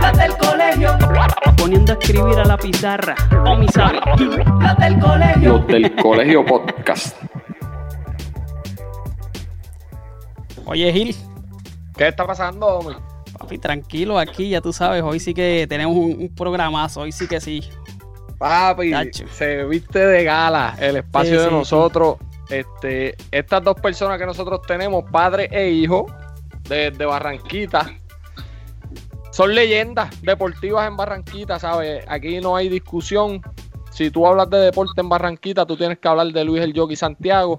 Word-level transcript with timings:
La 0.00 0.12
del 0.12 0.36
colegio. 0.36 0.96
Poniendo 1.56 1.92
a 1.92 1.96
escribir 1.98 2.38
a 2.38 2.44
la 2.44 2.56
pizarra. 2.56 3.14
O 3.46 3.56
mi 3.56 3.68
sabe. 3.68 4.00
La 4.60 4.74
del 4.74 4.98
colegio. 4.98 5.52
Los 5.58 5.66
del 5.66 5.94
colegio 5.96 6.44
podcast. 6.44 7.16
Oye, 10.66 10.92
Gil. 10.92 11.16
¿Qué 11.96 12.08
está 12.08 12.26
pasando, 12.26 12.66
homie? 12.66 12.96
Papi, 13.38 13.58
tranquilo 13.58 14.18
aquí, 14.18 14.50
ya 14.50 14.60
tú 14.60 14.72
sabes. 14.72 15.02
Hoy 15.02 15.20
sí 15.20 15.34
que 15.34 15.66
tenemos 15.68 15.96
un, 15.96 16.16
un 16.18 16.34
programazo. 16.34 17.00
Hoy 17.02 17.12
sí 17.12 17.26
que 17.26 17.40
sí. 17.40 17.62
Papi, 18.38 18.90
Tacho. 18.90 19.24
se 19.28 19.64
viste 19.64 19.98
de 20.04 20.24
gala 20.24 20.74
el 20.80 20.96
espacio 20.96 21.32
Sí, 21.32 21.38
de 21.38 21.44
sí, 21.48 21.50
nosotros. 21.54 22.16
Este, 22.48 23.14
estas 23.30 23.62
dos 23.62 23.76
personas 23.80 24.18
que 24.18 24.26
nosotros 24.26 24.60
tenemos, 24.66 25.04
padre 25.10 25.48
e 25.50 25.70
hijo, 25.70 26.06
de, 26.68 26.90
de 26.90 27.04
Barranquita, 27.06 27.90
son 29.32 29.54
leyendas 29.54 30.22
deportivas 30.22 30.86
en 30.86 30.96
Barranquita, 30.96 31.58
¿sabes? 31.58 32.04
Aquí 32.06 32.40
no 32.40 32.54
hay 32.54 32.68
discusión. 32.68 33.40
Si 33.90 34.10
tú 34.10 34.26
hablas 34.26 34.50
de 34.50 34.58
deporte 34.58 35.00
en 35.00 35.08
Barranquita, 35.08 35.64
tú 35.64 35.76
tienes 35.76 35.98
que 35.98 36.06
hablar 36.06 36.26
de 36.28 36.44
Luis 36.44 36.62
el 36.62 36.74
Yogi 36.74 36.96
Santiago 36.96 37.58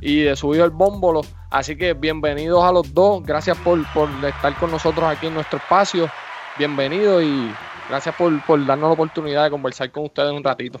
y 0.00 0.22
de 0.22 0.34
su 0.34 0.54
hijo 0.54 0.64
el 0.64 0.70
Bómbolo. 0.70 1.20
Así 1.50 1.76
que 1.76 1.92
bienvenidos 1.92 2.64
a 2.64 2.72
los 2.72 2.94
dos. 2.94 3.22
Gracias 3.22 3.58
por, 3.58 3.80
por 3.92 4.08
estar 4.24 4.58
con 4.58 4.70
nosotros 4.70 5.04
aquí 5.04 5.26
en 5.26 5.34
nuestro 5.34 5.58
espacio. 5.58 6.10
Bienvenidos 6.58 7.22
y 7.22 7.50
gracias 7.90 8.14
por, 8.14 8.42
por 8.46 8.64
darnos 8.64 8.88
la 8.88 8.94
oportunidad 8.94 9.44
de 9.44 9.50
conversar 9.50 9.90
con 9.90 10.04
ustedes 10.04 10.32
un 10.32 10.42
ratito. 10.42 10.80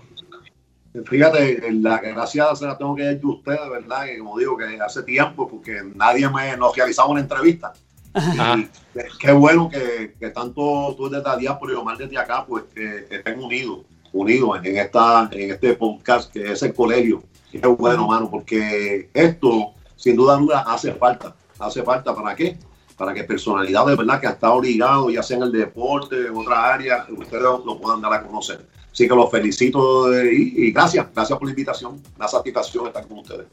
Fíjate, 1.04 1.70
la 1.70 1.98
gracias 1.98 2.60
se 2.60 2.66
la 2.66 2.78
tengo 2.78 2.96
que 2.96 3.04
dar 3.04 3.20
a 3.22 3.26
ustedes, 3.28 3.70
¿verdad? 3.70 4.06
Que 4.06 4.18
como 4.18 4.38
digo, 4.38 4.56
que 4.56 4.80
hace 4.80 5.02
tiempo, 5.02 5.46
porque 5.46 5.82
nadie 5.94 6.28
me 6.30 6.56
nos 6.56 6.74
realizaba 6.74 7.10
una 7.10 7.20
entrevista. 7.20 7.72
Ajá. 8.12 8.58
Y 8.58 9.18
qué 9.18 9.32
bueno 9.32 9.68
que, 9.68 10.14
que 10.18 10.30
tanto 10.30 10.94
tú 10.96 11.08
desde 11.08 11.24
la 11.24 11.36
diáspora 11.36 11.72
y 11.72 11.76
Omar 11.76 11.96
desde 11.96 12.18
acá, 12.18 12.44
pues 12.46 12.64
que 12.74 13.06
estén 13.10 13.40
unidos, 13.40 13.80
unidos 14.12 14.60
en, 14.64 14.76
esta, 14.76 15.28
en 15.32 15.50
este 15.50 15.74
podcast 15.74 16.32
que 16.32 16.52
es 16.52 16.62
el 16.62 16.74
colegio. 16.74 17.22
Qué 17.50 17.66
bueno, 17.66 18.06
mano, 18.06 18.30
porque 18.30 19.10
esto, 19.12 19.72
sin 19.96 20.16
duda 20.16 20.36
alguna, 20.36 20.60
hace 20.60 20.92
falta. 20.92 21.34
¿Hace 21.58 21.82
falta 21.82 22.14
para 22.14 22.34
qué? 22.34 22.56
Para 22.96 23.12
que 23.12 23.24
personalidades, 23.24 23.96
¿verdad? 23.96 24.20
Que 24.20 24.26
han 24.26 24.32
estado 24.34 24.60
ligados, 24.60 25.12
ya 25.12 25.22
sea 25.22 25.36
en 25.36 25.42
el 25.44 25.52
deporte, 25.52 26.26
en 26.26 26.36
otras 26.36 26.58
áreas, 26.58 27.08
ustedes 27.10 27.42
lo 27.42 27.78
puedan 27.80 28.00
dar 28.00 28.14
a 28.14 28.22
conocer. 28.22 28.66
Así 28.92 29.08
que 29.08 29.14
los 29.14 29.30
felicito 29.30 30.12
eh, 30.12 30.32
y, 30.32 30.66
y 30.66 30.72
gracias, 30.72 31.06
gracias 31.14 31.38
por 31.38 31.46
la 31.46 31.52
invitación. 31.52 32.00
Una 32.16 32.28
satisfacción 32.28 32.86
estar 32.86 33.06
con 33.06 33.18
ustedes. 33.18 33.46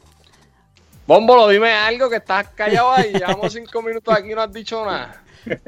Bómbolo, 1.08 1.48
dime 1.48 1.72
algo 1.72 2.10
que 2.10 2.16
estás 2.16 2.48
callado 2.48 2.92
ahí. 2.92 3.14
Llevamos 3.14 3.50
cinco 3.50 3.80
minutos 3.80 4.14
aquí 4.14 4.30
y 4.30 4.34
no 4.34 4.42
has 4.42 4.52
dicho 4.52 4.84
nada. 4.84 5.22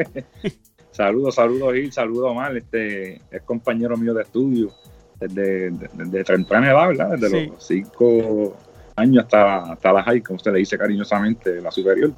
Saludos, 0.92 1.36
saludos 1.36 1.72
Gil, 1.72 1.90
saludos 1.92 2.30
Omar, 2.32 2.54
este 2.58 3.22
es 3.30 3.42
compañero 3.46 3.96
mío 3.96 4.12
de 4.12 4.22
estudio 4.22 4.70
desde 5.18 5.70
de, 5.70 5.88
de- 5.94 6.04
de 6.04 6.24
temprana 6.24 6.70
edad, 6.70 6.88
¿verdad? 6.88 7.10
Desde 7.16 7.40
Sí. 7.40 7.46
los 7.46 7.66
cinco 7.66 8.56
años 8.96 9.24
hasta, 9.24 9.72
hasta 9.72 9.92
la 9.94 10.02
high, 10.02 10.20
como 10.20 10.36
usted 10.36 10.52
le 10.52 10.58
dice 10.58 10.76
cariñosamente, 10.76 11.58
la 11.62 11.70
superior. 11.70 12.10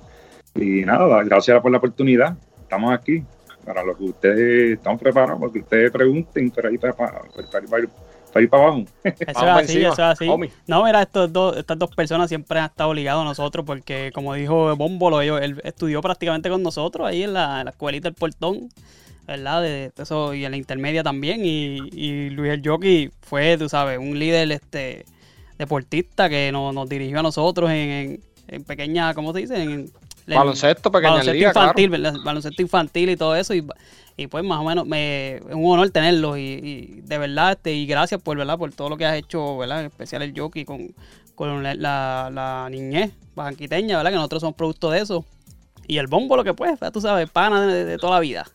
Y 0.57 0.85
nada, 0.85 1.23
gracias 1.23 1.61
por 1.63 1.71
la 1.71 1.79
oportunidad. 1.79 2.37
Estamos 2.63 2.93
aquí 2.93 3.23
para 3.65 3.85
lo 3.85 3.97
que 3.97 4.05
ustedes 4.05 4.79
están 4.79 4.99
preparados, 4.99 5.39
porque 5.39 5.61
ustedes 5.61 5.93
pregunten 5.93 6.51
para 6.51 6.73
ir 6.73 6.81
para, 6.81 6.95
para, 6.95 7.13
para 7.21 7.65
ir, 7.65 7.71
para 7.71 7.83
ir- 7.85 7.91
para 8.33 8.43
ir 8.43 8.51
para 8.51 8.63
abajo. 8.65 8.85
Eso 9.05 9.25
es 9.27 9.37
así, 9.37 9.79
eso 9.79 9.93
es 9.93 9.99
así. 9.99 10.27
No, 10.67 10.85
mira, 10.85 11.03
estos 11.03 11.33
dos, 11.33 11.57
estas 11.57 11.79
dos 11.79 11.95
personas 11.95 12.29
siempre 12.29 12.59
han 12.59 12.67
estado 12.67 12.93
ligados 12.95 13.23
a 13.23 13.25
nosotros 13.25 13.65
porque, 13.65 14.11
como 14.13 14.35
dijo 14.35 14.75
Bómbolo, 14.77 15.21
ellos, 15.21 15.41
él 15.41 15.61
estudió 15.65 16.01
prácticamente 16.01 16.49
con 16.49 16.63
nosotros 16.63 17.07
ahí 17.07 17.23
en 17.23 17.35
la, 17.35 17.61
en 17.61 17.67
la 17.67 17.71
escuelita 17.71 18.09
del 18.09 18.15
Portón, 18.15 18.69
¿verdad? 19.27 19.63
De, 19.63 19.91
de 19.95 20.03
eso, 20.03 20.35
y 20.35 20.45
en 20.45 20.51
la 20.51 20.57
intermedia 20.57 21.03
también. 21.03 21.45
Y, 21.45 21.79
y 21.93 22.31
Luis 22.31 22.53
el 22.53 22.63
Jockey 22.65 23.11
fue, 23.21 23.57
tú 23.59 23.69
sabes, 23.69 23.99
un 23.99 24.19
líder 24.19 24.51
este 24.51 25.05
deportista 25.59 26.29
que 26.29 26.51
nos, 26.51 26.75
nos 26.75 26.89
dirigió 26.89 27.21
a 27.21 27.23
nosotros 27.23 27.71
en, 27.71 27.77
en, 27.77 28.21
en 28.49 28.65
pequeña, 28.65 29.15
¿cómo 29.15 29.33
se 29.33 29.41
dice? 29.41 29.63
En, 29.63 29.91
Baloncesto, 30.27 30.91
baloncesto 30.91 31.33
liga, 31.33 31.49
infantil, 31.49 31.91
¿verdad? 31.91 32.15
baloncesto 32.25 32.63
infantil 32.63 33.11
y 33.11 33.17
todo 33.17 33.37
eso 33.37 33.55
y, 33.55 33.67
y 34.17 34.27
pues 34.27 34.45
más 34.45 34.61
o 34.61 34.65
menos 34.65 34.87
me 34.87 35.37
es 35.37 35.43
un 35.51 35.73
honor 35.73 35.91
tenerlos 35.91 36.39
y, 36.39 36.41
y 36.41 37.01
de 37.03 37.19
verdad 37.19 37.53
este 37.53 37.73
y 37.73 37.87
gracias 37.87 38.21
por 38.23 38.37
verdad 38.37 38.59
por 38.59 38.73
todo 38.73 38.89
lo 38.89 38.97
que 38.97 39.07
has 39.07 39.17
hecho 39.17 39.59
verdad 39.59 39.81
en 39.81 39.87
especial 39.87 40.23
el 40.23 40.39
jockey 40.39 40.65
con, 40.65 40.95
con 41.35 41.63
la, 41.63 41.75
la, 41.75 42.31
la 42.33 42.69
niñez 42.71 43.11
bajanquiteña 43.35 43.97
verdad 43.97 44.11
que 44.11 44.17
nosotros 44.17 44.41
somos 44.41 44.55
producto 44.55 44.91
de 44.91 45.01
eso 45.01 45.25
y 45.89 45.99
el 45.99 46.07
bombo 46.07 46.37
lo 46.37 46.45
que 46.45 46.55
pues 46.55 46.79
tú 46.93 47.01
sabes 47.01 47.29
pana 47.31 47.67
de, 47.67 47.85
de 47.85 47.99
toda 47.99 48.15
la 48.15 48.21
vida 48.21 48.47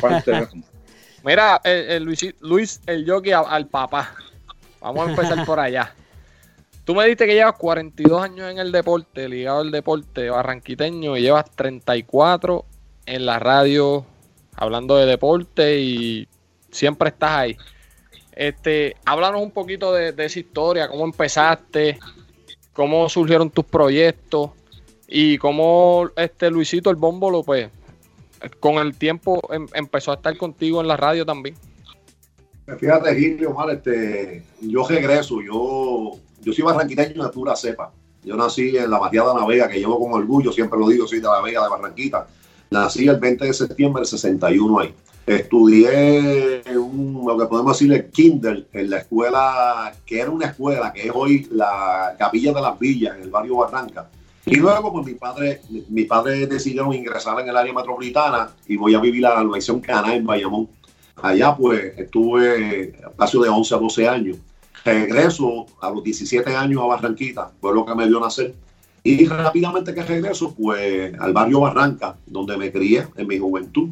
parte. 0.00 0.48
Mira, 1.24 1.60
el, 1.64 1.90
el 1.90 2.02
Luis, 2.04 2.34
Luis 2.40 2.80
el 2.86 3.08
jockey 3.08 3.32
al, 3.32 3.44
al 3.48 3.66
papá. 3.66 4.14
Vamos 4.80 5.06
a 5.06 5.10
empezar 5.10 5.44
por 5.44 5.60
allá. 5.60 5.94
Tú 6.88 6.94
me 6.94 7.04
dijiste 7.04 7.26
que 7.26 7.34
llevas 7.34 7.58
42 7.58 8.22
años 8.22 8.50
en 8.50 8.58
el 8.58 8.72
deporte, 8.72 9.28
ligado 9.28 9.60
al 9.60 9.70
deporte 9.70 10.30
barranquiteño, 10.30 11.18
y 11.18 11.20
llevas 11.20 11.50
34 11.50 12.64
en 13.04 13.26
la 13.26 13.38
radio 13.38 14.06
hablando 14.54 14.96
de 14.96 15.04
deporte 15.04 15.80
y 15.80 16.26
siempre 16.70 17.10
estás 17.10 17.30
ahí. 17.30 17.58
Este, 18.32 18.96
háblanos 19.04 19.42
un 19.42 19.50
poquito 19.50 19.92
de, 19.92 20.14
esa 20.16 20.38
historia, 20.38 20.88
cómo 20.88 21.04
empezaste, 21.04 21.98
cómo 22.72 23.06
surgieron 23.10 23.50
tus 23.50 23.66
proyectos 23.66 24.52
y 25.06 25.36
cómo 25.36 26.08
este 26.16 26.50
Luisito 26.50 26.88
el 26.88 26.96
Bómbolo, 26.96 27.42
pues, 27.42 27.68
con 28.60 28.76
el 28.76 28.96
tiempo 28.96 29.42
em- 29.52 29.68
empezó 29.74 30.12
a 30.12 30.14
estar 30.14 30.34
contigo 30.38 30.80
en 30.80 30.88
la 30.88 30.96
radio 30.96 31.26
también. 31.26 31.54
Fíjate, 32.78 33.14
Gil, 33.14 33.46
Omar, 33.46 33.72
este, 33.72 34.42
yo 34.62 34.88
regreso, 34.88 35.42
yo, 35.42 36.18
yo 36.42 36.52
soy 36.52 36.64
barranquiteño 36.64 37.24
de 37.24 37.30
pura 37.30 37.56
cepa. 37.56 37.92
Yo 38.24 38.36
nací 38.36 38.76
en 38.76 38.90
la 38.90 38.98
Barriada 38.98 39.32
de 39.32 39.40
la 39.40 39.46
Vega, 39.46 39.68
que 39.68 39.78
llevo 39.78 39.98
con 39.98 40.12
orgullo, 40.12 40.52
siempre 40.52 40.78
lo 40.78 40.88
digo, 40.88 41.06
soy 41.06 41.20
de 41.20 41.28
la 41.28 41.40
Vega 41.40 41.62
de 41.62 41.68
Barranquita. 41.68 42.26
Nací 42.70 43.08
el 43.08 43.18
20 43.18 43.46
de 43.46 43.54
septiembre 43.54 44.00
del 44.00 44.08
61 44.08 44.80
ahí. 44.80 44.94
Estudié 45.26 46.62
un, 46.76 47.24
lo 47.26 47.38
que 47.38 47.46
podemos 47.46 47.78
decir 47.78 47.92
el 47.92 48.10
kinder 48.10 48.66
en 48.72 48.90
la 48.90 48.98
escuela, 48.98 49.92
que 50.06 50.20
era 50.20 50.30
una 50.30 50.46
escuela, 50.46 50.92
que 50.92 51.06
es 51.06 51.12
hoy 51.14 51.46
la 51.50 52.14
Capilla 52.18 52.52
de 52.52 52.60
las 52.60 52.78
Villas, 52.78 53.16
en 53.16 53.24
el 53.24 53.30
barrio 53.30 53.56
Barranca. 53.56 54.08
Y 54.46 54.56
luego, 54.56 54.90
pues 54.90 55.06
mi 55.06 55.14
padre, 55.14 55.60
mis 55.90 56.06
padres 56.06 56.48
decidieron 56.48 56.94
ingresar 56.94 57.38
en 57.40 57.48
el 57.48 57.56
área 57.56 57.72
metropolitana 57.74 58.50
y 58.66 58.76
voy 58.76 58.94
a 58.94 59.00
vivir 59.00 59.20
la 59.20 59.42
Universidad 59.42 59.80
Caná 59.82 60.14
en 60.14 60.24
Bayamón. 60.24 60.68
Allá 61.16 61.54
pues 61.54 61.98
estuve 61.98 62.98
espacio 62.98 63.42
de 63.42 63.48
11 63.50 63.74
a 63.74 63.78
12 63.78 64.08
años. 64.08 64.36
Regreso 64.84 65.66
a 65.80 65.90
los 65.90 66.02
17 66.02 66.54
años 66.56 66.82
a 66.82 66.86
Barranquita, 66.86 67.50
fue 67.60 67.74
lo 67.74 67.84
que 67.84 67.94
me 67.94 68.06
dio 68.06 68.20
nacer. 68.20 68.54
Y 69.04 69.26
rápidamente 69.26 69.94
que 69.94 70.02
regreso, 70.02 70.54
pues 70.54 71.14
al 71.18 71.32
barrio 71.32 71.60
Barranca, 71.60 72.16
donde 72.26 72.56
me 72.56 72.70
crié 72.72 73.06
en 73.16 73.26
mi 73.26 73.38
juventud. 73.38 73.88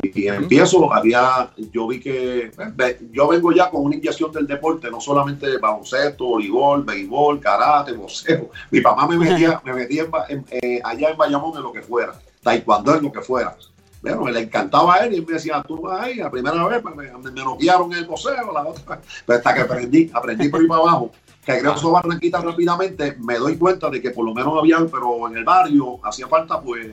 Y 0.00 0.28
empiezo, 0.28 0.92
había, 0.92 1.50
yo 1.72 1.88
vi 1.88 1.98
que, 1.98 2.52
ve, 2.76 2.98
yo 3.12 3.26
vengo 3.28 3.50
ya 3.50 3.68
con 3.68 3.84
una 3.84 3.96
inyección 3.96 4.30
del 4.30 4.46
deporte, 4.46 4.90
no 4.90 5.00
solamente 5.00 5.58
baloncesto, 5.58 6.24
voleibol, 6.24 6.84
béisbol, 6.84 7.40
karate, 7.40 7.92
boxeo. 7.92 8.50
Mi 8.70 8.80
papá 8.80 9.08
me 9.08 9.16
metía, 9.18 9.60
me 9.64 9.72
metía 9.72 10.04
en- 10.28 10.38
en- 10.38 10.44
eh, 10.50 10.80
allá 10.84 11.10
en 11.10 11.16
Bayamón 11.16 11.56
en 11.56 11.62
lo 11.64 11.72
que 11.72 11.82
fuera, 11.82 12.12
taekwondo 12.44 12.94
en 12.94 13.02
lo 13.04 13.12
que 13.12 13.22
fuera. 13.22 13.56
Bueno, 14.00 14.28
le 14.28 14.40
encantaba 14.40 14.94
a 14.94 14.98
él 15.06 15.14
y 15.14 15.20
me 15.20 15.32
decía, 15.32 15.62
tú 15.66 15.80
vas 15.80 16.02
ahí, 16.02 16.16
la 16.16 16.30
primera 16.30 16.66
vez 16.66 16.80
pues, 16.82 16.94
me, 16.94 17.10
me, 17.10 17.30
me 17.30 17.42
noquearon 17.42 17.92
el 17.92 18.06
boxeo, 18.06 18.52
la 18.52 18.62
otra, 18.62 19.00
pero 19.26 19.38
hasta 19.38 19.54
que 19.54 19.60
aprendí, 19.62 20.10
aprendí 20.12 20.48
por 20.48 20.60
ahí 20.60 20.66
para 20.66 20.82
abajo. 20.82 21.10
Que 21.44 21.52
regreso 21.54 21.88
a 21.88 22.00
Barranquita 22.02 22.40
rápidamente, 22.40 23.16
me 23.18 23.38
doy 23.38 23.56
cuenta 23.56 23.90
de 23.90 24.00
que 24.00 24.10
por 24.10 24.24
lo 24.24 24.34
menos 24.34 24.54
había, 24.58 24.78
pero 24.86 25.28
en 25.28 25.38
el 25.38 25.44
barrio 25.44 25.98
hacía 26.04 26.28
falta, 26.28 26.60
pues, 26.60 26.86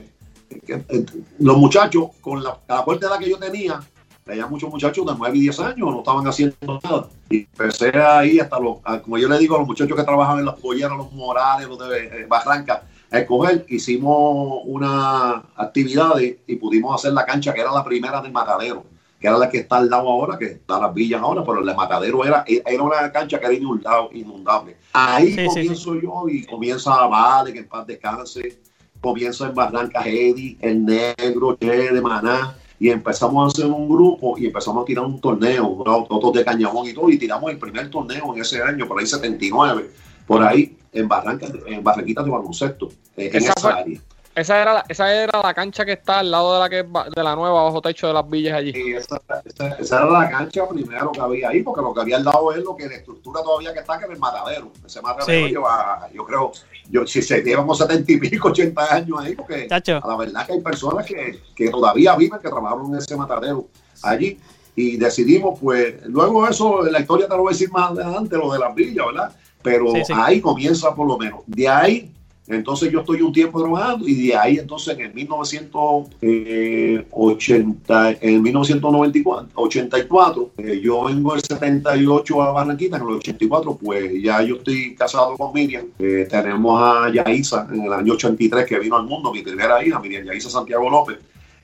eh, 0.50 1.06
los 1.38 1.56
muchachos, 1.58 2.08
con 2.20 2.42
la, 2.42 2.58
la 2.68 2.84
corta 2.84 3.06
edad 3.06 3.18
que 3.18 3.30
yo 3.30 3.38
tenía, 3.38 3.80
había 4.28 4.46
muchos 4.46 4.70
muchachos 4.70 5.06
de 5.06 5.12
9 5.16 5.36
y 5.36 5.40
10 5.42 5.60
años, 5.60 5.78
no 5.78 5.98
estaban 5.98 6.26
haciendo 6.26 6.80
nada. 6.82 7.08
Y 7.30 7.38
empecé 7.38 7.96
ahí 7.96 8.40
hasta 8.40 8.58
los, 8.58 8.78
como 9.02 9.18
yo 9.18 9.28
le 9.28 9.38
digo 9.38 9.54
a 9.54 9.58
los 9.58 9.68
muchachos 9.68 9.96
que 9.96 10.02
trabajan 10.02 10.40
en 10.40 10.46
las 10.46 10.56
polleras, 10.56 10.96
los 10.96 11.12
morales, 11.12 11.68
los 11.68 11.78
de 11.78 12.06
eh, 12.06 12.26
Barranca, 12.26 12.82
a 13.10 13.18
escoger, 13.20 13.64
hicimos 13.68 14.60
una 14.64 15.44
actividad 15.56 16.18
y, 16.18 16.56
pudimos 16.56 16.94
hacer 16.94 17.12
la 17.12 17.24
cancha 17.24 17.52
que 17.54 17.60
era 17.60 17.72
la 17.72 17.84
primera 17.84 18.20
del 18.20 18.32
matadero, 18.32 18.84
que 19.20 19.26
era 19.28 19.38
la 19.38 19.48
que 19.48 19.58
está 19.58 19.76
al 19.78 19.88
lado 19.88 20.08
ahora, 20.10 20.36
que 20.38 20.46
está 20.46 20.76
en 20.76 20.82
las 20.82 20.94
villas 20.94 21.20
ahora, 21.22 21.44
pero 21.44 21.60
el 21.60 21.66
de 21.66 21.74
matadero 21.74 22.24
era, 22.24 22.44
era 22.46 22.82
una 22.82 23.10
cancha 23.12 23.38
que 23.38 23.46
era 23.46 23.54
inundable. 23.54 24.18
inundable. 24.18 24.76
Ahí 24.92 25.28
Sí, 25.28 25.36
sí, 25.40 25.46
comienzo 25.46 25.94
yo 25.94 26.24
y 26.28 26.44
comienza 26.46 27.06
Vale, 27.06 27.52
que 27.52 27.60
en 27.60 27.68
paz 27.68 27.86
descanse, 27.86 28.58
comienza 29.00 29.46
en 29.46 29.54
Barranca 29.54 30.02
Eddie, 30.06 30.56
el 30.60 30.84
negro, 30.84 31.56
Che 31.60 31.92
de 31.92 32.00
Maná, 32.00 32.56
y 32.78 32.90
empezamos 32.90 33.44
a 33.44 33.46
hacer 33.46 33.70
un 33.72 33.88
grupo 33.88 34.36
y 34.36 34.46
empezamos 34.46 34.82
a 34.82 34.84
tirar 34.84 35.04
un 35.04 35.18
torneo, 35.20 35.66
unos- 35.68 36.06
otros 36.10 36.32
de 36.34 36.44
Cañamón 36.44 36.86
y 36.88 36.92
todo, 36.92 37.08
y 37.08 37.16
tiramos 37.18 37.50
el 37.50 37.58
primer 37.58 37.88
torneo 37.88 38.34
en 38.34 38.40
ese 38.42 38.62
año, 38.62 38.86
por 38.86 38.98
ahí 39.00 39.06
79, 39.06 39.90
por 40.26 40.42
ahí 40.42 40.76
en 40.92 41.08
Barranca, 41.08 41.46
en 41.66 41.82
Barranquitas 41.84 42.24
de 42.24 42.30
baloncesto, 42.30 42.88
en, 43.16 43.26
en 43.28 43.36
Esa 43.36 43.52
esa 43.52 43.60
fue- 43.60 43.72
área. 43.72 44.00
Esa 44.34 44.60
era, 44.60 44.74
la, 44.74 44.84
esa 44.86 45.14
era 45.14 45.40
la 45.42 45.54
cancha 45.54 45.82
que 45.86 45.92
está 45.92 46.18
al 46.18 46.30
lado 46.30 46.52
de 46.52 46.60
la 46.60 46.68
que 46.68 46.80
es 46.80 46.86
de 47.14 47.22
la 47.22 47.34
nueva 47.34 47.62
bajo 47.62 47.80
techo 47.80 48.06
de 48.08 48.12
las 48.12 48.28
villas 48.28 48.52
allí. 48.58 48.70
Y 48.74 48.92
esa, 48.92 49.18
esa- 49.46 49.68
esa 49.78 49.96
era 49.96 50.10
la 50.10 50.28
cancha 50.28 50.68
primero 50.68 51.10
que 51.10 51.20
había 51.22 51.48
ahí, 51.48 51.62
porque 51.62 51.80
lo 51.80 51.94
que 51.94 52.02
había 52.02 52.18
al 52.18 52.24
lado 52.24 52.52
es 52.52 52.62
lo 52.62 52.76
que 52.76 52.86
la 52.86 52.96
estructura 52.96 53.40
todavía 53.42 53.72
que 53.72 53.78
está, 53.78 53.96
que 53.98 54.04
era 54.04 54.12
el 54.12 54.18
matadero. 54.20 54.70
Ese 54.84 55.00
matadero 55.00 55.46
Sí. 55.46 55.52
lleva, 55.54 56.06
yo 56.12 56.26
creo, 56.26 56.52
yo, 56.90 57.06
si 57.06 57.22
se 57.22 57.40
llevamos 57.42 57.78
70 57.78 58.12
y 58.12 58.16
pico, 58.18 58.48
80 58.48 58.94
años 58.94 59.18
ahí, 59.20 59.34
porque 59.34 59.68
Chacho. 59.68 60.00
a 60.04 60.06
la 60.06 60.16
verdad 60.18 60.46
que 60.46 60.52
hay 60.52 60.60
personas 60.60 61.06
que, 61.06 61.40
que 61.54 61.70
todavía 61.70 62.14
viven, 62.14 62.38
que 62.38 62.50
trabajaron 62.50 62.92
en 62.92 62.98
ese 62.98 63.16
matadero 63.16 63.68
allí. 64.02 64.38
Y 64.74 64.98
decidimos, 64.98 65.58
pues, 65.58 66.04
luego 66.08 66.46
eso, 66.46 66.82
la 66.82 67.00
historia 67.00 67.26
te 67.26 67.34
lo 67.34 67.40
voy 67.40 67.52
a 67.52 67.54
decir 67.54 67.70
más 67.72 67.92
adelante, 67.92 68.36
lo 68.36 68.52
de 68.52 68.58
las 68.58 68.74
villas, 68.74 69.06
¿verdad? 69.06 69.32
Pero 69.66 69.90
Sí, 69.92 70.02
sí. 70.06 70.12
ahí 70.14 70.40
comienza 70.40 70.94
por 70.94 71.06
lo 71.08 71.18
menos. 71.18 71.40
De 71.46 71.66
ahí, 71.68 72.10
entonces 72.46 72.92
yo 72.92 73.00
estoy 73.00 73.20
un 73.22 73.32
tiempo 73.32 73.60
trabajando 73.60 74.06
y 74.06 74.28
de 74.28 74.36
ahí 74.36 74.58
entonces 74.58 74.96
en 74.98 75.12
1980, 75.14 78.10
en 78.20 78.42
1994, 78.42 79.48
84, 79.54 80.50
eh, 80.58 80.80
yo 80.80 81.02
vengo 81.04 81.34
el 81.34 81.40
78 81.42 82.42
a 82.42 82.52
Barranquita, 82.52 82.96
en 82.98 83.02
el 83.02 83.08
84, 83.08 83.78
pues 83.82 84.22
ya 84.22 84.40
yo 84.42 84.54
estoy 84.56 84.94
casado 84.94 85.36
con 85.36 85.52
Miriam. 85.52 85.86
Eh, 85.98 86.28
tenemos 86.30 86.80
a 86.80 87.10
Yaisa 87.12 87.66
en 87.72 87.82
el 87.82 87.92
año 87.92 88.12
83 88.12 88.64
que 88.64 88.78
vino 88.78 88.96
al 88.96 89.06
mundo, 89.06 89.32
mi 89.32 89.42
primera 89.42 89.84
hija, 89.84 89.98
Miriam 89.98 90.24
Yaisa 90.24 90.48
Santiago 90.48 90.88
López. 90.88 91.18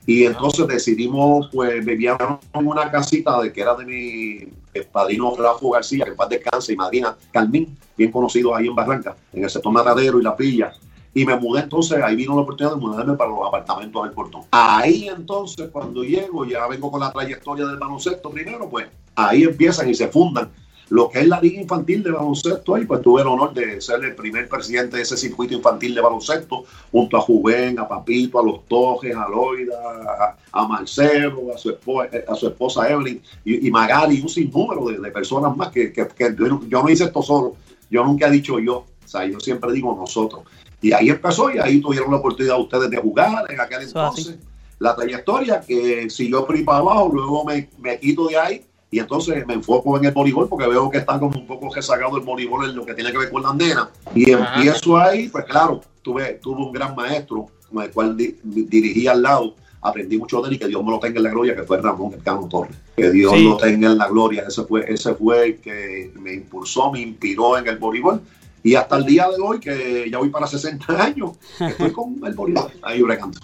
Y 0.05 0.25
entonces 0.25 0.67
decidimos, 0.67 1.49
pues, 1.53 1.85
vivíamos 1.85 2.39
en 2.53 2.67
una 2.67 2.91
casita 2.91 3.41
de 3.41 3.53
que 3.53 3.61
era 3.61 3.73
de 3.75 3.85
mi 3.85 4.39
eh, 4.73 4.87
padrino 4.91 5.35
Rafa 5.35 5.65
García, 5.73 6.05
que 6.05 6.11
en 6.11 6.17
paz 6.17 6.29
descanse, 6.29 6.73
y 6.73 6.75
madrina 6.75 7.15
Carmín, 7.31 7.77
bien 7.97 8.11
conocido 8.11 8.55
ahí 8.55 8.67
en 8.67 8.75
Barranca, 8.75 9.15
en 9.31 9.43
el 9.43 9.49
sector 9.49 9.71
Matadero 9.71 10.19
y 10.19 10.23
La 10.23 10.35
Pilla. 10.35 10.73
Y 11.15 11.25
me 11.25 11.35
mudé 11.35 11.61
entonces, 11.61 12.01
ahí 12.01 12.15
vino 12.15 12.35
la 12.35 12.41
oportunidad 12.41 12.75
de 12.75 12.81
mudarme 12.81 13.15
para 13.15 13.29
los 13.29 13.47
apartamentos 13.47 14.03
del 14.03 14.13
portón. 14.13 14.41
Ahí 14.49 15.07
entonces, 15.07 15.69
cuando 15.71 16.03
llego, 16.03 16.43
ya 16.45 16.67
vengo 16.67 16.89
con 16.89 16.99
la 16.99 17.11
trayectoria 17.11 17.67
del 17.67 17.77
baloncesto 17.77 18.31
primero, 18.31 18.67
pues 18.67 18.87
ahí 19.15 19.43
empiezan 19.43 19.89
y 19.89 19.93
se 19.93 20.07
fundan 20.07 20.49
lo 20.93 21.09
que 21.09 21.21
es 21.21 21.27
la 21.27 21.41
Liga 21.41 21.59
Infantil 21.59 22.03
de 22.03 22.11
Baloncesto 22.11 22.75
ahí, 22.75 22.85
pues 22.85 23.01
tuve 23.01 23.23
el 23.23 23.27
honor 23.27 23.51
de 23.51 23.81
ser 23.81 24.03
el 24.05 24.13
primer 24.13 24.47
presidente 24.47 24.97
de 24.97 25.01
ese 25.01 25.17
circuito 25.17 25.55
infantil 25.55 25.95
de 25.95 26.01
baloncesto, 26.01 26.65
junto 26.91 27.17
a 27.17 27.21
Juven, 27.21 27.79
a 27.79 27.87
Papito, 27.87 28.39
a 28.39 28.43
los 28.43 28.63
Tojes, 28.67 29.15
a 29.15 29.27
Loida, 29.27 30.37
a, 30.51 30.67
Marcelo, 30.67 31.51
a 31.51 31.57
su, 31.57 31.71
esposa, 31.71 32.09
a 32.27 32.35
su 32.35 32.47
esposa 32.47 32.87
Evelyn 32.87 33.19
y, 33.43 33.67
y 33.67 33.71
Magali, 33.71 34.21
un 34.21 34.29
sinnúmero 34.29 34.85
de, 34.85 34.99
de 34.99 35.09
personas 35.09 35.57
más 35.57 35.69
que, 35.69 35.91
que, 35.91 36.07
que 36.09 36.35
yo, 36.37 36.61
yo 36.67 36.83
no 36.83 36.87
hice 36.87 37.05
esto 37.05 37.23
solo, 37.23 37.55
yo 37.89 38.05
nunca 38.05 38.27
he 38.27 38.31
dicho 38.31 38.59
yo, 38.59 38.85
o 39.03 39.07
sea, 39.07 39.25
yo 39.25 39.39
siempre 39.39 39.71
digo 39.73 39.95
nosotros. 39.95 40.43
Y 40.79 40.91
ahí 40.91 41.09
empezó 41.09 41.49
y 41.49 41.57
ahí 41.57 41.81
tuvieron 41.81 42.11
la 42.11 42.17
oportunidad 42.17 42.59
ustedes 42.59 42.91
de 42.91 42.97
jugar 42.97 43.51
en 43.51 43.59
aquel 43.59 43.79
así. 43.79 43.87
entonces. 43.87 44.37
La 44.77 44.95
trayectoria 44.95 45.61
que 45.61 46.07
por 46.29 46.55
ahí 46.55 46.63
para 46.63 46.79
abajo, 46.79 47.09
luego 47.11 47.45
me, 47.45 47.67
me 47.79 47.97
quito 47.99 48.27
de 48.27 48.37
ahí 48.37 48.65
y 48.93 48.99
entonces 48.99 49.45
me 49.47 49.55
enfoco 49.55 49.97
en 49.97 50.05
el 50.05 50.11
voleibol 50.11 50.47
porque 50.47 50.67
veo 50.67 50.87
que 50.89 50.99
está 50.99 51.17
como 51.19 51.35
un 51.39 51.47
poco 51.47 51.73
rezagado 51.73 52.15
el 52.15 52.23
voleibol 52.23 52.69
en 52.69 52.75
lo 52.75 52.85
que 52.85 52.93
tiene 52.93 53.11
que 53.11 53.17
ver 53.17 53.31
con 53.31 53.41
las 53.41 53.55
nenas. 53.55 53.87
Y 54.13 54.31
Ajá. 54.31 54.53
empiezo 54.55 54.97
ahí, 54.97 55.29
pues 55.29 55.45
claro, 55.45 55.81
tuve, 56.03 56.33
tuve 56.41 56.61
un 56.61 56.71
gran 56.71 56.95
maestro 56.95 57.47
con 57.71 57.83
el 57.83 57.89
cual 57.89 58.15
di- 58.15 58.35
dirigí 58.43 59.07
al 59.07 59.23
lado. 59.23 59.55
Aprendí 59.81 60.17
mucho 60.17 60.41
de 60.41 60.49
él 60.49 60.53
y 60.55 60.59
que 60.59 60.67
Dios 60.67 60.83
me 60.83 60.91
lo 60.91 60.99
tenga 60.99 61.17
en 61.17 61.23
la 61.23 61.31
gloria, 61.31 61.55
que 61.55 61.63
fue 61.63 61.81
Ramón 61.81 62.13
Elcano 62.13 62.47
Torres. 62.47 62.77
Que 62.95 63.09
Dios 63.11 63.33
Sí. 63.33 63.43
lo 63.43 63.57
tenga 63.57 63.89
en 63.91 63.97
la 63.97 64.07
gloria. 64.07 64.43
Ese 64.47 64.63
fue, 64.63 64.85
ese 64.87 65.15
fue 65.15 65.43
el 65.47 65.57
que 65.57 66.11
me 66.21 66.35
impulsó, 66.35 66.91
me 66.91 67.01
inspiró 67.01 67.57
en 67.57 67.67
el 67.67 67.77
voleibol. 67.79 68.21
Y 68.61 68.75
hasta 68.75 68.95
el 68.97 69.05
día 69.05 69.27
de 69.27 69.41
hoy, 69.43 69.59
que 69.59 70.07
ya 70.09 70.19
voy 70.19 70.29
para 70.29 70.45
60 70.45 71.03
años, 71.03 71.31
estoy 71.59 71.91
con 71.91 72.21
el 72.23 72.33
voleibol 72.35 72.71
ahí 72.83 73.01
bregando. 73.01 73.39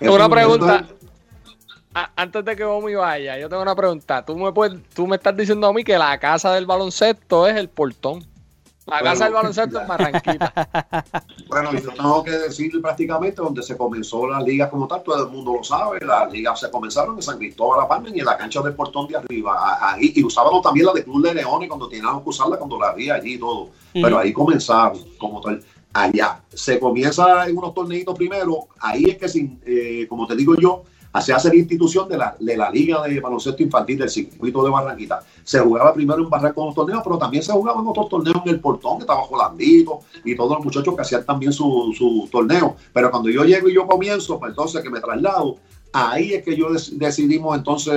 Una 0.00 0.28
pregunta, 0.28 0.88
antes 1.94 2.44
de 2.44 2.56
que 2.56 2.64
Omi 2.64 2.94
vaya, 2.94 3.38
yo 3.38 3.48
tengo 3.48 3.62
una 3.62 3.74
pregunta. 3.74 4.24
Tú 4.24 4.36
me, 4.36 4.52
puedes, 4.52 4.82
tú 4.94 5.06
me 5.06 5.16
estás 5.16 5.36
diciendo 5.36 5.66
a 5.66 5.72
mí 5.72 5.84
que 5.84 5.98
la 5.98 6.18
casa 6.18 6.52
del 6.52 6.66
baloncesto 6.66 7.46
es 7.46 7.56
el 7.56 7.68
portón. 7.68 8.26
La 8.86 8.96
Bueno, 8.98 9.10
casa 9.10 9.24
del 9.24 9.34
baloncesto 9.34 9.80
es 9.80 9.86
Barranquita. 9.86 10.52
Bueno, 11.48 11.72
yo 11.74 11.92
tengo 11.92 12.24
que 12.24 12.30
decir 12.30 12.72
prácticamente 12.80 13.42
donde 13.42 13.62
se 13.62 13.76
comenzó 13.76 14.26
la 14.26 14.40
liga 14.40 14.70
como 14.70 14.88
tal, 14.88 15.02
todo 15.02 15.26
el 15.26 15.30
mundo 15.30 15.54
lo 15.58 15.62
sabe, 15.62 16.00
las 16.00 16.32
ligas 16.32 16.58
se 16.58 16.70
comenzaron 16.70 17.14
en 17.16 17.22
San 17.22 17.36
Cristóbal 17.36 17.80
La 17.80 17.88
Palma 17.88 18.08
y 18.08 18.20
en 18.20 18.24
la 18.24 18.38
cancha 18.38 18.62
del 18.62 18.74
portón 18.74 19.06
de 19.06 19.18
arriba, 19.18 19.78
ahí, 19.80 20.12
y 20.16 20.24
usábamos 20.24 20.62
también 20.62 20.86
la 20.86 20.94
de 20.94 21.04
Club 21.04 21.22
de 21.22 21.34
Leones 21.34 21.68
cuando 21.68 21.88
teníamos 21.88 22.22
que 22.22 22.30
usarla 22.30 22.56
cuando 22.56 22.80
la 22.80 22.88
había 22.88 23.16
allí 23.16 23.34
y 23.34 23.38
todo, 23.38 23.68
pero 23.92 24.18
ahí 24.18 24.32
comenzaron 24.32 24.98
como 25.18 25.42
tal. 25.42 25.62
Allá 25.92 26.40
se 26.48 26.80
comienza 26.80 27.46
en 27.46 27.56
unos 27.56 27.74
torneitos 27.74 28.16
primero, 28.16 28.68
ahí 28.80 29.04
es 29.04 29.18
que, 29.18 29.28
sin, 29.28 29.60
eh, 29.66 30.06
como 30.08 30.26
te 30.26 30.34
digo 30.34 30.54
yo, 30.56 30.84
se 31.20 31.32
hace 31.32 31.54
institución 31.56 32.08
de 32.08 32.16
la, 32.16 32.34
de 32.38 32.56
la 32.56 32.70
Liga 32.70 33.02
de 33.02 33.20
Baloncesto 33.20 33.62
Infantil 33.62 33.98
del 33.98 34.08
Circuito 34.08 34.64
de 34.64 34.70
Barranquita. 34.70 35.20
Se 35.44 35.58
jugaba 35.58 35.92
primero 35.92 36.22
en 36.22 36.30
Barranca 36.30 36.54
con 36.54 36.66
los 36.66 36.74
torneos, 36.74 37.02
pero 37.04 37.18
también 37.18 37.42
se 37.42 37.52
jugaban 37.52 37.86
otros 37.86 38.08
torneos 38.08 38.38
en 38.44 38.54
el 38.54 38.60
portón, 38.60 38.98
que 38.98 39.02
estaba 39.02 39.22
Jolandito 39.22 40.00
y 40.24 40.34
todos 40.34 40.56
los 40.56 40.64
muchachos 40.64 40.94
que 40.94 41.02
hacían 41.02 41.24
también 41.24 41.52
su, 41.52 41.94
su 41.96 42.28
torneo. 42.30 42.76
Pero 42.92 43.10
cuando 43.10 43.28
yo 43.28 43.44
llego 43.44 43.68
y 43.68 43.74
yo 43.74 43.86
comienzo, 43.86 44.38
pues 44.38 44.50
entonces 44.50 44.82
que 44.82 44.90
me 44.90 45.00
traslado, 45.00 45.58
ahí 45.92 46.32
es 46.32 46.44
que 46.44 46.56
yo 46.56 46.68
decidimos 46.92 47.56
entonces 47.56 47.94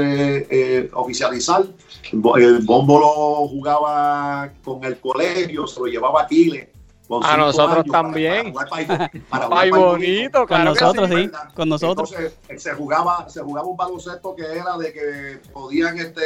eh, 0.50 0.90
oficializar. 0.94 1.66
El 2.12 2.60
bombo 2.60 3.00
lo 3.00 3.48
jugaba 3.48 4.52
con 4.64 4.84
el 4.84 5.00
colegio, 5.00 5.68
se 5.68 5.80
lo 5.80 5.86
llevaba 5.88 6.22
a 6.22 6.24
Aquiles. 6.26 6.68
Con 7.08 7.24
A 7.24 7.28
cinco 7.28 7.38
nosotros 7.38 7.86
para- 7.88 8.02
también. 8.04 8.54
Para, 8.54 8.68
jugar 8.70 8.88
para- 8.88 9.10
para 9.30 9.46
jugar 9.48 9.64
Ay, 9.64 9.70
para 9.72 9.84
bonito, 9.84 10.38
Con 10.40 10.48
claro 10.48 10.64
nosotros, 10.66 11.10
sí. 11.10 11.30
Con 11.54 11.70
nosotros. 11.70 12.12
Entonces 12.12 12.64
se 12.64 12.74
jugaba, 12.74 13.30
se 13.30 13.42
jugaba 13.42 13.68
un 13.68 13.78
baloncesto 13.78 14.36
que 14.36 14.44
era 14.44 14.78
de 14.78 14.92
que 14.94 15.40
podían 15.54 15.98
este, 16.00 16.22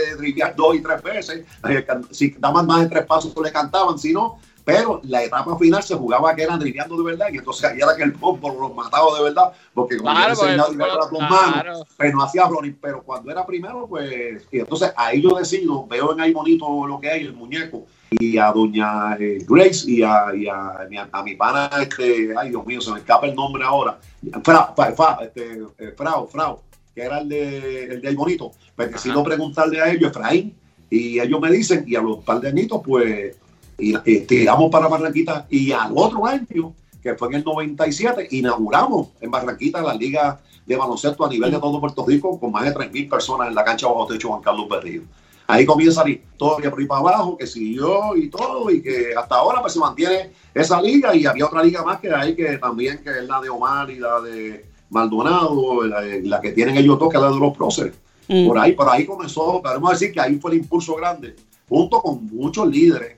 dos 0.55 0.75
y 0.75 0.81
tres 0.81 1.01
veces. 1.03 1.45
Eh, 1.69 1.85
Si 2.11 2.31
daban 2.39 2.65
más 2.65 2.81
de 2.81 2.87
tres 2.89 3.05
pasos, 3.05 3.33
le 3.43 3.51
cantaban, 3.51 3.97
si 3.99 4.13
no. 4.13 4.39
Pero 4.71 5.01
la 5.03 5.23
etapa 5.23 5.57
final 5.57 5.83
se 5.83 5.95
jugaba 5.95 6.35
que 6.35 6.43
eran 6.43 6.59
driviando 6.59 6.97
de 6.97 7.03
verdad, 7.03 7.27
y 7.31 7.37
entonces 7.37 7.63
ahí 7.65 7.77
era 7.77 7.95
que 7.95 8.03
el 8.03 8.11
bombo 8.11 8.49
los 8.49 8.75
mataba 8.75 9.17
de 9.17 9.23
verdad, 9.23 9.51
porque 9.73 9.97
como 9.97 10.11
Claro, 10.11 10.35
pues, 10.35 10.47
con 10.47 10.57
dos 10.57 10.69
claro. 10.75 11.29
manos, 11.29 11.87
pero 11.97 12.17
no 12.17 12.23
hacía 12.23 12.45
running. 12.47 12.77
Pero 12.81 13.01
cuando 13.03 13.31
era 13.31 13.45
primero, 13.45 13.85
pues. 13.87 14.47
Y 14.51 14.59
entonces 14.59 14.91
ahí 14.95 15.21
yo 15.21 15.29
decido, 15.37 15.85
veo 15.87 16.13
en 16.13 16.21
ahí 16.21 16.33
bonito 16.33 16.85
lo 16.87 16.99
que 16.99 17.09
hay, 17.09 17.21
el 17.25 17.33
muñeco, 17.33 17.85
y 18.11 18.37
a 18.37 18.51
doña 18.51 19.15
eh, 19.19 19.39
Grace 19.47 19.89
y 19.89 20.01
a, 20.03 20.33
y 20.35 20.47
a, 20.47 20.87
mi- 20.89 20.97
a 20.97 21.23
mi 21.23 21.35
pana, 21.35 21.69
este, 21.81 22.33
ay 22.37 22.49
Dios 22.49 22.65
mío, 22.65 22.81
se 22.81 22.91
me 22.91 22.99
escapa 22.99 23.27
el 23.27 23.35
nombre 23.35 23.63
ahora, 23.63 23.99
Fra, 24.43 24.73
Fra, 24.75 24.91
Fra, 24.93 25.17
este, 25.23 25.59
eh, 25.77 25.93
Frau, 25.95 26.27
Frau, 26.27 26.59
que 26.95 27.01
era 27.03 27.19
el 27.19 27.29
de, 27.29 27.83
el 27.85 28.01
de 28.01 28.07
ahí 28.07 28.15
bonito, 28.15 28.51
pues 28.75 28.91
decido 28.91 29.23
preguntarle 29.23 29.79
a 29.79 29.91
ellos, 29.91 30.09
Efraín, 30.09 30.55
y 30.89 31.19
ellos 31.19 31.39
me 31.39 31.51
dicen, 31.51 31.83
y 31.87 31.95
a 31.95 32.01
los 32.01 32.23
par 32.23 32.39
de 32.41 32.47
añitos, 32.49 32.81
pues, 32.83 33.35
y, 33.79 34.19
tiramos 34.21 34.71
para 34.71 34.87
Barranquita, 34.87 35.47
y 35.49 35.71
al 35.71 35.91
otro 35.95 36.25
año 36.25 36.73
que 37.01 37.15
fue 37.15 37.29
en 37.29 37.35
el 37.35 37.43
97, 37.43 38.27
inauguramos 38.31 39.09
en 39.21 39.31
Barranquita 39.31 39.81
la 39.81 39.93
Liga 39.93 40.39
de 40.65 40.75
Baloncesto 40.75 41.25
a 41.25 41.29
nivel 41.29 41.51
de 41.51 41.59
todo 41.59 41.79
Puerto 41.79 42.05
Rico 42.05 42.39
con 42.39 42.51
más 42.51 42.65
de 42.65 42.73
3.000 42.73 43.09
personas 43.09 43.47
en 43.47 43.55
la 43.55 43.63
cancha 43.63 43.87
bajo 43.87 44.05
techo 44.07 44.29
Juan 44.29 44.41
Carlos 44.41 44.67
Berrío. 44.69 45.03
Ahí 45.47 45.65
comienza 45.65 46.03
la 46.03 46.11
historia 46.11 46.69
por 46.69 46.79
ahí 46.79 46.85
para 46.85 46.99
abajo, 46.99 47.35
que 47.35 47.47
siguió 47.47 48.15
y 48.15 48.29
todo, 48.29 48.69
y 48.69 48.83
que 48.83 49.13
hasta 49.17 49.35
ahora 49.35 49.61
pues 49.61 49.73
se 49.73 49.79
mantiene 49.79 50.29
esa 50.53 50.79
liga 50.79 51.15
y 51.15 51.25
había 51.25 51.47
otra 51.47 51.63
liga 51.63 51.83
más 51.83 51.99
que 51.99 52.13
hay 52.13 52.35
que 52.35 52.59
también, 52.59 52.99
que 52.99 53.09
es 53.09 53.27
la 53.27 53.41
de 53.41 53.49
Omar 53.49 53.89
y 53.89 53.97
la 53.97 54.21
de 54.21 54.65
Maldonado, 54.91 55.83
la, 55.85 56.39
que 56.39 56.51
tienen 56.51 56.77
ellos 56.77 56.99
dos, 56.99 57.09
que 57.09 57.17
es 57.17 57.23
la 57.23 57.31
de 57.31 57.39
los 57.39 57.57
próceres. 57.57 57.95
Mm. 58.27 58.47
Por 58.47 58.59
ahí, 58.59 58.73
por 58.73 58.89
ahí 58.89 59.07
comenzó, 59.07 59.59
podemos 59.59 59.89
decir 59.91 60.13
que 60.13 60.21
ahí 60.21 60.35
fue 60.35 60.51
el 60.51 60.57
impulso 60.57 60.95
grande, 60.95 61.35
junto 61.67 61.99
con 61.99 62.27
muchos 62.27 62.67
líderes, 62.67 63.17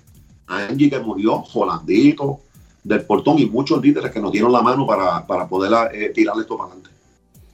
Angie 0.52 0.90
que 0.90 1.00
murió, 1.00 1.40
Jolandito, 1.40 2.40
del 2.84 3.06
portón 3.06 3.40
y 3.40 3.46
muchos 3.46 3.82
líderes 3.82 4.12
que 4.12 4.20
nos 4.20 4.32
dieron 4.32 4.52
la 4.52 4.62
mano 4.62 4.86
para, 4.86 5.26
para 5.26 5.48
poder 5.48 5.72
eh, 5.94 6.10
tirar 6.10 6.36
esto 6.40 6.58
para 6.58 6.72
adelante. 6.72 6.90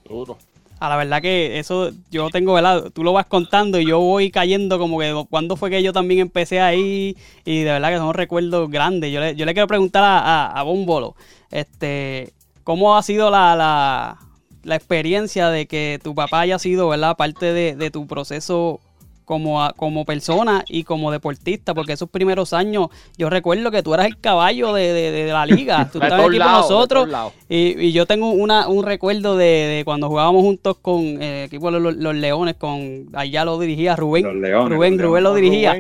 Duro. 0.08 0.38
A 0.80 0.90
la 0.90 0.98
verdad 0.98 1.22
que 1.24 1.58
eso 1.58 1.90
yo 2.12 2.30
tengo 2.30 2.54
velado. 2.54 2.92
Tú 2.92 3.04
lo 3.04 3.12
vas 3.12 3.26
contando 3.26 3.80
y 3.80 3.88
yo 3.88 4.00
voy 4.00 4.30
cayendo 4.30 4.78
como 4.78 5.00
que 5.00 5.26
cuando 5.28 5.56
fue 5.56 5.72
que 5.72 5.82
yo 5.82 5.92
también 5.92 6.20
empecé 6.20 6.62
ahí 6.62 7.18
y 7.46 7.60
de 7.64 7.72
verdad 7.72 7.90
que 7.90 7.98
son 7.98 8.14
recuerdos 8.14 8.70
grandes. 8.70 9.12
Yo 9.12 9.20
le, 9.20 9.36
yo 9.36 9.46
le 9.46 9.54
quiero 9.54 9.68
preguntar 9.68 10.04
a, 10.04 10.52
a, 10.52 10.64
Bombolo, 10.64 11.16
este, 11.50 12.32
¿cómo 12.64 12.96
ha 12.96 13.02
sido 13.02 13.32
la, 13.32 13.56
la, 13.56 14.20
la, 14.64 14.76
experiencia 14.76 15.50
de 15.50 15.66
que 15.66 16.00
tu 16.04 16.14
papá 16.14 16.42
haya 16.42 16.60
sido, 16.60 16.90
¿verdad? 16.90 17.18
Parte 17.18 17.54
de, 17.54 17.76
de 17.76 17.90
tu 17.90 18.06
proceso 18.06 18.80
como, 19.28 19.70
como 19.76 20.06
persona 20.06 20.64
y 20.70 20.86
como 20.86 21.12
deportista, 21.12 21.74
porque 21.74 21.92
esos 21.92 22.10
primeros 22.10 22.54
años, 22.54 22.88
yo 23.18 23.30
recuerdo 23.30 23.72
que 23.72 23.84
tú 23.84 23.94
eras 23.94 24.06
el 24.06 24.18
caballo 24.18 24.72
de, 24.72 25.28
la 25.30 25.46
liga, 25.46 25.90
tú 25.92 26.00
estabas 26.02 26.28
aquí 26.28 26.38
con 26.38 26.52
nosotros 26.52 27.10
y, 27.50 27.92
yo 27.92 28.06
tengo 28.06 28.30
una, 28.32 28.70
un 28.70 28.86
recuerdo 28.86 29.36
de, 29.36 29.82
cuando 29.84 30.08
jugábamos 30.08 30.44
juntos 30.44 30.78
con 30.82 31.02
el 31.04 31.22
eh, 31.22 31.44
equipo 31.44 31.70
de 31.70 31.80
los, 31.82 32.16
Leones, 32.16 32.56
con 32.56 33.10
allá 33.12 33.44
lo 33.44 33.60
dirigía 33.60 33.98
Rubén, 33.98 34.24
Rubén, 34.70 34.98
Rubén 34.98 35.24
lo 35.24 35.34
dirigía. 35.34 35.78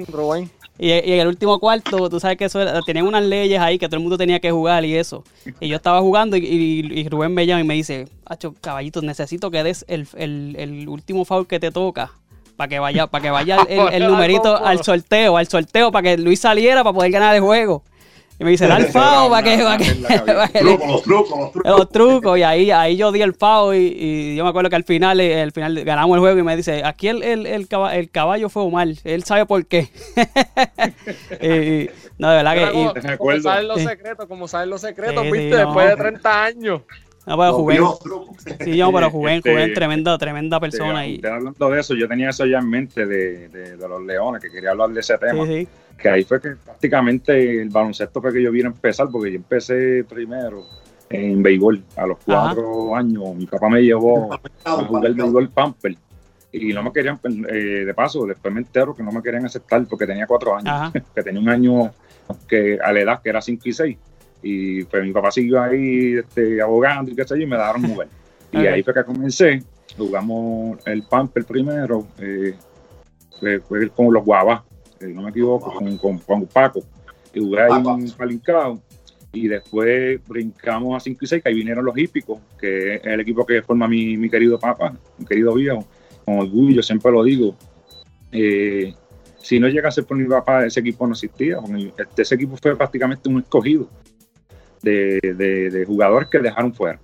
Y, 0.78 0.92
en 0.92 1.20
el 1.22 1.28
último 1.28 1.58
cuarto, 1.60 2.10
tú 2.10 2.20
sabes 2.20 2.38
que 2.38 2.46
eso 2.46 2.60
tenían 2.86 3.08
unas 3.08 3.24
leyes 3.24 3.62
ahí 3.62 3.80
que 3.80 3.88
todo 3.88 3.96
el 3.96 4.02
mundo 4.02 4.18
tenía 4.18 4.42
que 4.42 4.52
jugar 4.52 4.84
y 4.84 4.96
eso. 4.96 5.24
Y 5.62 5.70
yo 5.70 5.78
estaba 5.78 6.02
jugando 6.02 6.36
y, 6.36 7.08
Rubén 7.10 7.34
me 7.34 7.46
llama 7.46 7.62
y 7.62 7.64
me 7.64 7.74
dice, 7.76 8.10
Acho, 8.26 8.54
caballito, 8.60 9.02
necesito 9.02 9.50
que 9.52 9.64
des 9.64 9.86
el, 9.88 10.06
el, 10.18 10.56
el 10.60 10.90
último 10.90 11.24
foul 11.24 11.48
que 11.48 11.62
te 11.62 11.72
toca 11.72 12.12
para 12.58 12.68
que 12.68 12.80
vaya, 12.80 13.08
para 13.08 13.22
que 13.22 13.30
vaya 13.30 13.60
el, 13.70 14.08
numerito 14.08 14.58
al 14.58 14.84
sorteo, 14.84 15.38
al 15.38 15.48
sorteo, 15.48 15.92
para 15.92 16.04
que 16.04 16.18
Luis 16.18 16.42
saliera 16.42 16.84
para 16.84 16.94
poder 16.94 17.12
ganar 17.12 17.36
el 17.36 17.42
juego. 17.42 17.84
Y 18.40 18.44
me 18.44 18.52
dice, 18.52 18.68
da 18.68 18.78
el 18.78 18.86
FAO 18.86 19.32
para 19.32 19.44
que, 19.44 19.64
para 19.64 19.78
que, 19.80 19.96
los, 20.64 21.02
trucos, 21.02 21.40
los 21.40 21.52
trucos, 21.52 21.62
los 21.66 21.90
trucos. 21.90 22.38
y 22.38 22.44
ahí, 22.44 22.70
ahí 22.70 22.96
yo 22.96 23.12
di 23.12 23.22
el 23.24 23.34
FAO 23.34 23.74
y, 23.74 24.36
yo 24.36 24.44
me 24.44 24.50
acuerdo 24.52 24.70
que 24.70 24.76
al 24.76 24.84
final, 24.84 25.20
eh, 25.20 25.42
al 25.42 25.52
final 25.52 25.84
ganamos 25.84 26.16
el 26.16 26.20
juego 26.20 26.38
y 26.38 26.44
me 26.44 26.56
dice, 26.56 26.84
aquí 26.86 27.08
el, 27.08 27.24
el, 27.24 27.48
el, 27.48 28.10
caballo, 28.12 28.50
fue 28.50 28.62
Omar, 28.62 28.90
él 29.04 29.24
sabe 29.24 29.48
por 29.48 29.66
qué. 29.66 29.90
no, 32.20 32.30
de 32.30 32.36
verdad 32.36 32.54
que... 32.54 33.18
Como, 33.18 33.42
saben 33.42 33.68
los 33.68 33.82
secretos, 33.82 34.28
como 34.28 34.48
saben 34.48 34.70
los 34.70 34.82
secretos, 34.82 35.24
viste, 35.24 35.58
después 35.58 35.90
de 35.90 35.96
30 35.96 36.44
años. 36.44 36.82
No, 37.28 37.38
pero 37.38 37.54
Juven. 37.54 37.84
Sí, 38.64 38.78
yo, 38.78 38.92
pero 38.94 39.12
Juven, 39.12 39.42
este, 39.44 39.68
tremenda, 39.74 40.18
tremenda 40.18 40.60
persona. 40.62 41.06
y... 41.06 41.22
hablando 41.26 41.70
de 41.70 41.80
eso, 41.82 41.94
yo 41.94 42.08
tenía 42.08 42.30
eso 42.30 42.46
ya 42.46 42.60
en 42.60 42.70
mente 42.70 43.06
de, 43.06 43.50
de, 43.50 43.76
los 43.76 44.02
Leones, 44.02 44.42
que 44.42 44.50
quería 44.50 44.72
hablar 44.72 44.92
de 44.92 45.02
ese 45.02 45.18
tema. 45.18 45.46
Que 45.98 46.10
ahí 46.10 46.24
fue 46.24 46.40
que 46.40 46.52
prácticamente 46.52 47.62
el 47.62 47.70
baloncesto 47.70 48.22
fue 48.22 48.32
que 48.32 48.42
yo 48.42 48.52
vine 48.52 48.68
a 48.70 48.72
empezar, 48.72 49.10
porque 49.12 49.32
yo 49.32 49.36
empecé 49.36 50.06
primero 50.06 50.64
en 51.10 51.44
béisbol 51.44 51.84
a 51.98 52.08
los 52.08 52.18
cuatro 52.24 52.96
años. 52.96 53.36
Mi 53.36 53.46
papá 53.46 53.68
me 53.68 53.82
llevó 53.82 54.34
a 54.64 54.72
jugar 54.86 55.06
el 55.08 55.14
béisbol 55.16 55.50
Pamper 55.50 55.98
y 56.54 56.72
no 56.72 56.82
me 56.82 56.94
querían, 56.94 57.20
eh, 57.50 57.84
de 57.86 57.94
paso, 57.94 58.26
después 58.26 58.54
me 58.54 58.62
entero 58.62 58.96
que 58.96 59.04
no 59.04 59.12
me 59.12 59.22
querían 59.22 59.46
aceptar 59.46 59.86
porque 59.86 60.08
tenía 60.08 60.26
cuatro 60.28 60.56
años, 60.56 60.94
que 61.16 61.24
tenía 61.24 61.42
un 61.42 61.50
año 61.50 61.92
que 62.48 62.80
a 62.82 62.94
la 62.94 63.02
edad 63.02 63.22
que 63.22 63.30
era 63.30 63.42
cinco 63.42 63.64
y 63.66 63.74
seis 63.74 63.98
y 64.42 64.84
pues 64.84 65.04
mi 65.04 65.12
papá 65.12 65.32
siguió 65.32 65.62
ahí 65.62 66.18
este, 66.18 66.62
abogando 66.62 67.12
y 67.12 67.16
qué 67.16 67.24
sé 67.24 67.36
yo, 67.38 67.44
y 67.44 67.48
me 67.48 67.58
daron 67.58 67.84
jugar. 67.84 68.08
Y 68.50 68.66
ahí 68.66 68.82
fue 68.82 68.94
que 68.94 69.04
comencé. 69.04 69.62
Jugamos 69.98 70.80
el 70.86 71.04
Pamper 71.04 71.44
primero, 71.44 72.08
eh, 72.18 72.56
fue, 73.40 73.90
con 73.90 74.14
los 74.14 74.24
Guavas, 74.24 74.62
eh, 75.02 75.08
no 75.08 75.24
me 75.24 75.32
equivoco, 75.32 75.74
con, 75.74 76.18
con, 76.20 76.46
Paco. 76.46 76.82
Y 77.34 77.42
jugué 77.42 77.62
ahí 77.62 77.84
en 77.86 78.12
Palincao. 78.12 78.82
Y 79.34 79.50
después 79.50 80.26
brincamos 80.28 80.96
a 80.96 81.00
5 81.02 81.20
y 81.22 81.28
6, 81.28 81.44
que 81.44 81.50
ahí 81.50 81.56
vinieron 81.56 81.84
los 81.84 81.98
hípicos, 81.98 82.40
que 82.58 82.96
es 82.96 83.02
el 83.04 83.20
equipo 83.20 83.46
que 83.46 83.62
forma 83.62 83.88
mi, 83.88 84.16
mi 84.16 84.30
querido 84.30 84.58
papá, 84.58 84.94
mi 85.18 85.26
querido 85.26 85.54
viejo. 85.54 85.86
Con 86.24 86.40
orgullo, 86.40 86.82
siempre 86.82 87.12
lo 87.12 87.24
digo. 87.24 87.56
Eh, 88.32 88.94
si 89.40 89.60
no 89.60 89.68
llegase 89.68 90.04
por 90.04 90.18
mi 90.18 90.26
papá, 90.26 90.66
ese 90.66 90.80
equipo 90.80 91.06
no 91.06 91.14
existía. 91.14 91.58
Este, 91.98 92.22
ese 92.22 92.36
equipo 92.36 92.56
fue 92.56 92.76
prácticamente 92.78 93.28
un 93.28 93.40
escogido 93.40 93.90
de, 94.88 95.84
jugadores 95.86 96.30
que 96.30 96.40
dejaron 96.40 96.74
fuera. 96.74 97.00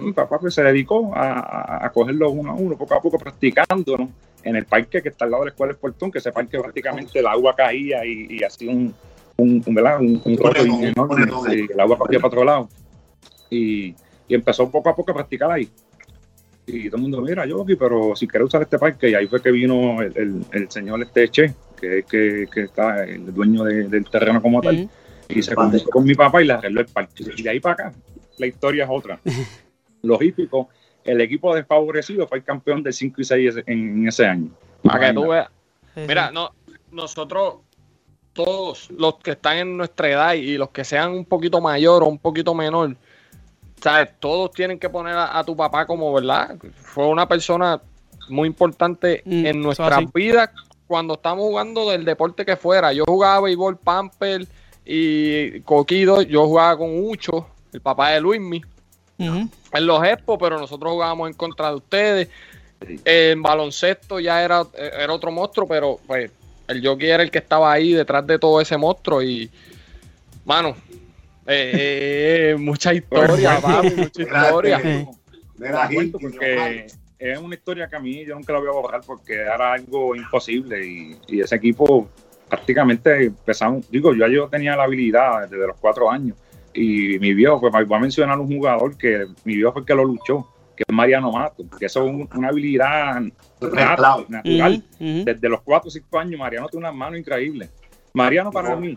Mi 0.00 0.12
papá 0.12 0.38
pues, 0.38 0.54
se 0.54 0.62
dedicó 0.62 1.12
a, 1.14 1.90
cogerlo 1.92 2.30
uno 2.30 2.52
a 2.52 2.54
uno, 2.54 2.76
poco 2.76 2.94
a 2.94 3.02
poco, 3.02 3.18
practicando 3.18 4.08
en 4.42 4.56
el 4.56 4.64
parque 4.64 5.02
que 5.02 5.10
está 5.10 5.24
al 5.24 5.32
lado 5.32 5.44
de 5.44 5.48
la 5.48 5.52
escuela 5.52 5.72
de 5.72 5.78
Portón, 5.78 6.10
que 6.10 6.18
ese 6.18 6.32
parque 6.32 6.58
prácticamente 6.58 7.18
el 7.18 7.26
agua 7.26 7.54
caía 7.54 8.04
y, 8.04 8.26
y 8.30 8.44
hacía 8.44 8.70
un, 8.70 8.94
un, 9.36 9.62
un, 9.66 9.78
un, 9.78 10.22
un 10.24 11.52
y 11.52 11.72
el 11.72 11.80
agua 11.80 11.98
corría 11.98 12.18
para 12.18 12.28
otro 12.28 12.44
lado. 12.44 12.68
Y, 13.50 13.94
y, 14.28 14.34
empezó 14.34 14.70
poco 14.70 14.88
a 14.88 14.96
poco 14.96 15.10
a 15.12 15.14
practicar 15.14 15.50
ahí. 15.50 15.68
Y 16.66 16.86
todo 16.88 16.96
el 16.96 17.02
mundo, 17.02 17.20
mira, 17.20 17.44
yo 17.44 17.62
aquí, 17.62 17.76
pero 17.76 18.16
si 18.16 18.26
quieres 18.26 18.46
usar 18.46 18.62
este 18.62 18.78
parque, 18.78 19.10
y 19.10 19.14
ahí 19.14 19.26
fue 19.26 19.42
que 19.42 19.50
vino 19.50 20.00
el, 20.00 20.44
el, 20.50 20.70
señor 20.70 21.02
este 21.02 21.28
Che, 21.28 21.54
que 21.78 21.98
es 21.98 22.04
que, 22.06 22.46
que, 22.52 22.62
está 22.62 23.04
el 23.04 23.34
dueño 23.34 23.64
del 23.64 24.08
terreno 24.08 24.40
como 24.40 24.62
tal. 24.62 24.88
Y 25.34 25.42
se 25.42 25.54
comunicó 25.54 25.90
con 25.90 26.04
mi 26.04 26.14
papá 26.14 26.42
y 26.42 26.46
le 26.46 26.52
arregló 26.54 26.80
el 26.80 26.86
partido. 26.86 27.32
Y 27.36 27.42
de 27.42 27.50
ahí 27.50 27.60
para 27.60 27.88
acá, 27.88 27.92
la 28.38 28.46
historia 28.46 28.84
es 28.84 28.90
otra. 28.92 29.20
Los 30.02 30.20
hípicos, 30.22 30.66
el 31.04 31.20
equipo 31.20 31.54
desfavorecido 31.54 32.26
fue 32.26 32.38
el 32.38 32.44
campeón 32.44 32.82
de 32.82 32.92
5 32.92 33.20
y 33.20 33.24
6 33.24 33.54
en, 33.66 34.08
ese 34.08 34.26
año. 34.26 34.50
Para 34.82 35.08
que 35.08 35.14
tú 35.14 35.28
veas. 35.28 35.48
Mira, 35.96 36.30
no, 36.30 36.50
nosotros, 36.90 37.56
todos 38.32 38.90
los 38.90 39.16
que 39.16 39.32
están 39.32 39.58
en 39.58 39.76
nuestra 39.76 40.10
edad 40.10 40.34
y 40.34 40.58
los 40.58 40.70
que 40.70 40.84
sean 40.84 41.12
un 41.12 41.24
poquito 41.24 41.60
mayor 41.60 42.02
o 42.02 42.06
un 42.06 42.18
poquito 42.18 42.54
menor, 42.54 42.96
¿sabes? 43.80 44.10
Todos 44.18 44.50
tienen 44.50 44.78
que 44.78 44.90
poner 44.90 45.14
a, 45.16 45.42
tu 45.44 45.56
papá 45.56 45.86
como, 45.86 46.12
¿verdad? 46.12 46.56
Fue 46.74 47.06
una 47.06 47.28
persona 47.28 47.80
muy 48.28 48.48
importante 48.48 49.22
mm, 49.24 49.46
en 49.46 49.60
nuestras 49.60 50.12
vidas 50.12 50.50
cuando 50.86 51.14
estamos 51.14 51.44
jugando 51.44 51.90
del 51.90 52.04
deporte 52.04 52.44
que 52.44 52.56
fuera. 52.56 52.92
Yo 52.92 53.04
jugaba 53.06 53.42
béisbol, 53.42 53.78
pamper, 53.78 54.46
y 54.84 55.60
Coquido, 55.60 56.22
yo 56.22 56.46
jugaba 56.46 56.76
con 56.76 56.90
Ucho, 57.06 57.46
el 57.72 57.80
papá 57.80 58.10
de 58.10 58.20
Luismi, 58.20 58.62
en 59.18 59.86
los 59.86 60.04
Expo, 60.04 60.38
pero 60.38 60.58
nosotros 60.58 60.92
jugábamos 60.92 61.28
en 61.28 61.34
contra 61.34 61.70
de 61.70 61.76
ustedes. 61.76 62.28
En 63.04 63.42
baloncesto 63.42 64.20
ya 64.20 64.42
era, 64.42 64.64
era 64.76 65.12
otro 65.12 65.30
monstruo, 65.30 65.66
pero 65.66 65.98
pues 66.06 66.30
el 66.68 66.86
jockey 66.86 67.08
era 67.08 67.22
el 67.22 67.30
que 67.30 67.38
estaba 67.38 67.72
ahí 67.72 67.92
detrás 67.92 68.26
de 68.26 68.38
todo 68.38 68.60
ese 68.60 68.76
monstruo 68.76 69.22
y, 69.22 69.50
mano, 70.44 70.76
eh, 71.46 71.72
eh, 71.74 72.50
eh 72.50 72.56
mucha 72.58 72.92
historia, 72.92 73.60
mucha 73.96 74.22
historia. 74.22 75.06
porque 76.20 76.86
es 77.18 77.38
una 77.38 77.54
historia 77.54 77.88
que 77.88 77.96
a 77.96 78.00
mí 78.00 78.24
yo 78.24 78.34
nunca 78.34 78.52
la 78.52 78.58
voy 78.58 78.68
a 78.68 78.72
borrar 78.72 79.00
porque 79.06 79.34
era 79.34 79.72
algo 79.72 80.14
imposible 80.14 80.86
y, 80.86 81.16
y 81.28 81.40
ese 81.40 81.56
equipo 81.56 82.08
prácticamente 82.48 83.26
empezamos, 83.26 83.90
digo, 83.90 84.14
yo, 84.14 84.26
yo 84.28 84.48
tenía 84.48 84.76
la 84.76 84.84
habilidad 84.84 85.48
desde 85.48 85.66
los 85.66 85.76
cuatro 85.76 86.10
años 86.10 86.36
y 86.74 87.18
mi 87.20 87.32
viejo, 87.34 87.60
pues 87.60 87.72
voy 87.86 87.96
a 87.96 88.00
mencionar 88.00 88.38
un 88.38 88.48
jugador 88.48 88.96
que 88.96 89.26
mi 89.44 89.54
viejo 89.54 89.72
fue 89.72 89.82
el 89.82 89.86
que 89.86 89.94
lo 89.94 90.04
luchó, 90.04 90.48
que 90.76 90.82
es 90.86 90.92
Mariano 90.94 91.30
Mato, 91.30 91.64
que 91.78 91.86
eso 91.86 92.06
es 92.06 92.28
una 92.34 92.48
habilidad 92.48 93.22
natural. 93.60 94.26
Desde 94.98 95.48
los 95.48 95.62
cuatro 95.62 95.88
o 95.88 95.90
cinco 95.90 96.18
años, 96.18 96.38
Mariano 96.38 96.68
tiene 96.68 96.86
una 96.86 96.92
mano 96.92 97.16
increíble. 97.16 97.70
Mariano 98.12 98.50
para 98.50 98.74
mí, 98.74 98.96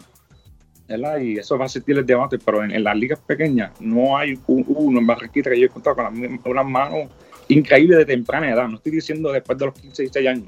¿verdad? 0.88 1.20
y 1.20 1.38
eso 1.38 1.58
va 1.58 1.66
a 1.66 1.70
sentir 1.70 1.98
el 1.98 2.06
debate, 2.06 2.40
pero 2.40 2.64
en, 2.64 2.84
las 2.84 2.98
ligas 2.98 3.20
pequeñas 3.20 3.72
no 3.80 4.18
hay 4.18 4.40
uno 4.48 5.00
en 5.00 5.08
Barranquita 5.08 5.52
que 5.52 5.60
yo 5.60 5.66
he 5.68 5.70
contado 5.70 5.96
con 5.96 6.40
unas 6.46 6.66
manos 6.66 7.10
increíbles 7.48 8.00
de 8.00 8.06
temprana 8.06 8.52
edad. 8.52 8.68
No 8.68 8.78
estoy 8.78 8.94
diciendo 8.94 9.32
después 9.32 9.58
de 9.58 9.66
los 9.66 9.76
15, 9.76 10.04
16 10.04 10.28
años, 10.28 10.48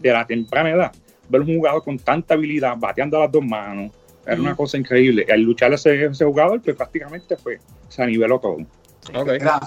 de 0.00 0.12
la 0.12 0.26
temprana 0.26 0.70
edad 0.70 0.92
ver 1.30 1.40
un 1.42 1.56
jugador 1.56 1.82
con 1.82 1.98
tanta 1.98 2.34
habilidad, 2.34 2.76
bateando 2.76 3.16
a 3.16 3.20
las 3.20 3.32
dos 3.32 3.44
manos, 3.44 3.92
era 4.26 4.40
una 4.40 4.56
cosa 4.56 4.76
increíble. 4.76 5.26
Al 5.32 5.40
luchar 5.40 5.72
ese, 5.72 6.04
ese 6.04 6.24
jugador, 6.24 6.60
pues 6.60 6.76
prácticamente 6.76 7.36
fue, 7.36 7.58
se 7.88 8.06
niveló 8.06 8.38
todo. 8.38 8.58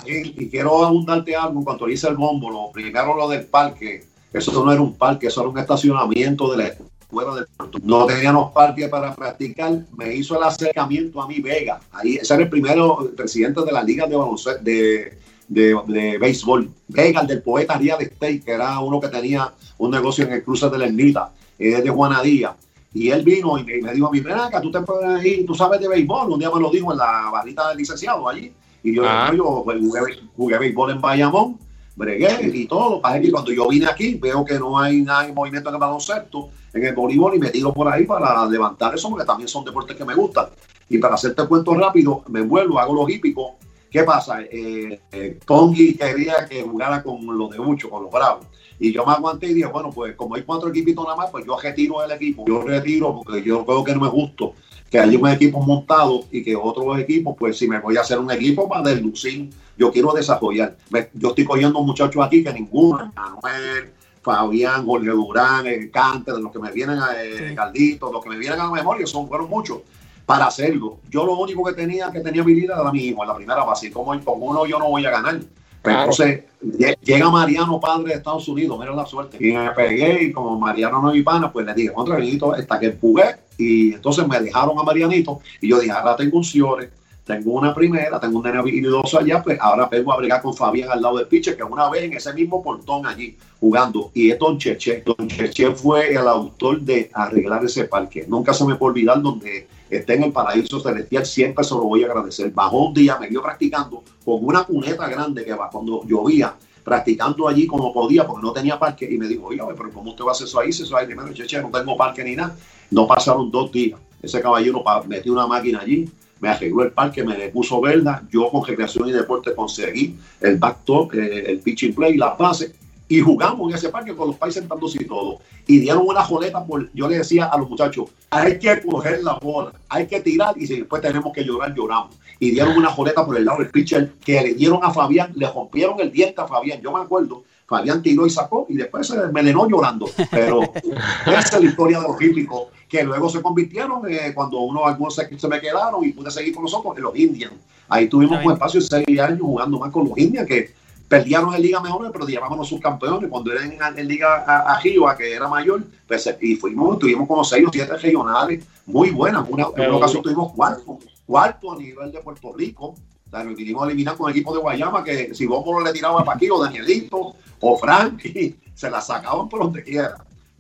y, 0.06 0.50
quiero 0.50 0.86
abundarte 0.86 1.36
algo, 1.36 1.64
cuando 1.64 1.90
hice 1.90 2.08
el 2.08 2.16
bombo, 2.16 2.52
lo 2.52 2.66
explicaron 2.66 3.18
lo 3.18 3.28
del 3.28 3.46
parque, 3.46 4.04
eso 4.32 4.64
no 4.64 4.72
era 4.72 4.82
un 4.82 4.96
parque, 4.96 5.28
eso 5.28 5.42
era 5.42 5.50
un 5.50 5.58
estacionamiento 5.58 6.52
de 6.52 6.64
la 6.64 6.74
fuera 7.10 7.36
del 7.36 7.46
puerto. 7.56 7.80
No 7.84 8.06
teníamos 8.06 8.52
parque 8.52 8.88
para 8.88 9.14
practicar. 9.14 9.86
Me 9.96 10.16
hizo 10.16 10.36
el 10.36 10.44
acercamiento 10.44 11.22
a 11.22 11.28
mi 11.28 11.40
Vega. 11.40 11.80
Ahí, 11.92 12.16
ese 12.16 12.34
era 12.34 12.44
el 12.44 12.50
primero 12.50 13.12
presidente 13.16 13.62
de 13.64 13.72
la 13.72 13.84
liga 13.84 14.08
de 14.08 14.16
baloncesto, 14.16 14.64
de, 14.64 15.18
de, 15.48 15.80
de 15.88 16.18
béisbol. 16.18 16.70
Vega, 16.88 17.22
el 17.22 17.28
del 17.28 17.44
poeta 17.44 17.78
Real 17.78 18.02
Estate, 18.02 18.42
que 18.42 18.52
era 18.52 18.80
uno 18.80 19.00
que 19.00 19.10
tenía 19.10 19.54
un 19.78 19.92
negocio 19.92 20.26
en 20.26 20.34
el 20.34 20.44
cruce 20.44 20.70
de 20.70 20.78
la 20.78 20.86
Ermita, 20.86 21.32
eh, 21.64 21.82
de 21.82 21.90
Juana 21.90 22.22
Díaz. 22.22 22.56
Y 22.94 23.10
él 23.10 23.24
vino 23.24 23.58
y 23.58 23.64
me, 23.64 23.82
me 23.82 23.94
dijo 23.94 24.08
a 24.08 24.12
mí, 24.12 24.20
ven 24.20 24.38
acá, 24.38 24.62
tú 24.62 24.70
te 24.72 24.82
puedes 24.82 25.26
ir, 25.26 25.46
tú 25.46 25.56
sabes 25.56 25.80
de 25.80 25.88
béisbol. 25.88 26.30
Un 26.32 26.40
día 26.40 26.52
me 26.54 26.60
lo 26.60 26.70
dijo 26.70 26.92
en 26.92 26.98
la 27.00 27.30
barrita 27.32 27.70
del 27.70 27.78
licenciado 27.78 28.28
allí. 28.30 28.52
Y 28.84 28.94
yo, 28.96 29.04
Ah. 29.08 29.32
yo 29.36 29.62
pues, 29.64 29.80
jugué, 29.80 30.02
jugué 30.36 30.58
béisbol 30.60 30.92
en 30.92 31.02
Bayamón, 31.02 31.58
bregué 31.96 32.52
y 32.54 32.68
todo. 32.68 33.02
Para 33.02 33.20
que 33.20 33.32
cuando 33.32 33.52
yo 33.52 33.68
vine 33.68 33.88
aquí, 33.88 34.16
veo 34.16 34.46
que 34.46 34.60
no 34.60 34.78
hay 34.78 35.02
nada 35.02 35.26
en 35.28 35.34
movimiento 35.34 35.70
en 35.70 35.76
el 35.76 35.82
baloncesto, 35.82 36.50
en 36.74 36.86
el 36.86 36.94
voleibol, 36.94 37.34
y 37.36 37.40
me 37.40 37.50
tiro 37.50 37.74
por 37.74 37.88
ahí 37.88 38.06
para 38.06 38.46
levantar 38.46 38.94
eso, 38.94 39.10
porque 39.10 39.26
también 39.26 39.48
son 39.48 39.64
deportes 39.66 39.96
que 39.96 40.06
me 40.06 40.14
gustan. 40.14 40.48
Y 40.90 40.98
para 41.00 41.16
hacerte 41.16 41.42
el 41.42 41.48
cuento 41.48 41.74
rápido, 41.74 42.24
me 42.28 42.42
vuelvo, 42.42 42.78
hago 42.78 42.94
los 42.94 43.10
hípicos. 43.10 43.54
¿Qué 43.94 44.04
pasa? 44.04 44.42
Eh, 44.42 45.00
eh, 45.12 45.40
Pongi 45.46 45.94
quería 45.94 46.48
que 46.50 46.64
jugara 46.64 47.04
con 47.04 47.26
los 47.38 47.52
de 47.52 47.60
mucho, 47.60 47.92
con 47.92 48.02
los 48.04 48.12
bravos. 48.12 48.48
Y 48.80 48.92
yo 48.92 49.06
me 49.06 49.14
aguanté 49.14 49.48
y 49.48 49.54
dije, 49.54 49.68
bueno, 49.68 49.92
pues 49.92 50.16
como 50.16 50.34
hay 50.34 50.42
cuatro 50.42 50.70
equipitos 50.70 51.04
nada 51.06 51.16
más, 51.16 51.30
pues 51.30 51.46
yo 51.46 51.56
retiro 51.60 52.04
el 52.04 52.12
equipo. 52.12 52.44
Yo 52.48 52.64
retiro 52.64 53.14
porque 53.24 53.44
yo 53.44 53.64
creo 53.64 53.84
que 53.84 53.94
no 53.96 54.06
es 54.08 54.12
justo 54.12 54.54
que 54.90 54.98
haya 55.00 55.18
un 55.18 55.28
equipo 55.30 55.60
montado 55.62 56.24
y 56.32 56.44
que 56.44 56.56
otros 56.56 57.00
equipos, 57.00 57.36
pues 57.38 57.58
si 57.58 57.68
me 57.68 57.80
voy 57.80 57.96
a 57.98 58.02
hacer 58.02 58.18
un 58.18 58.32
equipo 58.32 58.68
para 58.68 58.90
deslucir, 58.90 59.50
yo 59.78 59.92
quiero 59.92 60.12
desarrollar. 60.12 60.76
Me- 60.90 61.10
yo 61.14 61.30
estoy 61.30 61.46
cogiendo 61.46 61.80
muchachos 61.82 62.24
aquí 62.26 62.44
que 62.44 62.52
ninguno, 62.54 63.12
Manuel, 63.16 63.92
Fabián, 64.24 64.86
Jorge 64.86 65.10
Durán, 65.10 65.68
el 65.68 65.92
Cante, 65.92 66.32
de 66.32 66.42
los 66.42 66.52
que 66.52 66.60
me 66.60 66.72
vienen 66.72 66.98
a 67.00 67.12
eh, 67.24 67.50
Sí. 67.50 67.56
Galdito, 67.56 68.12
los 68.12 68.24
que 68.24 68.30
me 68.32 68.38
vienen 68.38 68.60
a 68.60 68.66
la 68.66 68.72
memoria, 68.72 69.06
son 69.06 69.28
fueron 69.28 69.50
muchos 69.50 69.80
para 70.26 70.46
hacerlo. 70.48 70.98
Yo 71.10 71.26
lo 71.26 71.38
único 71.38 71.64
que 71.66 71.74
tenía 71.74 72.12
que 72.12 72.22
tenía 72.22 72.42
habilidad 72.42 72.80
era 72.82 72.92
mi 72.92 73.00
hijo 73.06 73.22
en 73.24 73.28
la 73.30 73.36
primera 73.36 73.64
base. 73.64 73.88
Y 73.88 73.92
como 73.92 74.18
con 74.24 74.42
uno 74.42 74.66
yo 74.66 74.80
no 74.80 74.90
voy 74.90 75.06
a 75.06 75.12
ganar. 75.12 75.40
Pero 75.82 75.96
Claro. 75.98 76.12
entonces 76.12 76.44
lle- 76.66 76.98
llega 77.02 77.30
Mariano, 77.30 77.78
padre 77.80 78.10
de 78.12 78.14
Estados 78.16 78.48
Unidos, 78.48 78.80
mira 78.80 78.96
la 78.96 79.06
suerte. 79.06 79.38
Y 79.40 79.52
me 79.52 79.70
pegué 79.72 80.24
y 80.24 80.32
como 80.32 80.58
Mariano 80.58 81.02
no 81.02 81.10
es 81.10 81.16
mi 81.16 81.24
pana, 81.24 81.52
pues 81.52 81.66
le 81.66 81.74
dije, 81.74 81.92
contra 81.92 82.16
Benito, 82.16 82.54
hasta 82.54 82.80
que 82.80 82.96
jugué. 83.00 83.36
Y 83.58 83.94
entonces 83.94 84.26
me 84.28 84.40
dejaron 84.40 84.80
a 84.80 84.84
Marianito 84.84 85.42
y 85.60 85.68
yo 85.70 85.80
dije, 85.80 85.92
ahora 85.92 86.16
tengo 86.16 86.38
un 86.38 86.44
Ciore, 86.46 86.90
tengo 87.26 87.52
una 87.52 87.74
primera, 87.76 88.18
tengo 88.20 88.38
un 88.40 88.44
nene 88.46 88.60
habilidoso 88.60 89.20
allá, 89.20 89.44
pues 89.44 89.58
ahora 89.60 89.88
vengo 89.92 90.12
a 90.14 90.18
bregar 90.18 90.42
con 90.42 90.54
Fabián 90.56 90.90
al 90.90 91.02
lado 91.02 91.18
del 91.18 91.28
pitcher, 91.28 91.56
que 91.58 91.64
una 91.64 91.90
vez 91.90 92.04
en 92.04 92.14
ese 92.14 92.34
mismo 92.34 92.64
portón 92.64 93.06
allí 93.06 93.38
jugando. 93.60 94.10
Y 94.14 94.32
es 94.32 94.40
Don 94.40 94.58
Cheche. 94.58 95.04
Don 95.06 95.28
Cheche 95.28 95.72
fue 95.76 96.12
el 96.14 96.26
autor 96.28 96.80
de 96.82 97.10
arreglar 97.14 97.64
ese 97.66 97.84
parque. 97.86 98.26
Nunca 98.28 98.54
se 98.54 98.64
me 98.66 98.76
puede 98.76 98.92
olvidar 98.92 99.22
donde 99.22 99.68
esté 99.98 100.16
en 100.16 100.32
paraíso 100.32 100.80
celestial, 100.80 101.26
siempre 101.26 101.64
se 101.64 101.74
lo 101.76 101.84
voy 101.84 102.04
a 102.04 102.08
agradecer. 102.08 102.52
Bajó 102.52 102.88
un 102.88 102.94
día, 102.94 103.18
me 103.20 103.28
vio 103.28 103.42
practicando 103.42 104.04
con 104.24 104.44
una 104.46 104.64
cuneta 104.64 105.08
grande 105.08 105.44
que 105.44 105.54
va 105.54 105.70
cuando 105.70 106.04
llovía, 106.06 106.56
practicando 106.84 107.48
allí 107.48 107.66
como 107.68 107.94
podía, 107.94 108.26
porque 108.26 108.42
no 108.42 108.54
tenía 108.54 108.78
parque, 108.78 109.08
y 109.10 109.18
me 109.18 109.28
dijo, 109.28 109.48
oiga, 109.48 109.66
pero 109.76 109.92
¿cómo 109.92 110.12
usted 110.12 110.24
va 110.26 110.30
a 110.30 110.32
hacer 110.32 110.48
eso 110.48 110.60
ahí? 110.60 110.70
Eso 110.70 110.98
ahí 110.98 111.06
primero, 111.06 111.34
cheche, 111.34 111.62
no 111.62 111.70
tengo 111.70 111.96
parque 111.96 112.24
ni 112.24 112.36
nada. 112.36 112.56
No 112.92 113.08
pasaron 113.08 113.50
dos 113.50 113.72
días. 113.72 114.00
Ese 114.22 114.42
caballero 114.42 114.84
metió 115.08 115.34
una 115.34 115.48
máquina 115.48 115.80
allí, 115.82 116.10
me 116.40 116.50
arregló 116.50 116.84
el 116.84 116.92
parque, 116.92 117.24
me 117.24 117.38
le 117.38 117.50
puso 117.50 117.80
verda, 117.82 118.24
yo 118.32 118.50
con 118.50 118.66
recreación 118.66 119.10
y 119.10 119.12
deporte 119.12 119.56
conseguí 119.56 120.18
el 120.42 120.58
backtop, 120.58 121.14
eh, 121.16 121.52
el 121.52 121.60
pitching 121.60 121.94
play, 121.94 122.18
las 122.18 122.38
bases, 122.38 122.74
y 123.14 123.22
jugamos 123.22 123.70
en 123.70 123.76
ese 123.76 123.90
parque 123.90 124.16
con 124.16 124.30
los 124.30 124.38
pais 124.38 124.56
sentándose 124.56 125.04
y 125.04 125.06
todo. 125.06 125.38
Y 125.68 125.78
dieron 125.78 126.04
una 126.08 126.24
joleta 126.24 126.66
por, 126.66 126.92
yo 126.94 127.08
le 127.08 127.20
decía 127.20 127.46
a 127.46 127.58
los 127.60 127.70
muchachos, 127.70 128.10
hay 128.32 128.58
que 128.58 128.82
coger 128.82 129.24
la 129.24 129.36
bola, 129.36 129.72
hay 129.88 130.08
que 130.08 130.20
tirar, 130.20 130.56
y 130.58 130.66
si 130.66 130.78
después 130.78 131.00
tenemos 131.00 131.32
que 131.32 131.44
llorar, 131.44 131.76
lloramos. 131.76 132.16
Y 132.40 132.50
dieron 132.50 132.76
una 132.76 132.90
joleta 132.90 133.24
por 133.24 133.38
el 133.38 133.46
lado 133.46 133.60
del 133.60 133.70
pitcher 133.70 134.14
que 134.26 134.42
le 134.42 134.56
dieron 134.56 134.80
a 134.82 134.90
Fabián, 134.90 135.32
le 135.36 135.48
rompieron 135.48 136.00
el 136.00 136.12
diente 136.12 136.42
a 136.42 136.48
Fabián, 136.48 136.82
yo 136.82 136.92
me 136.92 137.02
acuerdo. 137.02 137.44
Fabián 137.68 138.02
tiró 138.02 138.26
y 138.26 138.32
sacó 138.32 138.66
y 138.68 138.78
después 138.78 139.06
se 139.06 139.16
envenenó 139.16 139.70
llorando. 139.70 140.08
Pero 140.32 140.62
esa 141.28 141.58
es 141.58 141.64
la 141.64 141.70
historia 141.70 142.00
de 142.00 142.08
los 142.08 142.20
hípicos, 142.20 142.70
que 142.90 143.04
luego 143.04 143.30
se 143.30 143.44
convirtieron 143.44 144.02
eh, 144.10 144.32
cuando 144.34 144.60
uno, 144.62 144.88
algunos 144.88 145.14
se, 145.14 145.38
se 145.38 145.48
me 145.48 145.62
quedaron 145.62 146.04
y 146.04 146.14
pude 146.14 146.32
seguir 146.32 146.56
con 146.56 146.64
nosotros, 146.64 146.98
los 146.98 147.16
Indians. 147.16 147.54
Ahí 147.90 148.08
tuvimos 148.08 148.44
un 148.44 148.54
espacio 148.54 148.80
de 148.80 148.88
seis 148.88 149.20
años 149.20 149.42
jugando 149.42 149.78
más 149.78 149.92
con 149.92 150.10
los 150.10 150.18
Indians, 150.18 150.48
que 150.48 150.74
perdieron 151.14 151.54
en 151.54 151.62
Liga 151.62 151.80
Mejor, 151.80 152.12
pero 152.12 152.26
llevábamos 152.26 152.68
subcampeones. 152.68 153.30
Cuando 153.30 153.52
eran 153.52 153.72
en, 153.72 154.00
en 154.00 154.08
Liga 154.08 154.44
a, 154.48 154.74
a 154.74 154.76
Jiva, 154.82 155.16
que 155.16 155.34
era 155.34 155.48
mayor, 155.48 155.84
pues, 156.08 156.38
y 156.42 156.56
fuimos, 156.56 156.98
tuvimos 156.98 157.28
como 157.28 157.44
seis 157.44 157.68
o 157.68 157.72
siete 157.72 157.96
regionales 157.96 158.66
muy 158.86 159.12
buenas. 159.12 159.46
Una, 159.48 159.68
en 159.78 159.90
una 159.90 159.98
ocasión 159.98 160.24
tuvimos 160.24 160.52
cuarto, 160.54 160.98
cuarto 161.26 161.74
a 161.74 161.78
nivel 161.78 162.12
de 162.12 162.20
Puerto 162.20 162.52
Rico. 162.54 162.96
O 163.28 163.30
sea, 163.30 163.44
nos 163.44 163.56
vinimos 163.56 163.84
a 163.84 163.88
eliminar 163.88 164.18
con 164.18 164.30
el 164.30 164.36
equipo 164.36 164.54
de 164.54 164.62
Guayama, 164.62 165.04
que 165.04 165.34
si 165.36 165.46
vos 165.46 165.64
le 165.84 165.94
tiraba 165.94 166.24
para 166.24 166.36
aquí, 166.36 166.50
o 166.50 166.62
Danielito, 166.62 167.36
o 167.60 167.78
Frankie, 167.78 168.56
se 168.74 168.90
la 168.90 169.02
sacaban 169.02 169.48
por 169.50 169.62
donde 169.62 169.84
quiera. 169.84 170.16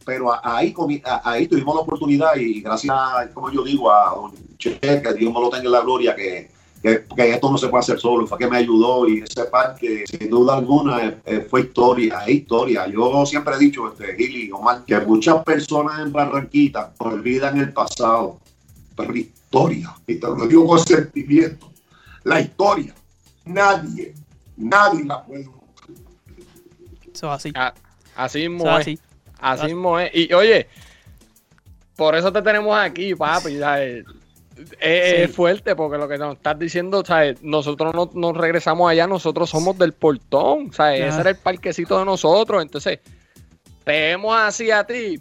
Pero 0.05 0.33
ahí, 0.45 0.73
ahí 1.23 1.47
tuvimos 1.47 1.75
la 1.75 1.81
oportunidad 1.81 2.35
y 2.35 2.61
gracias, 2.61 2.93
como 3.33 3.49
yo 3.49 3.63
digo, 3.63 3.91
a 3.91 4.15
don 4.15 4.31
Che, 4.57 4.77
que 4.79 5.13
Dios 5.13 5.33
me 5.33 5.39
lo 5.39 5.49
tenga 5.49 5.65
en 5.65 5.71
la 5.71 5.81
gloria, 5.81 6.15
que, 6.15 6.52
que, 6.83 7.05
que 7.15 7.31
esto 7.31 7.49
no 7.49 7.57
se 7.57 7.69
puede 7.69 7.79
hacer 7.79 7.97
solo, 7.97 8.27
fue 8.27 8.37
que 8.37 8.47
me 8.47 8.57
ayudó 8.57 9.07
y 9.07 9.21
ese 9.21 9.45
parque, 9.45 10.03
sin 10.05 10.29
duda 10.29 10.57
alguna, 10.57 11.05
eh, 11.07 11.17
eh, 11.25 11.47
fue 11.49 11.61
historia, 11.61 12.19
es 12.27 12.35
historia. 12.35 12.85
Yo 12.87 13.25
siempre 13.25 13.55
he 13.55 13.59
dicho, 13.59 13.87
este, 13.87 14.15
Gili, 14.17 14.51
Omar, 14.51 14.83
que 14.85 14.99
muchas 14.99 15.41
personas 15.45 15.99
en 16.01 16.11
Barranquita 16.11 16.93
olvidan 16.97 17.57
el 17.57 17.71
pasado, 17.71 18.39
pero 18.97 19.13
la 19.13 19.19
historia, 19.19 19.95
y 20.05 20.15
te 20.15 20.27
lo 20.27 20.45
digo 20.45 20.67
con 20.67 20.79
sentimiento, 20.79 21.71
la 22.25 22.41
historia, 22.41 22.93
nadie, 23.45 24.13
nadie 24.57 25.05
la 25.05 25.23
puede 25.23 25.47
Eso 27.13 27.27
es 27.27 27.33
así. 27.33 27.51
Ah, 27.55 27.73
Así 28.15 28.49
mismo 28.49 28.65
es. 28.65 28.81
así. 28.81 28.99
Así 29.39 29.65
mismo 29.67 29.99
es. 29.99 30.11
Y 30.13 30.33
oye, 30.33 30.67
por 31.95 32.15
eso 32.15 32.31
te 32.31 32.41
tenemos 32.41 32.77
aquí, 32.77 33.15
papi. 33.15 33.57
¿sabes? 33.59 34.05
Es, 34.79 35.27
Sí. 35.29 35.33
fuerte 35.33 35.75
porque 35.75 35.97
lo 35.97 36.07
que 36.07 36.17
nos 36.17 36.35
estás 36.35 36.57
diciendo, 36.59 37.03
¿sabes? 37.05 37.41
nosotros 37.41 37.93
no 37.95 38.09
nos 38.13 38.37
regresamos 38.37 38.89
allá, 38.89 39.07
nosotros 39.07 39.49
somos 39.49 39.77
del 39.77 39.93
portón, 39.93 40.71
¿sabes? 40.73 41.01
Ese 41.05 41.21
era 41.21 41.29
el 41.31 41.37
parquecito 41.37 41.97
de 41.97 42.05
nosotros. 42.05 42.61
Entonces, 42.61 42.99
te 43.83 43.91
vemos 43.91 44.35
así 44.37 44.69
a 44.71 44.83
ti. 44.83 45.19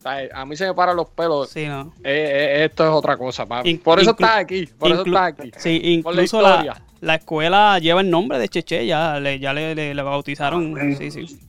¿sabes? 0.00 0.30
A 0.32 0.44
mí 0.46 0.56
se 0.56 0.64
me 0.64 0.74
paran 0.74 0.94
los 0.96 1.08
pelos. 1.08 1.50
Sí, 1.50 1.66
no. 1.66 1.92
Eh, 2.04 2.60
eh, 2.62 2.64
esto 2.66 2.84
es 2.84 2.90
otra 2.90 3.16
cosa, 3.16 3.44
papi. 3.46 3.68
In- 3.70 3.80
por 3.80 3.98
eso 3.98 4.12
estás 4.12 4.36
aquí. 4.38 4.64
Por 4.66 4.92
eso 4.92 5.04
estás 5.04 5.32
aquí. 5.32 5.50
Sí, 5.56 5.80
la 5.82 5.88
incluso 5.90 6.40
la, 6.40 6.82
la 7.00 7.14
escuela 7.16 7.78
lleva 7.80 8.00
el 8.00 8.08
nombre 8.08 8.38
de 8.38 8.48
Cheche, 8.48 8.86
ya 8.86 9.18
le, 9.18 9.40
ya 9.40 9.52
le, 9.52 9.74
le- 9.74 9.94
le 9.94 10.02
bautizaron. 10.02 10.76
Sí, 10.96 11.10
sí. 11.10 11.40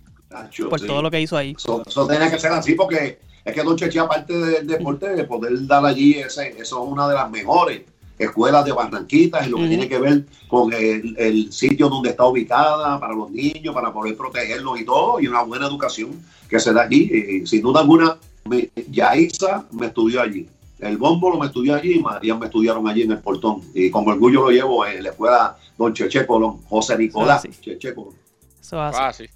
Por 0.67 0.79
sí. 0.79 0.87
todo 0.87 1.03
lo 1.03 1.11
que 1.11 1.21
hizo 1.21 1.37
ahí. 1.37 1.53
Eso, 1.55 1.83
eso 1.87 2.07
tenía 2.07 2.29
que 2.31 2.39
ser 2.39 2.51
así 2.51 2.73
porque 2.73 3.19
es 3.49 3.55
que 3.55 3.63
Don 3.63 3.75
Cheche, 3.75 3.99
aparte 3.99 4.33
del 4.37 4.67
deporte, 4.67 5.09
de 5.09 5.23
poder 5.25 5.65
dar 5.67 5.85
allí, 5.85 6.13
ese, 6.13 6.49
eso 6.59 6.83
es 6.83 6.91
una 6.91 7.07
de 7.07 7.15
las 7.15 7.29
mejores 7.29 7.81
escuelas 8.17 8.65
de 8.65 8.71
Barranquitas 8.73 9.45
en 9.45 9.51
lo 9.51 9.57
que 9.57 9.63
tiene 9.69 9.87
que 9.87 9.97
ver 9.99 10.25
con 10.49 10.73
el, 10.73 11.15
el 11.17 11.53
sitio 11.53 11.87
donde 11.89 12.09
está 12.09 12.25
ubicada 12.25 12.99
para 12.99 13.13
los 13.13 13.31
niños, 13.31 13.73
para 13.73 13.93
poder 13.93 14.17
protegerlos 14.17 14.79
y 14.79 14.85
todo, 14.85 15.19
y 15.21 15.27
una 15.27 15.41
buena 15.43 15.67
educación 15.67 16.11
que 16.49 16.59
se 16.59 16.73
da 16.73 16.81
allí. 16.81 17.09
Y, 17.13 17.47
sin 17.47 17.61
duda 17.61 17.79
alguna, 17.81 18.17
mi- 18.45 18.69
Yaisa 18.91 19.65
me 19.71 19.85
estudió 19.87 20.21
allí. 20.21 20.47
El 20.79 20.97
Bómbolo 20.97 21.37
me 21.37 21.45
estudió 21.47 21.75
allí 21.75 21.93
y 21.95 21.99
María 22.01 22.35
me 22.35 22.45
estudiaron 22.47 22.87
allí 22.87 23.03
en 23.03 23.11
el 23.11 23.19
portón. 23.19 23.61
Y 23.73 23.89
con 23.89 24.07
orgullo 24.07 24.43
lo 24.43 24.49
llevo 24.51 24.85
en 24.85 25.03
la 25.03 25.09
escuela 25.09 25.57
Don 25.77 25.93
Cheche 25.93 26.25
Colón, 26.25 26.61
José 26.69 26.97
Nicolás 26.97 27.43
Ah. 27.45 27.49
Ah, 27.51 27.61
Cheche 27.61 27.93
Colón. 27.93 28.13
Eso. 28.89 29.33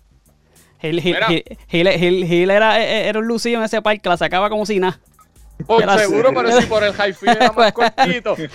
Gil, 0.83 1.01
Gil-. 1.01 1.17
Gil- 1.27 1.57
Gil- 1.69 1.89
Gil- 1.99 2.25
Gil 2.27 2.51
era, 2.51 2.79
era 2.83 3.17
un 3.19 3.27
lucido 3.27 3.59
en 3.59 3.65
ese 3.65 3.81
parque, 3.81 4.07
la 4.09 4.17
sacaba 4.17 4.49
como 4.49 4.65
si 4.65 4.79
nada. 4.79 4.99
Por 5.65 5.81
Era- 5.83 5.97
seguro, 5.97 6.31
pero 6.33 6.59
si 6.59 6.65
por 6.65 6.83
el 6.83 6.93
high 6.93 7.13
field 7.13 7.37
era 7.37 7.51
más 7.51 7.71
cortito. 7.73 8.35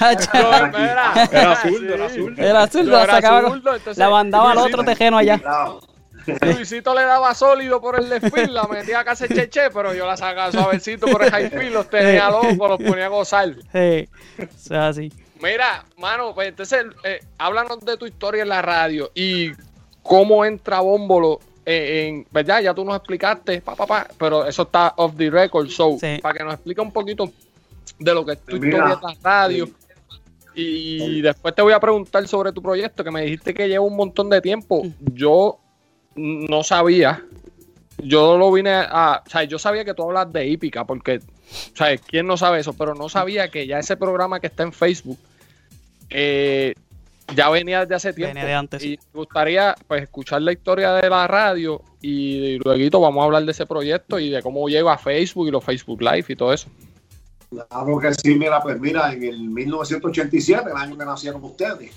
Era 1.33 1.57
zurdo, 1.57 1.95
era 1.95 2.09
zurdo. 2.09 2.43
Era 2.43 2.62
azul, 2.64 2.91
la 2.91 3.03
era 3.05 3.14
sacaba, 3.14 3.49
entonces, 3.55 3.97
la 3.99 4.11
mandaba 4.11 4.53
al 4.53 4.59
otro 4.59 4.85
tejeno 4.85 5.17
allá. 5.19 5.38
Claro. 5.38 5.81
Luisito 6.43 6.95
le 6.95 7.03
daba 7.05 7.35
sólido 7.35 7.81
por 7.81 7.99
el 7.99 8.09
left 8.11 8.35
field, 8.35 8.51
la 8.51 8.64
metía 8.64 9.03
casi 9.05 9.27
cheche, 9.29 9.71
pero 9.73 9.95
yo 9.95 10.07
la 10.07 10.17
sacaba 10.17 10.53
suavecito 10.53 11.07
por 11.07 11.25
el 11.25 11.31
high 11.31 11.49
field, 11.51 11.73
los 11.73 11.88
tenía 11.88 12.29
locos, 12.31 12.57
los 12.59 12.83
ponía 12.83 13.07
a 13.07 13.09
gozar. 13.09 13.55
Sí, 13.73 14.09
es 14.37 14.71
así. 14.71 15.11
Mira, 15.41 15.85
mano, 15.97 16.35
pues 16.35 16.49
entonces, 16.49 16.85
eh, 17.05 17.21
háblanos 17.38 17.81
de 17.81 17.97
tu 17.97 18.05
historia 18.07 18.43
en 18.43 18.49
la 18.51 18.61
radio 18.61 19.11
y 19.14 19.53
cómo 20.03 20.45
entra 20.45 20.81
Bómbolo 20.81 21.38
eh, 21.41 21.47
en, 21.68 22.26
¿verdad? 22.31 22.61
Ya 22.62 22.74
tú 22.74 22.85
nos 22.85 22.96
explicaste, 22.96 23.61
pa, 23.61 23.74
pa, 23.76 23.87
pa, 23.87 24.07
pero 24.18 24.46
eso 24.46 24.62
está 24.62 24.94
off 24.96 25.14
the 25.16 25.31
record, 25.31 25.68
so, 25.68 25.96
Sí. 26.00 26.18
para 26.22 26.38
que 26.38 26.44
nos 26.44 26.54
explique 26.54 26.81
un 26.81 26.92
poquito 26.92 27.31
de 27.98 28.14
lo 28.14 28.24
que 28.24 28.33
es 28.33 28.40
tu 28.44 28.57
Mira, 28.59 28.78
historia 28.78 28.94
en 28.94 29.02
la 29.02 29.14
radio. 29.22 29.66
sí. 29.66 29.72
Y 30.54 31.20
después 31.20 31.54
te 31.54 31.62
voy 31.62 31.72
a 31.72 31.81
preguntar 31.81 32.26
sobre 32.26 32.52
tu 32.52 32.62
proyecto, 32.62 33.04
que 33.04 33.11
me 33.11 33.22
dijiste 33.22 33.54
que 33.54 33.68
lleva 33.68 33.85
un 33.85 33.96
montón 33.96 34.28
de 34.31 34.40
tiempo. 34.40 34.83
Yo 35.14 35.59
no 36.16 36.62
sabía 36.64 37.22
yo 38.02 38.38
lo 38.38 38.52
vine 38.52 38.70
a. 38.70 39.22
O 39.26 39.28
sea, 39.31 39.42
yo 39.44 39.59
sabía 39.59 39.85
que 39.85 39.94
tú 39.94 40.04
hablas 40.04 40.33
de 40.33 40.46
hípica, 40.46 40.85
porque. 40.85 41.16
O 41.16 41.76
sea, 41.76 41.96
¿quién 41.96 42.26
no 42.26 42.37
sabe 42.37 42.61
eso? 42.61 42.72
Pero 42.72 42.94
no 42.94 43.09
sabía 43.09 43.48
que 43.48 43.66
ya 43.66 43.78
ese 43.78 43.96
programa 43.96 44.38
que 44.40 44.46
está 44.46 44.62
en 44.62 44.72
Facebook. 44.72 45.18
eh, 46.11 46.74
ya 47.35 47.51
venía 47.51 47.81
desde 47.81 47.95
hace 47.95 48.12
tiempo. 48.12 48.35
Venía 48.35 48.49
de 48.49 48.55
antes. 48.55 48.85
Y 48.85 48.99
me 49.12 49.19
gustaría 49.21 49.75
pues 49.87 50.03
escuchar 50.03 50.43
la 50.43 50.53
historia 50.53 50.95
de 50.95 51.09
la 51.11 51.27
radio 51.27 51.83
y 52.01 52.59
luego 52.59 53.01
vamos 53.01 53.23
a 53.23 53.25
hablar 53.25 53.45
de 53.45 53.53
ese 53.53 53.67
proyecto 53.67 54.19
y 54.19 54.31
de 54.31 54.43
cómo 54.43 54.69
llega 54.69 54.93
a 54.93 54.99
Facebook 54.99 55.49
y 55.49 55.51
los 55.51 55.64
Facebook 55.64 56.01
Live 56.03 56.25
y 56.29 56.37
todo 56.37 56.53
eso. 56.53 56.69
Claro 57.51 57.99
que 57.99 58.12
sí, 58.12 58.35
mira, 58.35 58.61
pues 58.61 58.79
mira, 58.79 59.11
en 59.11 59.23
el 59.25 59.41
1987, 59.41 60.71
el 60.71 60.77
año 60.77 60.99
que 60.99 61.05
nacieron 61.07 61.43
ustedes, 61.43 61.93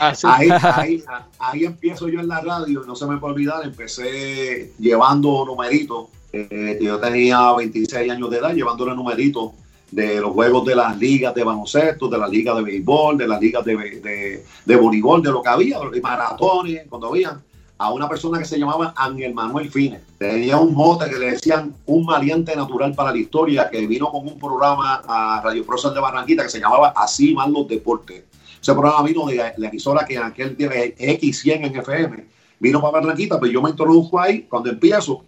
Ah, 0.00 0.12
sí. 0.14 0.26
ahí, 0.28 0.48
ahí, 0.60 1.04
ahí 1.38 1.64
empiezo 1.64 2.08
yo 2.08 2.18
en 2.18 2.26
la 2.26 2.40
radio, 2.40 2.82
no 2.84 2.96
se 2.96 3.06
me 3.06 3.16
puede 3.18 3.34
olvidar, 3.34 3.64
empecé 3.64 4.72
llevando 4.80 5.44
numeritos, 5.46 6.08
eh, 6.32 6.78
yo 6.82 6.98
tenía 6.98 7.52
26 7.52 8.10
años 8.10 8.28
de 8.28 8.38
edad, 8.38 8.52
llevándole 8.52 8.94
numeritos 8.96 9.52
de 9.90 10.20
los 10.20 10.32
juegos 10.32 10.64
de 10.64 10.74
las 10.74 10.96
ligas 10.98 11.34
de 11.34 11.44
baloncesto, 11.44 12.08
de 12.08 12.18
las 12.18 12.30
ligas 12.30 12.56
de 12.56 12.62
béisbol, 12.62 13.18
de 13.18 13.28
las 13.28 13.40
ligas 13.40 13.64
de, 13.64 13.76
de, 13.76 14.44
de 14.64 14.76
voleibol, 14.76 15.22
de 15.22 15.30
lo 15.30 15.42
que 15.42 15.48
había, 15.48 15.78
de 15.80 16.00
maratones, 16.00 16.86
cuando 16.88 17.08
había 17.08 17.40
a 17.80 17.90
una 17.90 18.06
persona 18.10 18.38
que 18.38 18.44
se 18.44 18.58
llamaba 18.58 18.92
Ángel 18.94 19.32
Manuel 19.32 19.70
Fines. 19.70 20.02
Tenía 20.18 20.58
un 20.58 20.74
mote 20.74 21.08
que 21.08 21.18
le 21.18 21.30
decían 21.30 21.74
un 21.86 22.04
valiente 22.04 22.54
natural 22.54 22.94
para 22.94 23.10
la 23.10 23.16
historia, 23.16 23.70
que 23.70 23.86
vino 23.86 24.10
con 24.10 24.28
un 24.28 24.38
programa 24.38 25.02
a 25.08 25.40
Radio 25.42 25.64
Prosa 25.64 25.90
de 25.90 25.98
Barranquita 25.98 26.42
que 26.42 26.50
se 26.50 26.60
llamaba 26.60 26.92
Así 26.94 27.32
van 27.32 27.54
los 27.54 27.66
deportes. 27.66 28.24
Ese 28.60 28.72
programa 28.74 29.02
vino 29.02 29.24
de 29.24 29.54
la 29.56 29.68
emisora 29.68 30.04
que 30.04 30.16
en 30.16 30.24
aquel 30.24 30.58
día 30.58 30.68
X100 30.68 31.66
en 31.68 31.76
FM. 31.76 32.24
Vino 32.58 32.82
para 32.82 33.00
Barranquita, 33.00 33.38
pues 33.38 33.50
yo 33.50 33.62
me 33.62 33.70
introduzco 33.70 34.20
ahí 34.20 34.42
cuando 34.42 34.68
empiezo. 34.68 35.24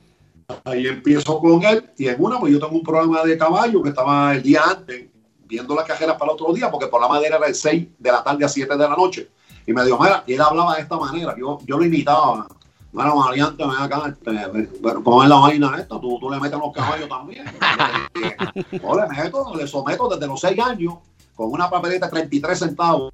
Ahí 0.65 0.87
empiezo 0.87 1.39
con 1.39 1.63
él 1.63 1.91
y 1.97 2.09
en 2.09 2.17
una, 2.19 2.39
pues 2.39 2.53
yo 2.53 2.59
tengo 2.59 2.75
un 2.75 2.83
programa 2.83 3.23
de 3.23 3.39
caballo 3.39 3.83
que 3.83 3.91
estaba 3.91 4.35
el 4.35 4.43
día 4.43 4.63
antes 4.65 5.07
viendo 5.45 5.75
las 5.75 5.85
cajeras 5.85 6.17
para 6.17 6.33
el 6.33 6.35
otro 6.35 6.53
día, 6.55 6.71
porque 6.71 6.87
por 6.87 7.01
la 7.01 7.09
madera 7.09 7.37
era 7.37 7.47
el 7.47 7.55
6 7.55 7.89
de 7.99 8.13
la 8.13 8.25
tarde 8.25 8.45
a 8.45 8.49
7 8.49 8.73
de 8.73 8.89
la 8.89 8.97
noche. 8.97 9.31
Y 9.67 9.73
me 9.73 9.85
dijo, 9.85 9.99
mira, 10.01 10.25
él 10.27 10.41
hablaba 10.41 10.77
de 10.77 10.83
esta 10.83 10.97
manera, 10.97 11.35
yo, 11.39 11.59
yo 11.67 11.77
lo 11.79 11.85
imitaba. 11.85 12.47
Bueno, 12.91 13.17
Mariante, 13.17 13.63
ven 13.63 13.77
acá, 13.79 14.03
este, 14.09 14.79
bueno, 14.81 15.03
¿cómo 15.05 15.23
es 15.23 15.29
la 15.29 15.37
vaina 15.37 15.77
esta? 15.79 16.01
Tú, 16.01 16.19
tú 16.19 16.31
le 16.31 16.41
metes 16.41 16.59
los 16.59 16.73
caballos 16.73 17.09
también. 17.09 17.45
Yo 18.71 18.95
le 18.95 19.09
meto, 19.09 19.55
le 19.57 19.67
someto 19.67 20.09
desde 20.09 20.27
los 20.27 20.41
6 20.41 20.59
años 20.59 20.95
con 21.35 21.51
una 21.51 21.71
papeleta 21.71 22.07
de 22.07 22.13
33 22.13 22.59
centavos 22.59 23.13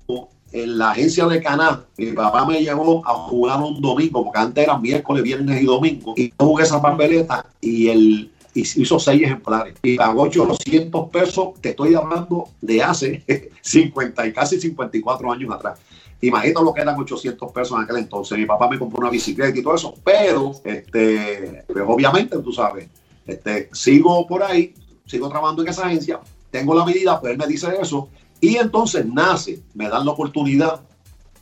en 0.52 0.78
la 0.78 0.90
agencia 0.92 1.26
de 1.26 1.42
Canal. 1.42 1.84
Mi 1.96 2.12
papá 2.12 2.46
me 2.46 2.60
llevó 2.60 3.06
a 3.06 3.14
jugar 3.14 3.60
un 3.60 3.80
domingo, 3.80 4.24
porque 4.24 4.38
antes 4.38 4.64
eran 4.64 4.82
miércoles, 4.82 5.22
viernes 5.22 5.62
y 5.62 5.66
domingo. 5.66 6.14
Y 6.16 6.28
yo 6.28 6.34
jugué 6.46 6.64
esa 6.64 6.80
papeleta 6.80 7.46
y 7.60 7.88
el 7.88 8.30
y 8.54 8.60
hizo 8.60 8.98
seis 8.98 9.22
ejemplares 9.22 9.74
y 9.82 9.96
pagó 9.96 10.22
800 10.22 11.10
pesos. 11.10 11.60
Te 11.60 11.70
estoy 11.70 11.94
hablando 11.94 12.48
de 12.60 12.82
hace 12.82 13.22
50 13.60 14.26
y 14.26 14.32
casi 14.32 14.60
54 14.60 15.32
años 15.32 15.54
atrás. 15.54 15.78
Imagínate 16.20 16.64
lo 16.64 16.74
que 16.74 16.80
eran 16.80 16.98
800 16.98 17.52
pesos 17.52 17.76
en 17.76 17.84
aquel 17.84 17.98
entonces. 17.98 18.36
Mi 18.36 18.46
papá 18.46 18.68
me 18.68 18.78
compró 18.78 19.00
una 19.00 19.10
bicicleta 19.10 19.56
y 19.56 19.62
todo 19.62 19.76
eso, 19.76 19.94
pero 20.02 20.52
este, 20.64 21.64
pues 21.66 21.84
obviamente, 21.86 22.36
tú 22.38 22.52
sabes, 22.52 22.88
este, 23.24 23.68
sigo 23.72 24.26
por 24.26 24.42
ahí, 24.42 24.74
sigo 25.06 25.28
trabajando 25.28 25.62
en 25.62 25.68
esa 25.68 25.86
agencia, 25.86 26.18
tengo 26.50 26.74
la 26.74 26.84
medida, 26.84 27.20
pues 27.20 27.32
él 27.32 27.38
me 27.38 27.46
dice 27.46 27.68
eso, 27.80 28.08
y 28.40 28.56
entonces 28.56 29.06
nace, 29.06 29.60
me 29.74 29.88
dan 29.88 30.04
la 30.04 30.12
oportunidad 30.12 30.80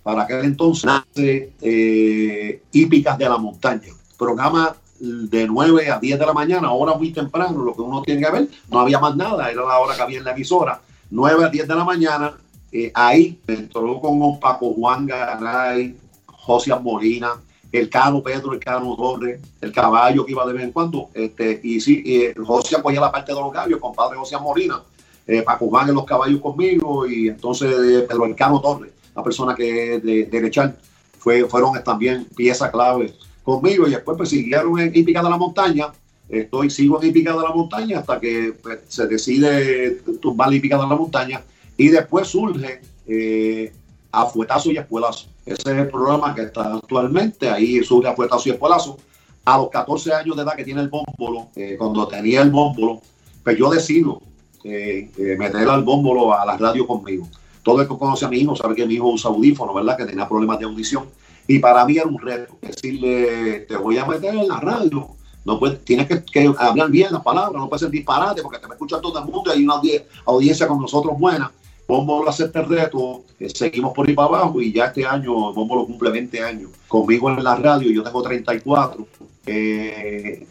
para 0.03 0.23
aquel 0.23 0.45
entonces 0.45 0.85
nace 0.85 1.53
eh, 1.61 2.63
Hípicas 2.73 3.19
de 3.19 3.29
la 3.29 3.39
Montaña, 3.39 3.93
programa 4.17 4.77
de 4.99 5.47
9 5.47 5.91
a 5.91 5.99
10 5.99 6.19
de 6.19 6.27
la 6.27 6.33
mañana, 6.33 6.69
ahora 6.69 6.95
muy 6.95 7.13
temprano, 7.13 7.63
lo 7.63 7.75
que 7.75 7.83
uno 7.83 8.03
tiene 8.03 8.23
que 8.23 8.31
ver, 8.31 8.49
no 8.71 8.81
había 8.81 8.99
más 8.99 9.15
nada, 9.17 9.51
era 9.51 9.65
la 9.65 9.79
hora 9.79 9.95
que 9.95 10.03
había 10.03 10.19
en 10.19 10.25
la 10.25 10.33
emisora, 10.33 10.81
9 11.11 11.45
a 11.45 11.49
10 11.49 11.69
de 11.69 11.75
la 11.75 11.85
mañana, 11.85 12.35
eh, 12.73 12.91
ahí 12.95 13.39
me 13.47 13.55
entró 13.55 14.01
con 14.01 14.41
Paco 14.41 14.73
Juan 14.75 15.07
Garay, 15.07 15.97
José 16.27 16.75
Molina, 16.81 17.33
el 17.73 17.91
Cano 17.91 18.23
Pedro, 18.23 18.53
el 18.53 18.61
Cano 18.61 18.97
Torres, 18.97 19.41
el 19.61 19.73
caballo 19.73 20.25
que 20.25 20.33
iba 20.33 20.47
de 20.47 20.53
vez 20.53 20.63
en 20.63 20.73
cuando, 20.73 21.11
este, 21.13 21.61
y 21.63 21.81
sí, 21.81 22.03
eh, 22.07 22.35
José 22.45 22.77
apoya 22.77 23.01
la 23.01 23.13
parte 23.13 23.35
de 23.35 23.41
los 23.41 23.53
gallos, 23.53 23.81
compadre 23.81 24.17
José 24.17 24.39
Molina, 24.39 24.81
eh, 25.27 25.43
Paco 25.43 25.69
Juan 25.69 25.89
en 25.89 25.95
los 25.95 26.05
caballos 26.05 26.41
conmigo, 26.41 27.07
y 27.07 27.29
entonces 27.29 27.73
eh, 27.73 28.07
Pedro 28.09 28.27
el 28.27 28.35
Cano 28.35 28.61
Torres, 28.61 28.93
la 29.15 29.23
persona 29.23 29.55
que 29.55 29.99
de, 29.99 30.25
derechar, 30.27 30.77
fue, 31.19 31.45
fueron 31.47 31.73
también 31.83 32.27
pieza 32.37 32.71
clave 32.71 33.13
conmigo, 33.43 33.87
y 33.87 33.91
después 33.91 34.17
pues 34.17 34.29
siguieron 34.29 34.79
en 34.79 34.93
Hípica 34.95 35.23
de 35.23 35.31
la 35.31 35.37
Montaña, 35.37 35.89
estoy, 36.29 36.71
sigo 36.71 37.03
en 37.03 37.09
Hípica 37.09 37.33
de 37.37 37.43
la 37.43 37.51
Montaña 37.51 38.01
hasta 38.01 38.21
que 38.21 38.55
pues, 38.63 38.81
se 38.89 39.07
decide 39.07 40.03
tumbar 40.21 40.49
la 40.49 40.57
Hípica 40.57 40.77
de 40.77 40.87
la 40.87 40.97
Montaña, 40.97 41.43
y 41.77 41.89
después 41.89 42.29
surge 42.29 42.81
eh, 43.07 43.73
a 44.13 44.27
fuetazo 44.27 44.71
y 44.71 44.79
espuelazo. 44.79 45.27
Ese 45.45 45.61
es 45.61 45.79
el 45.79 45.89
programa 45.89 46.35
que 46.35 46.43
está 46.43 46.75
actualmente. 46.75 47.49
Ahí 47.49 47.83
surge 47.85 48.09
a 48.09 48.15
fuetazo 48.15 48.49
y 48.49 48.53
espuelazo. 48.53 48.97
A 49.45 49.59
los 49.59 49.71
14 49.71 50.13
años 50.13 50.37
de 50.37 50.43
edad 50.43 50.57
que 50.57 50.65
tiene 50.65 50.81
el 50.81 50.89
bómbolo, 50.89 51.49
eh, 51.55 51.77
cuando 51.79 52.09
tenía 52.09 52.43
el 52.43 52.51
bómbolo, 52.51 53.01
pues 53.45 53.57
yo 53.57 53.71
decido 53.71 54.21
eh, 54.69 55.11
eh, 55.17 55.37
meter 55.39 55.69
al 55.69 55.85
bómbolo 55.85 56.35
a 56.35 56.45
la 56.45 56.57
radio 56.57 56.87
conmigo. 56.87 57.29
Todo 57.63 57.81
el 57.81 57.89
que 57.89 57.97
conoce 57.97 58.25
a 58.25 58.29
mi 58.29 58.39
hijo 58.39 58.57
sabe 58.57 58.75
que 58.75 58.87
mi 58.87 58.95
hijo 58.95 59.07
usa 59.09 59.31
audífono, 59.31 59.73
¿verdad? 59.73 59.97
Que 59.97 60.05
tenía 60.05 60.29
problemas 60.29 60.59
de 60.59 60.65
audición. 60.65 61.05
Y 61.47 61.61
para 61.61 61.85
mí 61.85 61.97
era 61.97 62.07
un 62.07 62.19
reto 62.19 62.57
decirle, 62.61 63.61
te 63.69 63.77
voy 63.77 63.99
a 63.99 64.05
meter 64.05 64.35
en 64.35 64.49
la 64.49 64.59
radio. 64.59 65.09
No 65.45 65.61
puedes, 65.61 65.85
tienes 65.85 66.09
que, 66.09 66.25
que 66.25 66.53
hablar 66.59 66.91
bien 66.91 67.13
las 67.13 67.23
palabras, 67.23 67.61
no 67.61 67.69
puedes 67.69 67.83
ser 67.83 67.91
disparate 67.91 68.43
porque 68.43 68.59
te 68.59 68.67
me 68.67 68.75
escucha 68.75 69.01
todo 69.01 69.17
el 69.21 69.27
mundo 69.27 69.51
y 69.51 69.59
hay 69.59 69.65
una 69.65 69.75
audi 69.75 70.01
audiencia 70.25 70.67
con 70.67 70.81
nosotros 70.81 71.17
buena. 71.17 71.53
Bombo 71.87 72.29
acepta 72.29 72.61
el 72.61 72.69
reto, 72.69 73.23
eh, 73.39 73.49
seguimos 73.49 73.93
por 73.95 74.09
ahí 74.09 74.15
para 74.15 74.29
abajo 74.29 74.61
y 74.61 74.73
ya 74.73 74.87
este 74.87 75.07
año 75.07 75.53
Bombo 75.53 75.77
lo 75.77 75.87
cumple 75.87 76.11
20 76.11 76.43
años 76.43 76.71
conmigo 76.89 77.31
en 77.31 77.45
la 77.45 77.55
radio, 77.55 77.91
yo 77.93 78.03
tengo 78.03 78.23
34. 78.23 79.07
Eh, 79.47 80.45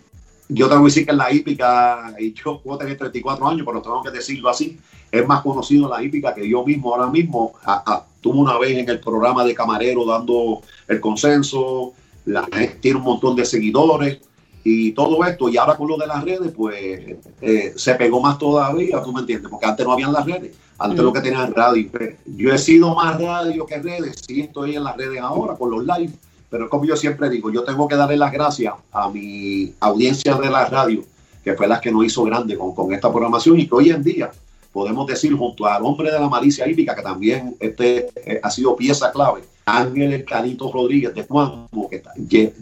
yo 0.47 0.67
te 0.67 0.75
voy 0.75 0.83
a 0.83 0.85
decir 0.85 1.05
que 1.05 1.11
en 1.11 1.17
la 1.17 1.33
hípica, 1.33 2.13
y 2.19 2.33
yo 2.33 2.61
puedo 2.61 2.77
tener 2.77 2.97
34 2.97 3.47
años, 3.47 3.65
pero 3.65 3.81
tengo 3.81 4.03
que 4.03 4.11
decirlo 4.11 4.49
así, 4.49 4.77
es 5.11 5.27
más 5.27 5.41
conocido 5.41 5.85
en 5.85 5.91
la 5.91 6.03
hípica 6.03 6.33
que 6.33 6.47
yo 6.47 6.63
mismo 6.65 6.93
ahora 6.93 7.09
mismo. 7.09 7.53
A, 7.63 7.83
a, 7.85 8.05
tuve 8.21 8.39
una 8.39 8.57
vez 8.57 8.77
en 8.77 8.89
el 8.89 8.99
programa 8.99 9.43
de 9.43 9.53
camarero 9.53 10.05
dando 10.05 10.61
el 10.87 10.99
consenso, 10.99 11.93
la 12.25 12.43
gente 12.43 12.77
tiene 12.81 12.97
un 12.97 13.03
montón 13.03 13.35
de 13.35 13.45
seguidores 13.45 14.19
y 14.67 14.93
todo 14.93 15.23
esto, 15.23 15.47
y 15.47 15.57
ahora 15.57 15.77
con 15.77 15.87
lo 15.87 15.95
de 15.95 16.07
las 16.07 16.23
redes, 16.23 16.51
pues 16.51 17.17
eh, 17.39 17.73
se 17.75 17.93
pegó 17.93 18.19
más 18.19 18.39
todavía, 18.39 18.99
tú 19.03 19.13
me 19.13 19.19
entiendes, 19.19 19.51
porque 19.51 19.67
antes 19.67 19.85
no 19.85 19.91
habían 19.93 20.11
las 20.11 20.25
redes, 20.25 20.55
antes 20.79 20.99
mm. 20.99 21.03
lo 21.03 21.13
que 21.13 21.21
tenían 21.21 21.53
radio. 21.53 21.87
Yo 22.25 22.51
he 22.51 22.57
sido 22.57 22.95
más 22.95 23.21
radio 23.21 23.63
que 23.67 23.77
redes, 23.77 24.23
sí 24.25 24.41
estoy 24.41 24.75
en 24.75 24.83
las 24.83 24.97
redes 24.97 25.21
ahora 25.21 25.53
con 25.55 25.69
los 25.69 25.85
live, 25.85 26.11
pero 26.55 26.69
como 26.69 26.85
yo 26.85 26.95
siempre 26.95 27.29
digo, 27.29 27.51
yo 27.51 27.65
tengo 27.65 27.85
que 27.85 27.97
darle 27.97 28.15
las 28.15 28.31
gracias 28.31 28.73
a 28.93 29.09
mi 29.09 29.73
audiencia 29.81 30.35
de 30.35 30.49
la 30.49 30.65
radio, 30.67 31.03
que 31.43 31.53
fue 31.53 31.67
la 31.67 31.81
que 31.81 31.91
nos 31.91 32.05
hizo 32.05 32.23
grande 32.23 32.57
con, 32.57 32.73
con 32.73 32.93
esta 32.93 33.11
programación 33.11 33.59
y 33.59 33.67
que 33.67 33.75
hoy 33.75 33.89
en 33.89 34.01
día 34.01 34.31
podemos 34.71 35.05
decir 35.05 35.35
junto 35.35 35.65
al 35.65 35.83
hombre 35.83 36.09
de 36.09 36.17
la 36.17 36.29
malicia 36.29 36.65
hípica, 36.65 36.95
que 36.95 37.01
también 37.01 37.57
este, 37.59 38.07
eh, 38.25 38.39
ha 38.41 38.49
sido 38.49 38.73
pieza 38.73 39.11
clave, 39.11 39.41
Ángel 39.65 40.13
El 40.13 40.23
Canito 40.23 40.71
Rodríguez 40.71 41.13
de 41.13 41.23
Juan, 41.23 41.67
que 41.89 41.97
está, 41.97 42.13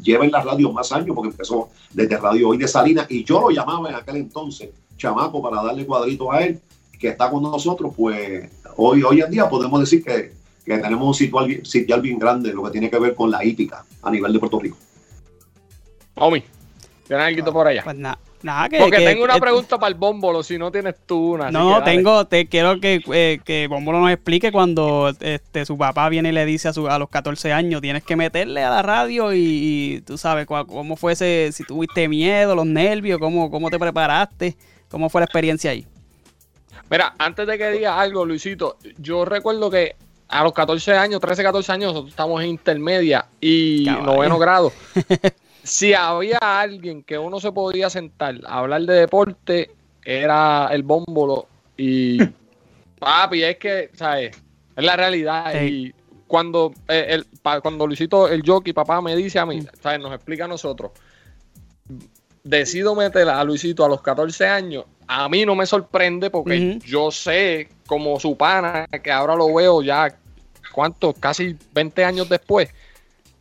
lleva 0.02 0.26
en 0.26 0.32
la 0.32 0.42
radio 0.42 0.72
más 0.72 0.92
años 0.92 1.16
porque 1.16 1.30
empezó 1.30 1.70
desde 1.92 2.18
Radio 2.18 2.50
Hoy 2.50 2.58
de 2.58 2.68
Salinas 2.68 3.06
y 3.12 3.24
yo 3.24 3.42
lo 3.42 3.52
llamaba 3.52 3.90
en 3.90 3.96
aquel 3.96 4.16
entonces 4.16 4.72
chamaco 4.98 5.40
para 5.40 5.62
darle 5.62 5.86
cuadritos 5.86 6.30
a 6.32 6.40
él, 6.44 6.60
que 7.00 7.10
está 7.10 7.30
con 7.30 7.44
nosotros, 7.44 7.94
pues 7.96 8.50
hoy, 8.76 9.04
hoy 9.04 9.22
en 9.22 9.30
día 9.30 9.48
podemos 9.48 9.80
decir 9.80 10.04
que, 10.04 10.34
que 10.66 10.78
tenemos 10.78 11.08
un 11.08 11.14
sitial, 11.14 11.66
sitial 11.66 12.02
bien 12.02 12.18
grande, 12.18 12.54
lo 12.54 12.64
que 12.64 12.72
tiene 12.72 12.90
que 12.90 13.00
ver 13.00 13.16
con 13.16 13.30
la 13.30 13.44
hípica 13.44 13.84
a 14.02 14.12
nivel 14.12 14.32
de 14.34 14.40
Puerto 14.40 14.60
Rico. 14.60 14.78
Omi, 16.16 16.44
¿tienes 17.08 17.26
algo 17.26 17.54
por 17.54 17.68
allá? 17.68 17.84
Pues 17.84 17.98
nada. 17.98 18.20
Nada, 18.44 18.68
que, 18.68 18.78
Porque 18.78 18.98
que, 18.98 19.06
tengo 19.06 19.24
una 19.24 19.36
que, 19.36 19.40
pregunta 19.40 19.78
para 19.80 19.88
el 19.88 19.96
Bómbolo, 19.96 20.44
si 20.44 20.58
no 20.58 20.70
tienes 20.70 20.96
tú 21.06 21.36
una. 21.36 21.50
No, 21.50 21.82
tengo, 21.82 22.28
te 22.28 22.48
quiero 22.48 22.82
que, 22.82 23.02
eh, 23.14 23.40
que 23.44 23.68
Bómbolo 23.68 24.02
nos 24.02 24.12
explique 24.12 24.52
cuando 24.52 25.14
este, 25.22 25.66
su 25.66 25.78
papá 25.78 26.10
viene 26.10 26.30
y 26.30 26.32
le 26.34 26.46
dice 26.46 26.68
a, 26.68 26.74
su, 26.74 26.90
a 26.90 27.00
los 27.00 27.08
14 27.08 27.54
años, 27.54 27.80
tienes 27.82 28.04
que 28.04 28.18
meterle 28.18 28.62
a 28.62 28.70
la 28.70 28.82
radio 28.82 29.34
y, 29.34 29.40
y 29.40 30.02
tú 30.02 30.18
sabes 30.18 30.46
cómo 30.46 30.98
fue 30.98 31.14
ese, 31.14 31.52
si 31.54 31.64
tuviste 31.64 32.10
miedo, 32.10 32.54
los 32.54 32.66
nervios, 32.66 33.18
cómo, 33.18 33.50
cómo 33.50 33.70
te 33.70 33.80
preparaste, 33.80 34.58
cómo 34.90 35.10
fue 35.10 35.22
la 35.22 35.26
experiencia 35.26 35.72
ahí. 35.72 35.88
Mira, 36.92 37.16
antes 37.18 37.48
de 37.48 37.58
que 37.58 37.72
diga 37.72 37.98
algo, 37.98 38.26
Luisito, 38.26 38.78
yo 38.98 39.24
recuerdo 39.24 39.72
que 39.72 39.96
a 40.34 40.44
los 40.44 40.54
14 40.54 40.94
años, 40.94 41.22
13, 41.22 41.44
14 41.44 41.72
años, 41.72 41.92
nosotros 41.92 42.12
estamos 42.12 42.42
en 42.42 42.50
intermedia 42.50 43.28
y 43.40 43.86
Caballo. 43.86 44.06
noveno 44.06 44.40
grado. 44.40 44.74
si 45.64 45.94
había 45.94 46.40
alguien 46.40 47.04
que 47.04 47.20
uno 47.20 47.40
se 47.40 47.52
podía 47.52 47.90
sentar 47.92 48.40
a 48.48 48.60
hablar 48.60 48.82
de 48.82 48.96
deporte, 48.96 49.70
era 50.04 50.70
el 50.72 50.82
bómbolo. 50.82 51.48
Y 51.78 52.18
papi, 53.00 53.44
es 53.44 53.58
que, 53.58 53.92
¿sabes? 53.94 54.36
Es 54.76 54.84
la 54.84 54.96
realidad. 54.96 55.52
Sí. 55.54 55.60
Y 55.60 55.94
cuando, 56.26 56.74
eh, 56.88 57.06
el, 57.10 57.28
cuando 57.62 57.86
Luisito, 57.86 58.28
el 58.28 58.42
jockey, 58.44 58.74
papá, 58.74 59.02
me 59.02 59.16
dice 59.16 59.38
a 59.38 59.46
mí, 59.46 59.64
¿sabes? 59.82 60.00
Nos 60.00 60.14
explica 60.14 60.46
a 60.46 60.48
nosotros. 60.48 60.94
decido 62.44 62.96
meter 62.96 63.30
a 63.30 63.44
Luisito 63.44 63.86
a 63.86 63.90
los 63.90 64.02
14 64.02 64.48
años, 64.48 64.86
a 65.08 65.30
mí 65.30 65.46
no 65.46 65.54
me 65.56 65.68
sorprende 65.68 66.32
porque 66.32 66.80
yo 66.80 67.12
sé 67.12 67.70
como 67.86 68.20
su 68.20 68.36
pana, 68.36 68.88
que 69.04 69.12
ahora 69.12 69.36
lo 69.36 69.54
veo 69.54 69.82
ya, 69.82 70.16
¿cuántos? 70.74 71.16
Casi 71.20 71.58
20 71.74 72.04
años 72.04 72.28
después. 72.28 72.70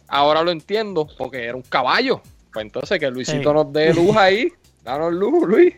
Ahora 0.06 0.42
lo 0.42 0.50
entiendo 0.52 1.08
porque 1.18 1.44
era 1.46 1.56
un 1.56 1.62
caballo. 1.62 2.20
Pues 2.52 2.64
entonces 2.66 3.00
que 3.00 3.10
Luisito 3.10 3.48
Sí. 3.50 3.54
nos 3.54 3.72
dé 3.72 3.92
luz 3.94 4.14
ahí. 4.16 4.52
Danos 4.84 5.12
luz, 5.12 5.48
Luis. 5.48 5.74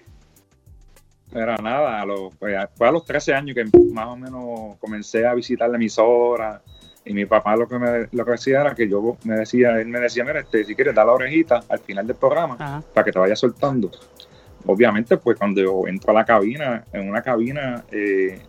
Era 1.32 1.56
nada, 1.56 2.00
a 2.00 2.06
los, 2.06 2.32
fue 2.34 2.56
a- 2.56 2.68
fue 2.76 2.86
a 2.88 2.92
los 2.92 3.04
13 3.04 3.34
años 3.34 3.54
que 3.56 3.64
más 3.92 4.06
o 4.06 4.16
menos 4.16 4.76
comencé 4.78 5.26
a 5.26 5.34
visitar 5.34 5.68
la 5.68 5.76
emisora 5.76 6.62
y 7.04 7.12
mi 7.12 7.26
papá 7.26 7.56
lo 7.56 7.66
que 7.68 7.78
me 7.78 8.08
lo 8.12 8.24
que 8.24 8.30
decía 8.32 8.60
era 8.60 8.74
que 8.74 8.88
yo 8.88 9.16
me 9.24 9.34
decía, 9.36 9.80
él 9.80 9.88
me 9.88 9.98
decía, 9.98 10.24
mira, 10.24 10.40
este, 10.40 10.64
si 10.64 10.74
quieres 10.76 10.94
dar 10.94 11.06
la 11.06 11.12
orejita 11.12 11.62
al 11.68 11.80
final 11.80 12.06
del 12.06 12.16
programa 12.16 12.54
Ajá. 12.58 12.82
para 12.94 13.04
que 13.04 13.12
te 13.12 13.18
vayas 13.18 13.38
soltando. 13.40 13.90
Obviamente, 14.66 15.16
pues 15.18 15.36
cuando 15.36 15.60
yo 15.60 15.86
entro 15.88 16.12
a 16.12 16.14
la 16.14 16.24
cabina, 16.24 16.84
en 16.92 17.08
una 17.08 17.20
cabina 17.22 17.84
eh, 17.90 18.40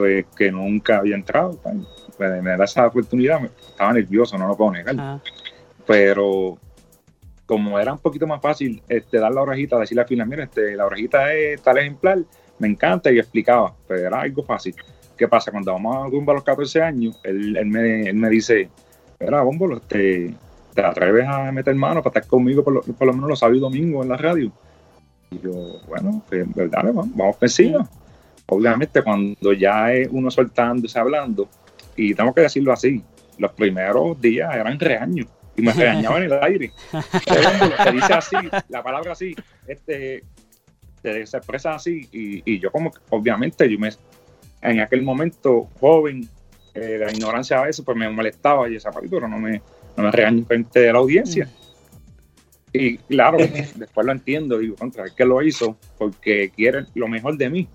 pues 0.00 0.24
que 0.34 0.50
nunca 0.50 0.96
había 0.96 1.14
entrado, 1.14 1.58
pues, 1.62 1.76
pues, 2.16 2.42
me 2.42 2.56
da 2.56 2.64
esa 2.64 2.86
oportunidad, 2.86 3.44
estaba 3.44 3.92
nervioso, 3.92 4.38
no 4.38 4.48
lo 4.48 4.56
puedo 4.56 4.70
negar 4.70 5.20
pero 5.86 6.56
como 7.44 7.78
era 7.78 7.92
un 7.92 7.98
poquito 7.98 8.26
más 8.26 8.40
fácil 8.40 8.82
este, 8.88 9.18
dar 9.18 9.30
la 9.30 9.42
orejita, 9.42 9.78
decirle 9.78 10.00
al 10.00 10.08
final, 10.08 10.26
mira, 10.26 10.44
este, 10.44 10.74
la 10.74 10.86
orejita 10.86 11.34
es 11.34 11.60
tal 11.60 11.76
ejemplar, 11.76 12.20
me 12.58 12.68
encanta 12.68 13.12
y 13.12 13.18
explicaba, 13.18 13.74
pero 13.86 14.06
era 14.06 14.22
algo 14.22 14.42
fácil. 14.42 14.74
¿Qué 15.18 15.28
pasa? 15.28 15.50
Cuando 15.50 15.72
vamos 15.72 15.96
a 15.96 16.08
rumbo 16.08 16.30
a 16.30 16.36
los 16.36 16.44
14 16.44 16.80
años, 16.80 17.20
él, 17.24 17.58
él 17.58 17.66
me, 17.66 18.08
él 18.08 18.14
me 18.14 18.30
dice, 18.30 18.70
mira, 19.18 19.42
Bómbolo, 19.42 19.76
este, 19.76 20.34
¿te 20.72 20.82
atreves 20.82 21.26
a 21.28 21.52
meter 21.52 21.74
mano 21.74 22.02
para 22.02 22.20
estar 22.20 22.30
conmigo 22.30 22.64
por 22.64 22.72
lo, 22.72 22.80
por 22.80 23.06
lo 23.06 23.12
menos 23.12 23.28
los 23.28 23.38
sábados 23.40 23.58
y 23.58 23.60
domingos 23.60 24.04
en 24.04 24.08
la 24.08 24.16
radio? 24.16 24.50
Y 25.30 25.40
yo, 25.40 25.52
bueno, 25.88 26.22
pues 26.26 26.46
dale, 26.54 26.92
vamos, 26.92 27.14
vamos 27.14 27.36
encima. 27.42 27.86
Obviamente 28.50 29.02
cuando 29.02 29.52
ya 29.52 29.92
es 29.92 30.08
uno 30.10 30.30
soltándose, 30.30 30.98
hablando, 30.98 31.48
y 31.96 32.14
tengo 32.14 32.34
que 32.34 32.42
decirlo 32.42 32.72
así, 32.72 33.02
los 33.38 33.52
primeros 33.52 34.20
días 34.20 34.54
eran 34.54 34.78
reaños 34.78 35.28
y 35.56 35.62
me 35.62 35.72
regañaban 35.72 36.24
en 36.24 36.32
el 36.32 36.42
aire. 36.42 36.72
Se 37.84 37.92
dice 37.92 38.12
así, 38.12 38.36
la 38.68 38.82
palabra 38.82 39.12
así, 39.12 39.34
este, 39.66 40.24
se, 41.00 41.26
se 41.26 41.36
expresa 41.36 41.74
así 41.74 42.08
y, 42.12 42.42
y 42.44 42.58
yo 42.58 42.70
como, 42.72 42.90
que, 42.90 42.98
obviamente, 43.10 43.70
yo 43.70 43.78
me, 43.78 43.90
en 44.62 44.80
aquel 44.80 45.02
momento 45.02 45.68
joven, 45.78 46.28
eh, 46.74 46.98
la 46.98 47.10
ignorancia 47.12 47.58
a 47.58 47.66
veces 47.66 47.84
pues 47.84 47.96
me 47.96 48.08
molestaba 48.08 48.68
y 48.68 48.76
esa 48.76 48.90
pero 48.92 49.26
no 49.26 49.38
me, 49.38 49.62
no 49.96 50.04
me 50.04 50.10
regaño 50.10 50.44
frente 50.44 50.80
de 50.80 50.92
la 50.92 50.98
audiencia. 50.98 51.48
Y 52.72 52.98
claro, 52.98 53.38
después 53.76 54.06
lo 54.06 54.12
entiendo, 54.12 54.58
digo, 54.58 54.76
contra, 54.76 55.06
es 55.06 55.12
que 55.12 55.24
lo 55.24 55.40
hizo 55.42 55.76
porque 55.98 56.50
quiere 56.50 56.86
lo 56.94 57.08
mejor 57.08 57.36
de 57.36 57.50
mí. 57.50 57.68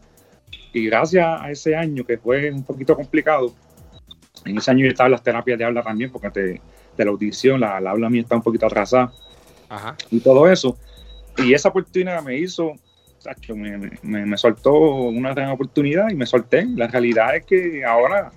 Y 0.76 0.88
gracias 0.88 1.26
a 1.42 1.50
ese 1.50 1.74
año 1.74 2.04
que 2.04 2.18
fue 2.18 2.52
un 2.52 2.64
poquito 2.66 2.98
complicado, 2.98 3.54
en 4.44 4.58
ese 4.58 4.72
año 4.72 4.84
yo 4.84 4.90
estaba 4.90 5.08
en 5.08 5.12
las 5.14 5.24
terapias 5.24 5.58
de 5.58 5.64
habla 5.64 5.82
también, 5.82 6.12
porque 6.12 6.30
te- 6.30 6.62
de 6.98 7.06
la 7.06 7.12
audición, 7.12 7.62
la, 7.62 7.80
la 7.80 7.92
habla 7.92 8.10
mía 8.10 8.22
está 8.24 8.36
un 8.36 8.42
poquito 8.42 8.66
atrasada 8.66 9.12
Ajá. 9.70 9.96
y 10.12 10.20
todo 10.20 10.50
eso. 10.52 10.78
Y 11.38 11.54
esa 11.54 11.70
oportunidad 11.70 12.22
me 12.22 12.38
hizo, 12.38 12.74
tacho, 13.24 13.56
me, 13.56 13.78
me, 14.04 14.26
me 14.26 14.38
soltó 14.38 14.74
una 14.74 15.34
gran 15.34 15.52
oportunidad 15.52 16.10
y 16.10 16.16
me 16.16 16.26
solté. 16.26 16.66
La 16.66 16.88
realidad 16.88 17.38
es 17.38 17.46
que 17.46 17.86
ahora 17.86 18.32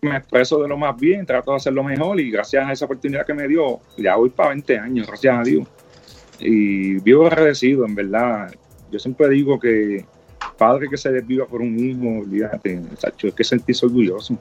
me 0.00 0.16
expreso 0.16 0.62
de 0.62 0.68
lo 0.68 0.78
más 0.78 0.96
bien, 0.96 1.26
trato 1.26 1.50
de 1.50 1.58
hacerlo 1.58 1.82
mejor 1.84 2.18
y 2.20 2.30
gracias 2.30 2.66
a 2.66 2.72
esa 2.72 2.86
oportunidad 2.86 3.26
que 3.26 3.34
me 3.34 3.46
dio, 3.48 3.80
ya 3.98 4.16
voy 4.16 4.30
para 4.30 4.48
20 4.50 4.78
años, 4.78 5.06
gracias 5.08 5.38
a 5.38 5.42
Dios. 5.42 5.68
Y 6.40 6.94
vivo 7.00 7.26
agradecido, 7.26 7.84
en 7.84 7.94
verdad. 7.94 8.54
Yo 8.90 8.98
siempre 8.98 9.28
digo 9.28 9.58
que 9.60 10.04
padre 10.56 10.88
que 10.88 10.96
se 10.96 11.10
desviva 11.10 11.46
por 11.46 11.60
un 11.60 11.78
hijo, 11.78 12.20
olvídate, 12.20 12.80
tacho, 13.00 13.28
es 13.28 13.34
que 13.34 13.44
sentirse 13.44 13.86
orgulloso. 13.86 14.38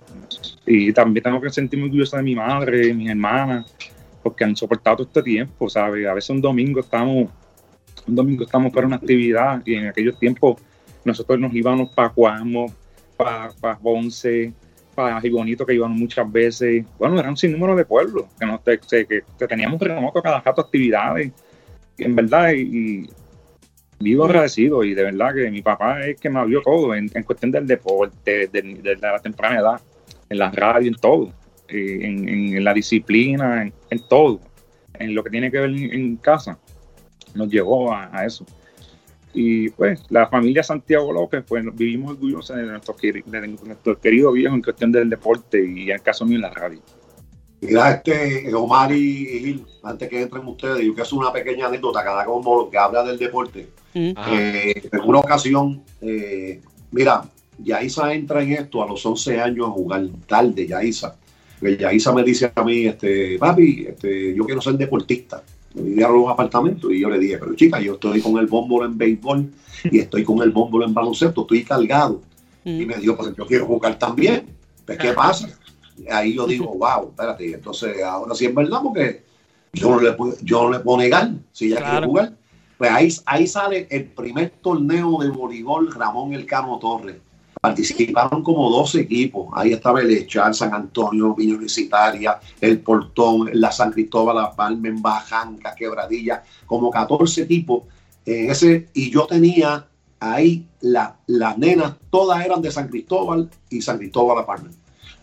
Y 0.66 0.92
también 0.94 1.24
tengo 1.24 1.42
que 1.42 1.50
sentirme 1.50 1.86
orgulloso 1.86 2.18
de 2.18 2.24
mi 2.24 2.36
madre, 2.36 2.88
de 2.88 2.94
mis 2.94 3.10
hermanas, 3.10 3.76
porque 4.24 4.44
han 4.44 4.56
soportado 4.56 4.98
todo 4.98 5.08
este 5.08 5.24
tiempo, 5.24 5.70
¿sabes? 5.70 6.08
A 6.08 6.14
veces 6.14 6.30
un 6.32 6.42
domingo 6.42 6.80
estamos, 6.80 7.30
un 8.08 8.16
domingo 8.16 8.44
estamos 8.44 8.74
para 8.74 8.88
una 8.88 8.96
actividad 8.96 9.62
y 9.66 9.76
en 9.76 9.88
aquellos 9.88 10.18
tiempos 10.18 10.62
nosotros 11.04 11.40
nos 11.40 11.54
íbamos 11.54 11.90
para 11.92 12.10
Cuamo, 12.10 12.74
para 13.16 13.52
pa 13.52 13.78
Ponce, 13.78 14.54
para 14.96 15.22
Gibonito, 15.22 15.66
que 15.66 15.76
íbamos 15.76 15.98
muchas 15.98 16.32
veces. 16.32 16.86
Bueno, 16.98 17.20
era 17.20 17.30
un 17.30 17.38
sinnúmero 17.38 17.76
de 17.76 17.86
pueblos, 17.86 18.26
que, 18.40 18.46
nos, 18.46 18.62
que, 18.62 19.06
que, 19.06 19.24
que 19.38 19.48
teníamos 19.48 19.80
remoto 19.80 20.22
cada 20.22 20.42
rato 20.42 20.62
actividades. 20.62 21.32
Y 21.98 22.04
en 22.04 22.16
verdad, 22.16 22.52
y, 22.54 22.62
y 22.62 23.10
vivo 24.06 24.26
agradecido 24.26 24.84
y 24.84 24.94
de 24.94 25.04
verdad 25.04 25.34
que 25.34 25.52
mi 25.52 25.62
papá 25.62 26.06
es 26.06 26.20
que 26.20 26.30
me 26.30 26.40
abrió 26.40 26.62
todo 26.62 26.96
en, 26.96 27.10
en 27.14 27.24
cuestión 27.24 27.52
del 27.52 27.68
deporte, 27.68 28.48
de, 28.48 28.62
de, 28.62 28.96
la 28.96 29.20
temprana 29.20 29.60
edad, 29.60 29.82
en 30.30 30.38
la 30.38 30.52
radio, 30.52 30.88
en 30.88 30.96
todo 30.96 31.34
en, 31.68 32.30
en, 32.30 32.64
la 32.64 32.74
disciplina, 32.74 33.72
en, 33.90 34.00
todo, 34.08 34.40
en 34.94 35.16
lo 35.16 35.24
que 35.24 35.30
tiene 35.30 35.52
que 35.52 35.60
ver 35.60 35.70
en, 35.70 35.94
en 35.94 36.16
casa, 36.18 36.58
nos 37.34 37.50
llevó 37.50 37.92
a, 37.94 38.10
a, 38.16 38.26
eso. 38.26 38.46
Y 39.34 39.70
pues 39.70 40.02
la 40.10 40.28
familia 40.28 40.64
Santiago 40.64 41.12
López, 41.12 41.44
pues 41.46 41.64
vivimos 41.76 42.12
orgullosos 42.12 42.56
de 42.56 42.64
nuestro, 42.64 42.96
de 43.02 43.48
nuestro 43.66 44.00
querido 44.00 44.32
viejo 44.32 44.56
en 44.56 44.62
cuestión 44.62 44.92
del 44.92 45.10
deporte 45.10 45.66
y 45.66 45.90
en 45.90 45.96
el 45.96 46.02
caso 46.02 46.26
mío 46.26 46.38
en 46.38 46.44
la 46.44 46.52
radio. 46.52 46.80
Mira, 47.66 47.92
este, 47.92 48.54
Omar 48.54 48.92
y 48.92 49.26
Gil, 49.26 49.66
antes 49.84 50.10
que 50.10 50.22
entren 50.22 50.48
ustedes, 50.48 50.80
yo 50.80 50.94
quiero 50.94 51.04
hacer 51.04 51.18
una 51.18 51.32
pequeña 51.32 51.68
anécdota, 51.68 52.04
cada 52.04 52.26
como 52.26 52.70
que 52.70 52.78
habla 52.78 53.04
del 53.04 53.18
deporte. 53.18 53.68
Mm. 53.94 54.12
Eh, 54.28 54.90
en 54.92 55.02
una 55.02 55.20
ocasión, 55.20 55.82
eh, 56.02 56.62
mira, 56.92 57.24
Yaisa 57.58 58.14
entra 58.14 58.44
en 58.44 58.54
esto 58.54 58.84
a 58.84 58.88
los 58.88 59.06
11 59.06 59.40
años 59.40 59.68
a 59.68 59.72
jugar 59.72 60.08
tarde, 60.28 60.68
Yaisa. 60.68 61.16
Yaisa 61.62 62.14
me 62.14 62.24
dice 62.24 62.52
a 62.54 62.64
mí, 62.64 62.86
este, 62.86 63.38
papi, 63.40 63.86
este, 63.90 64.36
yo 64.36 64.46
quiero 64.46 64.62
ser 64.62 64.74
deportista. 64.74 65.42
Me 65.74 65.82
vivía 65.82 66.08
a 66.08 66.12
los 66.12 66.30
apartamentos 66.30 66.92
y 66.92 67.00
yo 67.00 67.10
le 67.10 67.20
dije, 67.20 67.38
pero 67.38 67.54
chica, 67.56 67.80
yo 67.80 67.94
estoy 67.94 68.22
con 68.22 68.38
el 68.38 68.48
bómbolo 68.48 68.86
en 68.86 68.98
béisbol 68.98 69.52
y 69.92 70.00
estoy 70.00 70.24
con 70.24 70.42
el 70.42 70.52
bómbolo 70.52 70.86
en 70.86 70.94
baloncesto, 70.94 71.42
estoy 71.42 71.64
cargado. 71.64 72.22
Mm. 72.64 72.82
Y 72.82 72.86
me 72.86 72.96
dijo, 72.98 73.16
pues 73.16 73.36
yo 73.36 73.46
quiero 73.46 73.66
jugar 73.66 73.98
también. 73.98 74.46
Pues, 74.86 74.98
¿qué 74.98 75.14
pasa? 75.14 75.48
Ahí 76.12 76.34
yo 76.34 76.46
digo, 76.46 76.74
wow, 76.76 77.10
espérate, 77.10 77.54
entonces 77.54 78.04
ahora 78.04 78.36
sí 78.36 78.46
es 78.46 78.54
verdad 78.54 78.80
porque 78.84 79.24
yo 79.74 79.92
no 79.92 80.00
le, 80.02 80.12
puedo- 80.14 80.36
yo 80.42 80.64
no 80.64 80.72
le 80.72 80.80
puedo 80.80 80.98
negar 80.98 81.32
si 81.52 81.68
ella 81.68 81.78
Claro. 81.78 81.92
quiere 81.92 82.08
jugar. 82.08 82.34
Pues 82.78 82.92
ahí, 82.92 83.10
ahí 83.26 83.48
sale 83.48 83.88
el 83.90 84.06
primer 84.06 84.50
torneo 84.62 85.20
de 85.20 85.30
voleibol 85.30 85.94
Ramón 85.94 86.34
Elcano 86.34 86.78
Torres. 86.80 87.16
Participaron 87.62 88.44
como 88.44 88.70
12 88.70 89.00
equipos. 89.02 89.48
Ahí 89.56 89.72
estaba 89.74 90.02
el 90.02 90.12
Echar, 90.12 90.54
San 90.54 90.74
Antonio, 90.74 91.34
Villa 91.34 91.54
Universitaria, 91.54 92.40
el 92.62 92.80
Portón, 92.82 93.50
la 93.54 93.72
San 93.72 93.92
Cristóbal, 93.92 94.36
la 94.36 94.52
Palma, 94.54 94.90
en 94.90 95.02
Bajanca, 95.02 95.74
Quebradilla, 95.74 96.44
como 96.66 96.92
14 96.92 97.44
equipos. 97.44 97.84
En 98.26 98.52
ese, 98.52 98.90
y 98.94 99.10
yo 99.10 99.26
tenía 99.26 99.88
ahí 100.20 100.68
la- 100.82 101.16
las 101.28 101.58
nenas, 101.58 101.94
todas 102.10 102.46
eran 102.46 102.62
de 102.62 102.72
San 102.72 102.88
Cristóbal 102.90 103.50
y 103.70 103.82
San 103.82 103.98
Cristóbal 103.98 104.38
La 104.38 104.46
Palma. 104.46 104.70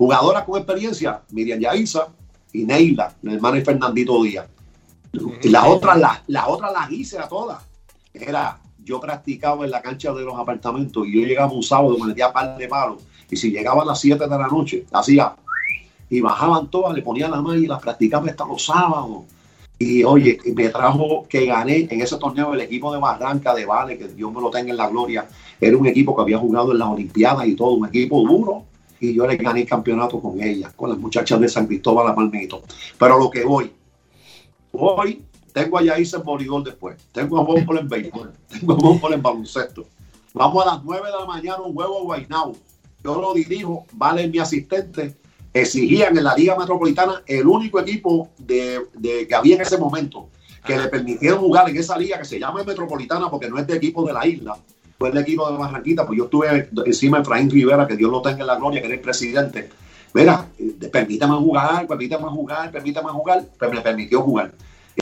Jugadoras 0.03 0.43
con 0.43 0.57
experiencia, 0.57 1.23
Miriam 1.31 1.61
Yaiza 1.61 2.09
y 2.53 2.65
Neila, 2.65 3.15
la 3.23 3.35
hermana 3.35 3.59
de 3.59 3.65
Fernandito 3.65 4.21
Díaz. 4.21 4.49
Y 5.41 5.49
las 5.49 5.65
otras 5.65 5.97
las 5.97 6.23
la 6.27 6.49
otra 6.49 6.73
las 6.73 6.91
hice 6.91 7.21
a 7.21 7.29
todas. 7.29 7.63
Era, 8.13 8.59
yo 8.83 8.99
practicaba 8.99 9.65
en 9.65 9.71
la 9.71 9.81
cancha 9.81 10.13
de 10.13 10.25
los 10.25 10.37
apartamentos 10.37 11.07
y 11.07 11.21
yo 11.21 11.25
llegaba 11.25 11.53
un 11.53 11.63
sábado, 11.63 11.97
me 12.01 12.09
metía 12.09 12.33
par 12.33 12.57
de 12.59 12.67
palos. 12.67 13.01
Y 13.31 13.37
si 13.37 13.53
llegaba 13.53 13.83
a 13.83 13.85
las 13.85 14.01
7 14.01 14.25
de 14.25 14.37
la 14.37 14.49
noche, 14.49 14.87
hacía 14.91 15.37
y 16.11 16.21
bajaban 16.21 16.69
todas, 16.69 16.97
le 16.97 17.03
ponía 17.03 17.29
la 17.29 17.41
mano 17.41 17.55
y 17.61 17.69
las 17.69 17.81
practicaba 17.81 18.29
hasta 18.29 18.45
los 18.45 18.65
sábados. 18.65 19.23
Y 19.79 20.03
oye, 20.03 20.37
me 20.53 20.69
trajo 20.71 21.29
que 21.29 21.47
gané 21.47 21.87
en 21.89 22.01
ese 22.01 22.17
torneo 22.17 22.55
el 22.55 22.61
equipo 22.61 22.93
de 22.93 22.99
Barranca 22.99 23.55
de 23.55 23.67
Vale, 23.67 23.97
que 23.97 24.09
Dios 24.09 24.33
me 24.33 24.41
lo 24.41 24.51
tenga 24.51 24.73
en 24.73 24.79
la 24.79 24.89
gloria. 24.89 25.29
Era 25.61 25.77
un 25.77 25.87
equipo 25.87 26.17
que 26.17 26.23
había 26.23 26.39
jugado 26.39 26.73
en 26.73 26.79
las 26.79 26.89
Olimpiadas 26.89 27.47
y 27.47 27.55
todo, 27.55 27.75
un 27.75 27.87
equipo 27.87 28.21
duro. 28.23 28.65
Y 29.03 29.15
yo 29.15 29.27
le 29.27 29.37
gané 29.37 29.63
el 29.63 29.69
campeonato 29.69 30.21
con 30.21 30.41
ellas, 30.41 30.73
con 30.75 30.89
las 30.89 30.97
muchachas 30.97 31.41
de 31.41 31.49
San 31.49 31.67
Cristóbal, 31.67 32.07
la 32.07 32.15
Palmito. 32.15 32.63
Pero 32.97 33.19
lo 33.19 33.29
que 33.31 33.45
voy, 33.45 33.73
hoy 34.71 35.25
tengo 35.53 35.79
a 35.79 35.83
Yaisa 35.83 36.19
en 36.19 36.23
voleibol 36.23 36.63
después, 36.63 36.97
tengo 37.11 37.41
a 37.41 37.43
Bómbolo 37.43 37.81
en 37.81 37.89
béisbol, 37.89 38.33
tengo 38.49 38.75
a 38.75 38.77
Bómbolo 38.77 39.15
en 39.17 39.21
baloncesto. 39.23 39.87
Vamos 40.35 40.65
a 40.65 40.75
las 40.77 40.85
9 40.85 41.05
de 41.05 41.13
la 41.19 41.27
mañana, 41.27 41.61
un 41.63 41.77
huevo 41.77 42.05
Guaynabo. 42.05 42.53
Yo 43.03 43.21
lo 43.21 43.35
dirijo, 43.35 43.87
vale 43.95 44.29
mi 44.29 44.39
asistente. 44.39 45.17
Exigían 45.53 46.17
en 46.17 46.23
la 46.23 46.37
Liga 46.37 46.57
Metropolitana 46.57 47.23
el 47.27 47.47
único 47.47 47.81
equipo 47.81 48.29
de, 48.39 48.83
de- 48.95 49.27
que 49.27 49.35
había 49.35 49.57
en 49.57 49.63
ese 49.63 49.79
momento 49.79 50.29
que 50.65 50.79
le 50.79 50.87
permitieron 50.89 51.41
jugar 51.41 51.69
en 51.69 51.77
esa 51.77 51.99
liga 51.99 52.19
que 52.19 52.25
se 52.25 52.39
llama 52.39 52.63
Metropolitana 52.63 53.29
porque 53.29 53.49
no 53.51 53.59
es 53.59 53.67
de 53.67 53.75
equipo 53.77 54.07
de 54.07 54.13
la 54.13 54.25
isla, 54.25 54.57
fue 55.03 55.11
el 55.11 55.19
equipo 55.19 55.51
de 55.51 55.59
Barranquita, 55.59 56.07
pues 56.07 56.17
yo 56.17 56.27
estuve 56.27 56.69
encima 56.87 57.17
de 57.17 57.23
Efraín 57.23 57.51
Rivera, 57.51 57.89
que 57.89 57.97
Dios 57.97 58.09
lo 58.09 58.23
tenga 58.23 58.43
en 58.43 58.47
la 58.47 58.55
gloria, 58.55 58.81
que 58.81 58.87
era 58.87 58.95
el 58.95 59.01
presidente. 59.01 59.69
Mira, 60.15 60.47
eh, 60.57 60.89
permítame 60.93 61.35
jugar, 61.39 61.89
permítame 61.89 62.29
jugar, 62.29 62.71
permítame 62.71 63.11
jugar, 63.11 63.45
pues 63.59 63.73
me 63.73 63.81
permitió 63.81 64.23
jugar. 64.23 64.53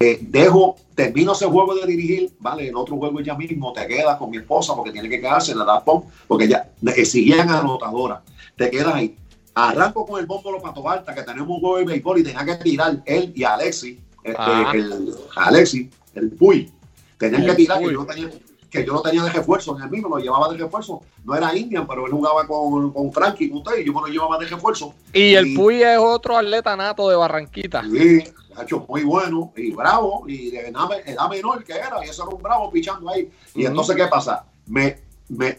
Eh, 0.01 0.19
dejo, 0.23 0.77
termino 0.95 1.33
ese 1.33 1.45
juego 1.45 1.75
de 1.75 1.87
dirigir, 1.87 2.33
¿vale? 2.39 2.67
En 2.67 2.77
otro 2.77 2.97
juego 2.97 3.21
ya 3.21 3.35
mismo 3.35 3.75
te 3.75 3.87
quedas 3.87 4.17
con 4.17 4.31
mi 4.31 4.39
esposa 4.39 4.75
porque 4.75 4.91
tiene 4.91 5.11
que 5.11 5.21
quedarse 5.21 5.53
en 5.53 5.59
la 5.59 5.65
edad 5.65 5.85
porque 6.27 6.49
ya 6.49 6.71
exigían 6.97 7.51
anotadora. 7.51 8.23
Te 8.57 8.71
quedas 8.71 8.95
ahí. 8.95 9.15
Arranco 9.55 10.07
con 10.07 10.19
el 10.19 10.25
bombo 10.25 10.51
los 10.51 10.63
pato 10.63 10.89
alta, 10.89 11.15
que 11.15 11.25
tenemos 11.25 11.51
un 11.51 11.61
juego 11.61 11.77
de 11.77 11.85
béisbol 11.85 12.21
y 12.21 12.23
tenía 12.23 12.47
que 12.47 12.55
tirar 12.55 13.03
él 13.05 13.35
y 13.37 13.45
Alexi, 13.45 14.01
este, 14.25 14.79
el, 14.79 15.15
Alexi, 15.37 15.91
el 16.15 16.31
Puy. 16.31 16.73
Tenían 17.19 17.45
que 17.45 17.55
tirar, 17.55 17.81
que 17.81 17.93
yo, 17.93 18.07
tenía, 18.07 18.31
que 18.71 18.87
yo 18.87 18.93
lo 18.95 19.03
tenía 19.03 19.25
de 19.25 19.31
refuerzo 19.31 19.77
en 19.77 19.83
el 19.83 19.91
mismo, 19.91 20.09
lo 20.09 20.23
llevaba 20.23 20.49
de 20.49 20.59
refuerzo. 20.59 21.03
No 21.25 21.35
era 21.35 21.55
Indian, 21.55 21.87
pero 21.87 22.07
él 22.07 22.13
jugaba 22.13 22.47
con, 22.47 22.93
con 22.93 23.13
Frankie, 23.13 23.51
usted, 23.53 23.79
y 23.79 23.85
yo 23.85 23.93
me 23.93 24.03
lo 24.03 24.07
llevaba 24.07 24.39
de 24.39 24.47
refuerzo. 24.47 24.95
Y, 25.13 25.35
el 25.35 25.55
Puy 25.55 25.83
es 25.83 25.99
otro 25.99 26.37
atleta 26.37 26.77
nato 26.77 27.09
de 27.09 27.17
Barranquita. 27.17 27.83
Sí, 27.83 28.23
ha 28.57 28.63
hecho 28.63 28.87
muy 28.89 29.03
bueno 29.03 29.53
y 29.57 29.73
bravo, 29.73 30.25
y 30.29 30.51
de 30.51 30.69
edad, 30.69 31.29
menor 31.29 31.65
que 31.65 31.73
era, 31.73 32.05
y 32.05 32.09
eso 32.09 32.23
era 32.23 32.35
un 32.35 32.43
bravo 32.43 32.71
pichando 32.71 33.11
ahí. 33.11 33.29
Y 33.55 33.67
entonces, 33.67 33.97
¿qué 33.97 34.07
pasa? 34.07 34.45
Me, 34.67 34.99
me, 35.29 35.59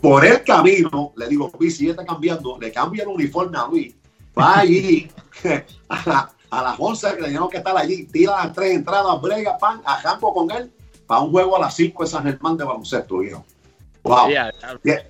por 0.00 0.24
el 0.24 0.44
camino, 0.44 1.12
le 1.16 1.28
digo, 1.28 1.50
Luis, 1.58 1.76
si 1.76 1.88
está 1.88 2.04
cambiando, 2.04 2.58
le 2.60 2.70
cambia 2.70 3.04
el 3.04 3.08
uniforme 3.08 3.56
a 3.58 3.66
Luis, 3.66 3.94
va 4.38 4.58
allí 4.58 5.10
a, 5.88 6.30
las 6.50 6.74
11 6.78 7.16
que 7.16 7.22
teníamos 7.22 7.48
que 7.48 7.56
estar 7.56 7.76
allí, 7.76 8.04
tira 8.04 8.44
las 8.44 8.52
tres 8.52 8.76
entradas, 8.76 9.20
brega, 9.22 9.56
pan, 9.56 9.80
a 9.86 10.02
campo 10.02 10.34
con 10.34 10.50
él 10.50 10.70
para 11.12 11.24
un 11.24 11.30
juego 11.30 11.58
a 11.58 11.60
las 11.60 11.74
5 11.74 12.04
de 12.04 12.08
San 12.08 12.22
Germán 12.22 12.56
de 12.56 12.64
baloncesto, 12.64 13.18
viejo. 13.18 13.44
Wow. 14.02 14.28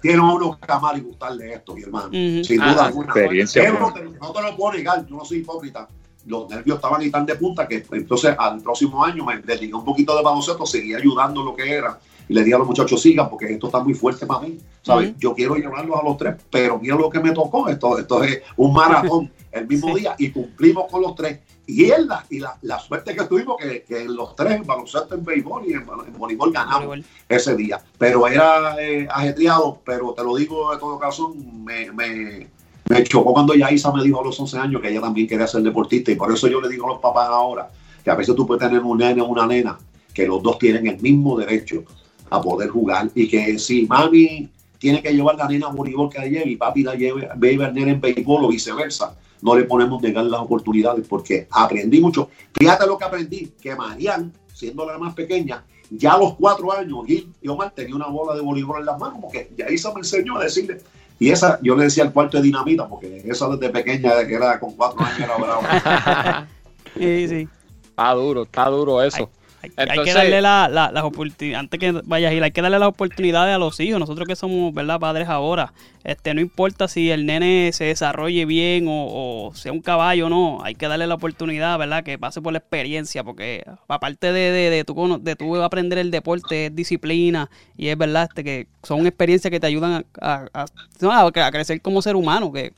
Tiene 0.01 0.21
uno 0.21 0.59
que 0.59 0.73
amar 0.73 0.99
y 0.99 1.01
gustarle 1.01 1.55
esto, 1.55 1.77
mi 1.77 1.83
hermano. 1.83 2.09
Sin 2.11 2.57
duda 2.57 2.77
ah, 2.77 2.87
alguna. 2.87 3.07
Experiencia, 3.07 3.71
no, 3.71 3.93
te, 3.93 4.03
no 4.03 4.33
te 4.33 4.43
lo 4.43 4.57
puedo 4.57 4.73
negar, 4.73 5.07
yo 5.07 5.15
no 5.15 5.25
soy 5.25 5.39
hipócrita. 5.39 5.87
Los 6.27 6.51
nervios 6.51 6.79
estaban 6.79 7.03
ahí 7.03 7.09
tan 7.09 7.25
de 7.25 7.37
punta 7.37 7.69
que 7.69 7.87
entonces 7.93 8.35
al 8.37 8.61
próximo 8.61 9.05
año 9.05 9.25
me 9.25 9.39
dediqué 9.43 9.73
un 9.73 9.85
poquito 9.85 10.17
de 10.17 10.25
baloncesto, 10.25 10.67
seguía 10.67 10.97
ayudando 10.97 11.45
lo 11.45 11.55
que 11.55 11.71
era 11.71 12.01
y 12.29 12.35
le 12.35 12.43
dije 12.43 12.57
a 12.57 12.59
los 12.59 12.67
muchachos 12.67 13.01
sigan 13.01 13.31
porque 13.31 13.53
esto 13.53 13.67
está 13.67 13.79
muy 13.79 13.95
fuerte 13.95 14.27
para 14.27 14.41
mí. 14.41 14.59
¿sabes? 14.83 15.15
Yo 15.19 15.37
quiero 15.37 15.55
llevarlos 15.55 16.01
a 16.01 16.03
los 16.03 16.17
tres, 16.17 16.35
pero 16.51 16.81
mira 16.81 16.97
lo 16.97 17.11
que 17.11 17.21
me 17.21 17.31
tocó. 17.31 17.69
Esto, 17.69 17.97
esto 17.97 18.25
es 18.25 18.43
un 18.57 18.73
maratón 18.73 19.31
el 19.53 19.69
mismo 19.69 19.95
día 19.95 20.17
y 20.19 20.31
cumplimos 20.31 20.91
con 20.91 21.03
los 21.03 21.15
tres. 21.15 21.39
Y 21.67 21.91
él 21.91 22.09
la, 22.09 22.25
y 22.29 22.41
la, 22.41 22.57
la 22.63 22.79
suerte 22.79 23.15
que 23.15 23.25
tuvimos 23.25 23.57
que, 23.57 23.83
que 23.83 24.05
los 24.05 24.35
tres 24.35 24.53
en 24.53 24.67
baloncesto, 24.67 25.15
en 25.15 25.25
béisbol 25.25 25.65
y 25.67 25.75
en, 25.75 25.87
voleibol 26.19 26.53
ganamos 26.53 26.99
ese 27.29 27.55
día. 27.55 27.81
Pero 27.99 28.27
era 28.27 28.77
eh, 28.81 29.07
ajetreado, 29.11 29.81
pero 29.85 30.13
te 30.13 30.25
lo 30.25 30.35
digo 30.37 30.73
de 30.73 30.79
todo 30.79 30.99
caso, 30.99 31.35
me, 31.35 31.91
me, 31.93 32.49
me 32.89 33.05
chocó 33.05 33.33
cuando 33.33 33.55
ya 33.55 33.71
Isa 33.71 33.93
me 33.93 34.03
dijo 34.03 34.21
a 34.21 34.25
los 34.25 34.39
11 34.39 34.59
años 34.59 34.83
que 34.83 34.89
ella 34.89 35.01
también 35.01 35.29
quería 35.29 35.47
ser 35.47 35.63
deportista 35.63 36.11
y 36.11 36.17
por 36.17 36.33
eso 36.33 36.49
yo 36.49 36.61
le 36.61 36.69
digo 36.69 36.87
a 36.87 36.93
los 36.93 37.01
papás 37.01 37.29
ahora 37.29 37.71
que 38.03 38.11
a 38.11 38.15
veces 38.15 38.35
tú 38.35 38.47
puedes 38.47 38.67
tener 38.67 38.83
un 38.83 38.99
nene 38.99 39.23
o 39.23 39.27
una 39.27 39.47
nena 39.47 39.79
que 40.13 40.27
los 40.27 40.43
dos 40.43 40.59
tienen 40.59 40.87
el 40.87 41.01
mismo 41.01 41.39
derecho 41.39 41.85
a 42.29 42.41
poder 42.41 42.71
jugar 42.71 43.11
y 43.15 43.29
que 43.29 43.59
si 43.59 43.87
mami 43.87 44.49
tiene 44.79 45.01
que 45.01 45.13
llevar 45.13 45.37
la 45.37 45.49
nena 45.49 45.69
a 45.69 45.73
voleibol 45.73 46.11
que 46.11 46.19
ayer 46.19 46.47
y 46.49 46.57
papi 46.57 46.83
la 46.83 46.95
lleve, 46.95 47.29
ve 47.37 47.65
al 47.65 47.73
nene 47.73 47.93
en 47.93 48.01
béisbol 48.01 48.45
o 48.45 48.49
viceversa, 48.49 49.15
no 49.43 49.57
le 49.57 49.65
ponemos 49.65 50.01
negar 50.01 50.25
las 50.25 50.41
oportunidades 50.41 51.07
porque 51.07 51.47
aprendí 51.51 52.01
mucho. 52.01 52.31
Fíjate 52.55 52.87
lo 52.87 52.97
que 52.97 53.05
aprendí, 53.05 53.53
que 53.61 53.75
Marian, 53.75 54.33
siendo 54.55 54.87
la 54.87 54.97
más 54.99 55.15
pequeña, 55.15 55.65
ya 55.91 56.15
a 56.15 56.19
los 56.19 56.35
cuatro 56.35 56.73
años, 56.73 57.05
Gil 57.07 57.33
y 57.43 57.49
Omar 57.49 57.73
tenía 57.75 57.95
una 57.95 58.07
bola 58.07 58.35
de 58.35 58.41
voleibol 58.41 58.81
en 58.81 58.87
las 58.87 58.99
manos, 58.99 59.19
porque 59.21 59.53
ya 59.57 59.69
Isa 59.71 59.93
me 59.93 60.01
enseñó 60.01 60.39
a 60.39 60.45
decirle, 60.45 60.79
y 61.19 61.31
esa, 61.31 61.59
yo 61.63 61.77
le 61.77 61.85
decía 61.85 62.05
al 62.05 62.13
cuarto 62.13 62.39
de 62.39 62.45
dinamita, 62.45 62.89
porque 62.89 63.23
esa 63.27 63.49
desde 63.49 63.69
pequeña, 63.69 64.27
que 64.27 64.35
era 64.35 64.59
con 64.59 64.73
cuatro 64.73 65.01
años, 65.01 65.21
era 65.21 65.37
brava. 65.37 66.49
sí, 66.99 67.29
sí. 67.29 67.49
Está 67.85 68.13
duro, 68.15 68.43
está 68.43 68.69
duro 68.69 69.03
eso. 69.03 69.29
Hay, 69.77 70.05
que 70.05 70.13
darle 70.13 70.43
la, 70.43 70.69
las 70.69 71.05
oportunidades, 71.05 71.61
antes 71.61 71.79
que 71.79 71.93
vayas 72.05 72.33
a 72.33 72.35
ir, 72.35 72.43
hay 72.43 72.51
que 72.51 72.63
darle 72.63 72.81
las 72.81 72.89
oportunidades 72.89 73.55
a 73.55 73.59
los 73.59 73.79
hijos, 73.79 74.01
nosotros 74.01 74.27
que 74.27 74.35
somos, 74.35 74.75
¿verdad? 74.75 74.99
Padres 74.99 75.29
ahora, 75.29 75.73
este, 76.03 76.35
no 76.35 76.41
importa 76.41 76.89
si 76.89 77.13
el 77.13 77.27
nene 77.27 77.71
se 77.73 77.85
desarrolle 77.85 78.45
bien 78.45 78.87
o, 78.89 79.53
sea 79.55 79.71
un 79.71 79.81
caballo 79.81 80.27
o 80.27 80.29
no, 80.29 80.65
hay 80.65 80.75
que 80.75 80.89
darle 80.89 81.07
la 81.07 81.15
oportunidad, 81.15 81.79
¿verdad? 81.79 82.03
Que 82.03 82.19
pase 82.19 82.43
por 82.43 82.53
la 82.53 82.59
experiencia, 82.59 83.23
porque 83.23 83.65
aparte 83.87 84.33
de, 84.33 84.51
de, 84.51 84.71
de, 84.71 84.85
tu, 84.85 85.21
de 85.23 85.37
tu 85.37 85.57
aprender 85.63 85.99
el 85.99 86.11
deporte, 86.11 86.67
es 86.67 86.75
disciplina 86.75 87.49
y 87.77 87.89
es 87.89 87.97
verdad 87.97 88.25
este, 88.29 88.43
que 88.43 88.67
son 88.83 89.07
experiencias 89.07 89.51
que 89.53 89.61
te 89.61 89.69
ayudan 89.69 90.05
a, 90.21 90.47
a, 90.53 91.51
crecer 91.53 91.81
como 91.81 92.03
ser 92.03 92.17
humano, 92.17 92.53
que, 92.53 92.73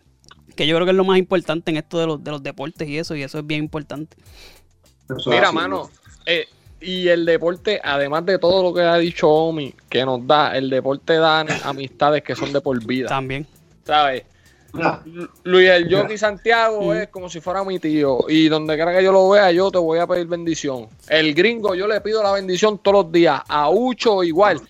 que 0.54 0.66
yo 0.66 0.76
creo 0.76 0.84
que 0.84 0.90
es 0.90 0.96
lo 0.96 1.04
más 1.04 1.18
importante 1.18 1.70
en 1.70 1.78
esto 1.78 1.98
de 1.98 2.06
los, 2.06 2.22
de 2.22 2.30
los 2.30 2.42
deportes 2.42 2.86
y 2.86 2.98
eso, 2.98 3.16
y 3.16 3.22
eso 3.22 3.38
es 3.38 3.46
bien 3.46 3.64
importante. 3.64 4.18
Mira, 5.26 5.52
mano, 5.52 5.90
eh, 6.26 6.46
y 6.84 7.08
el 7.08 7.24
deporte, 7.24 7.80
además 7.82 8.26
de 8.26 8.38
todo 8.38 8.62
lo 8.62 8.74
que 8.74 8.82
ha 8.82 8.96
dicho 8.98 9.28
Omi, 9.28 9.74
que 9.88 10.04
nos 10.04 10.26
da, 10.26 10.56
el 10.56 10.68
deporte 10.68 11.14
da 11.14 11.40
amistades 11.64 12.22
que 12.22 12.34
son 12.36 12.52
de 12.52 12.60
por 12.60 12.84
vida. 12.84 13.08
También. 13.08 13.46
¿Sabes? 13.84 14.24
Luis 15.44 15.70
el 15.70 15.94
Jockey 15.94 16.18
Santiago 16.18 16.92
es 16.92 17.08
como 17.08 17.28
si 17.30 17.40
fuera 17.40 17.64
mi 17.64 17.78
tío. 17.78 18.24
Y 18.28 18.48
donde 18.48 18.74
quiera 18.74 18.92
que 18.92 19.04
yo 19.04 19.12
lo 19.12 19.28
vea, 19.30 19.50
yo 19.52 19.70
te 19.70 19.78
voy 19.78 19.98
a 19.98 20.06
pedir 20.06 20.26
bendición. 20.26 20.88
El 21.08 21.32
gringo, 21.32 21.74
yo 21.74 21.86
le 21.86 22.00
pido 22.00 22.22
la 22.22 22.32
bendición 22.32 22.78
todos 22.78 23.04
los 23.04 23.12
días. 23.12 23.40
A 23.48 23.70
Ucho 23.70 24.22
igual. 24.24 24.60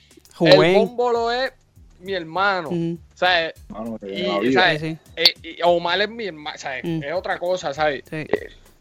El 0.41 0.75
Bómbolo 0.75 1.33
es 1.33 1.53
mi 2.01 2.13
hermano. 2.13 2.71
¿Sabes? 3.15 3.55
y, 4.03 5.63
Omar 5.65 6.03
es 6.03 6.11
mi 6.11 6.27
hermano. 6.27 6.59
¿sabes? 6.59 6.85
Es 6.85 7.13
otra 7.15 7.39
cosa, 7.39 7.73
¿sabes? 7.73 8.05
Eh, 8.11 8.27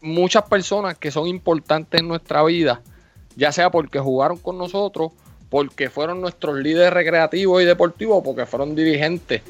muchas 0.02 0.42
personas 0.44 0.98
que 0.98 1.10
son 1.10 1.26
importantes 1.26 2.00
en 2.00 2.08
nuestra 2.08 2.44
vida 2.44 2.82
ya 3.36 3.52
sea 3.52 3.70
porque 3.70 3.98
jugaron 3.98 4.38
con 4.38 4.58
nosotros, 4.58 5.12
porque 5.50 5.90
fueron 5.90 6.20
nuestros 6.20 6.58
líderes 6.58 6.92
recreativos 6.92 7.62
y 7.62 7.64
deportivos, 7.64 8.22
porque 8.24 8.46
fueron 8.46 8.74
dirigentes. 8.74 9.42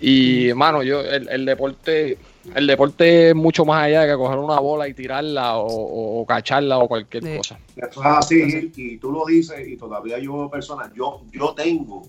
Y, 0.00 0.48
hermano, 0.48 0.82
yo, 0.82 1.00
el, 1.00 1.44
deporte, 1.44 2.18
el 2.54 2.66
deporte 2.66 3.28
es 3.28 3.34
mucho 3.36 3.64
más 3.64 3.84
allá 3.84 4.00
de 4.00 4.08
que 4.08 4.16
coger 4.16 4.38
una 4.38 4.58
bola 4.58 4.88
y 4.88 4.94
tirarla 4.94 5.58
o, 5.58 6.24
cacharla 6.26 6.78
o 6.78 6.88
cualquier 6.88 7.36
cosa. 7.36 7.58
Eso 7.76 8.00
es 8.00 8.06
así, 8.06 8.72
y 8.74 8.96
tú 8.96 9.12
lo 9.12 9.26
dices, 9.26 9.68
y 9.68 9.76
todavía 9.76 10.18
yo, 10.18 10.48
personas, 10.50 10.92
yo, 10.94 11.22
yo 11.30 11.54
tengo 11.54 12.02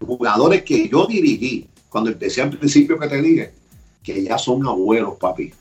jugadores 0.00 0.62
que 0.62 0.88
yo 0.88 1.06
dirigí, 1.06 1.68
cuando 1.88 2.10
empecé 2.10 2.42
al 2.42 2.50
principio 2.50 2.98
que 2.98 3.06
te 3.06 3.22
dije, 3.22 3.52
que 4.02 4.22
ya 4.22 4.38
son 4.38 4.66
abuelos, 4.66 5.16
papi, 5.20 5.52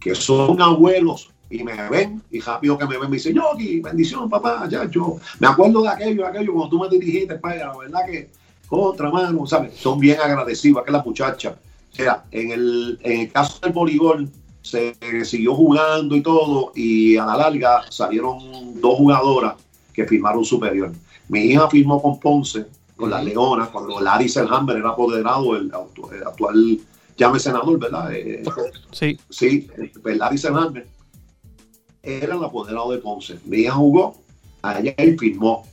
que 0.00 0.14
son 0.14 0.62
abuelos 0.62 1.31
y 1.52 1.62
me 1.62 1.88
ven, 1.90 2.22
y 2.30 2.40
rápido 2.40 2.78
que 2.78 2.86
me 2.86 2.96
ven, 2.96 3.10
me 3.10 3.16
dicen, 3.16 3.34
Yogi, 3.34 3.80
bendición, 3.80 4.28
papá, 4.30 4.66
ya, 4.70 4.88
yo 4.90 5.18
me 5.38 5.46
acuerdo 5.46 5.82
de 5.82 5.90
aquello, 5.90 6.26
aquello, 6.26 6.54
cuando 6.54 6.70
tú 6.70 6.78
me 6.80 6.88
dirigiste 6.88 7.34
para 7.34 7.56
la 7.56 7.76
verdad 7.76 8.00
que, 8.06 8.30
otra 8.70 9.10
mano, 9.10 9.46
¿sabes? 9.46 9.74
Son 9.76 10.00
bien 10.00 10.18
agradecidos, 10.18 10.82
que 10.82 10.90
la 10.90 11.02
muchacha, 11.02 11.50
o 11.92 11.94
sea, 11.94 12.24
en 12.30 12.52
el, 12.52 12.98
en 13.02 13.20
el 13.20 13.32
caso 13.32 13.58
del 13.60 13.72
voleibol, 13.72 14.30
se 14.62 14.96
siguió 15.24 15.54
jugando 15.54 16.16
y 16.16 16.22
todo, 16.22 16.72
y 16.74 17.18
a 17.18 17.26
la 17.26 17.36
larga 17.36 17.82
salieron 17.90 18.80
dos 18.80 18.96
jugadoras 18.96 19.56
que 19.92 20.06
firmaron 20.06 20.44
superior. 20.44 20.90
Mi 21.28 21.40
hija 21.40 21.68
firmó 21.68 22.00
con 22.00 22.18
Ponce, 22.18 22.64
con 22.96 23.10
las 23.10 23.22
Leonas, 23.22 23.68
cuando 23.68 24.00
Larry 24.00 24.28
Selhammer 24.28 24.78
era 24.78 24.90
apoderado, 24.90 25.54
el, 25.56 25.70
el 26.12 26.26
actual 26.26 26.80
llame 27.18 27.38
senador, 27.38 27.78
¿verdad? 27.78 28.14
Eh, 28.14 28.42
sí. 28.90 29.18
Sí, 29.28 29.68
pues 30.02 30.16
Larry 30.16 30.38
Selhammer 30.38 30.86
era 32.02 32.34
el 32.34 32.44
apoderado 32.44 32.92
de 32.92 32.98
Ponce. 32.98 33.38
Hija 33.50 33.72
jugó, 33.72 34.16
allá 34.62 34.94
y 34.98 35.16
firmó. 35.16 35.64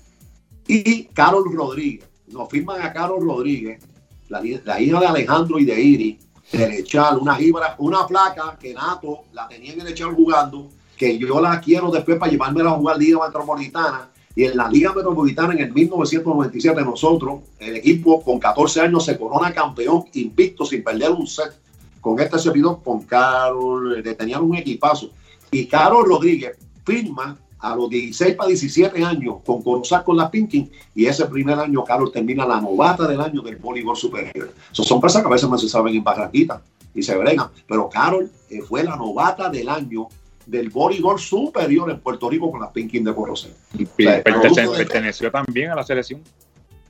Y 0.67 1.05
Carol 1.05 1.51
Rodríguez, 1.51 2.07
nos 2.27 2.49
firman 2.49 2.81
a 2.81 2.93
Carol 2.93 3.25
Rodríguez, 3.25 3.81
la, 4.29 4.43
hija 4.45 4.99
de 4.99 5.07
Alejandro 5.07 5.57
y 5.57 5.65
de 5.65 5.81
Iri, 5.81 6.19
de 6.51 6.79
echar 6.79 7.17
una, 7.17 7.37
una 7.79 8.05
placa 8.05 8.57
que 8.59 8.73
Nato 8.73 9.21
la 9.33 9.47
tenía 9.47 9.73
en 9.73 9.81
el 9.81 9.87
echar 9.87 10.13
jugando, 10.13 10.69
que 10.95 11.17
yo 11.17 11.41
la 11.41 11.59
quiero 11.59 11.89
después 11.89 12.17
para 12.19 12.31
llevármela 12.31 12.71
a 12.71 12.73
jugar 12.73 12.97
Liga 12.97 13.19
Metropolitana. 13.25 14.09
Y 14.35 14.45
en 14.45 14.57
la 14.57 14.69
Liga 14.69 14.93
Metropolitana 14.93 15.53
en 15.53 15.61
el 15.61 15.73
1997 15.73 16.81
nosotros, 16.83 17.41
el 17.57 17.77
equipo 17.77 18.21
con 18.21 18.39
14 18.39 18.81
años 18.81 19.05
se 19.05 19.17
corona 19.17 19.53
campeón 19.53 20.05
invicto 20.13 20.65
sin 20.65 20.83
perder 20.83 21.11
un 21.11 21.25
set. 21.25 21.59
Con 21.99 22.19
este 22.19 22.39
servidor, 22.39 22.81
con 22.83 23.01
Carol, 23.01 24.01
tenían 24.17 24.43
un 24.43 24.55
equipazo. 24.55 25.09
Y 25.51 25.65
Carlos 25.65 26.03
Rodríguez 26.07 26.57
firma 26.85 27.38
a 27.60 27.75
los 27.75 27.89
16 27.89 28.35
para 28.35 28.47
17 28.47 29.04
años 29.04 29.37
con 29.45 29.62
Corozal 29.62 30.04
con 30.04 30.15
la 30.15 30.31
Pinkin 30.31 30.71
y 30.95 31.06
ese 31.06 31.25
primer 31.25 31.60
año 31.60 31.83
Carlos 31.83 32.12
termina 32.12 32.45
la 32.45 32.62
novata 32.62 33.08
del 33.08 33.19
año 33.19 33.41
del 33.41 33.58
voleibol 33.58 33.97
superior. 33.97 34.54
son 34.71 35.02
personas 35.02 35.25
que 35.25 35.29
a 35.29 35.33
veces 35.33 35.50
no 35.50 35.58
se 35.58 35.67
saben 35.67 35.95
en 35.95 36.04
Barranquita 36.04 36.62
y 36.93 37.04
se 37.04 37.15
bregan, 37.15 37.50
pero 37.67 37.89
Carol 37.89 38.31
eh, 38.50 38.62
fue 38.62 38.83
la 38.83 38.95
novata 38.95 39.50
del 39.50 39.69
año 39.69 40.08
del 40.45 40.69
voleibol 40.69 41.19
superior 41.19 41.91
en 41.91 42.00
Puerto 42.00 42.29
Rico 42.29 42.50
con 42.50 42.62
la 42.62 42.71
Pinkin 42.71 43.04
de 43.04 43.13
Corozal. 43.13 43.52
Y 43.77 43.85
perteneció 43.85 45.31
también 45.31 45.71
a 45.71 45.75
la 45.75 45.83
selección. 45.83 46.21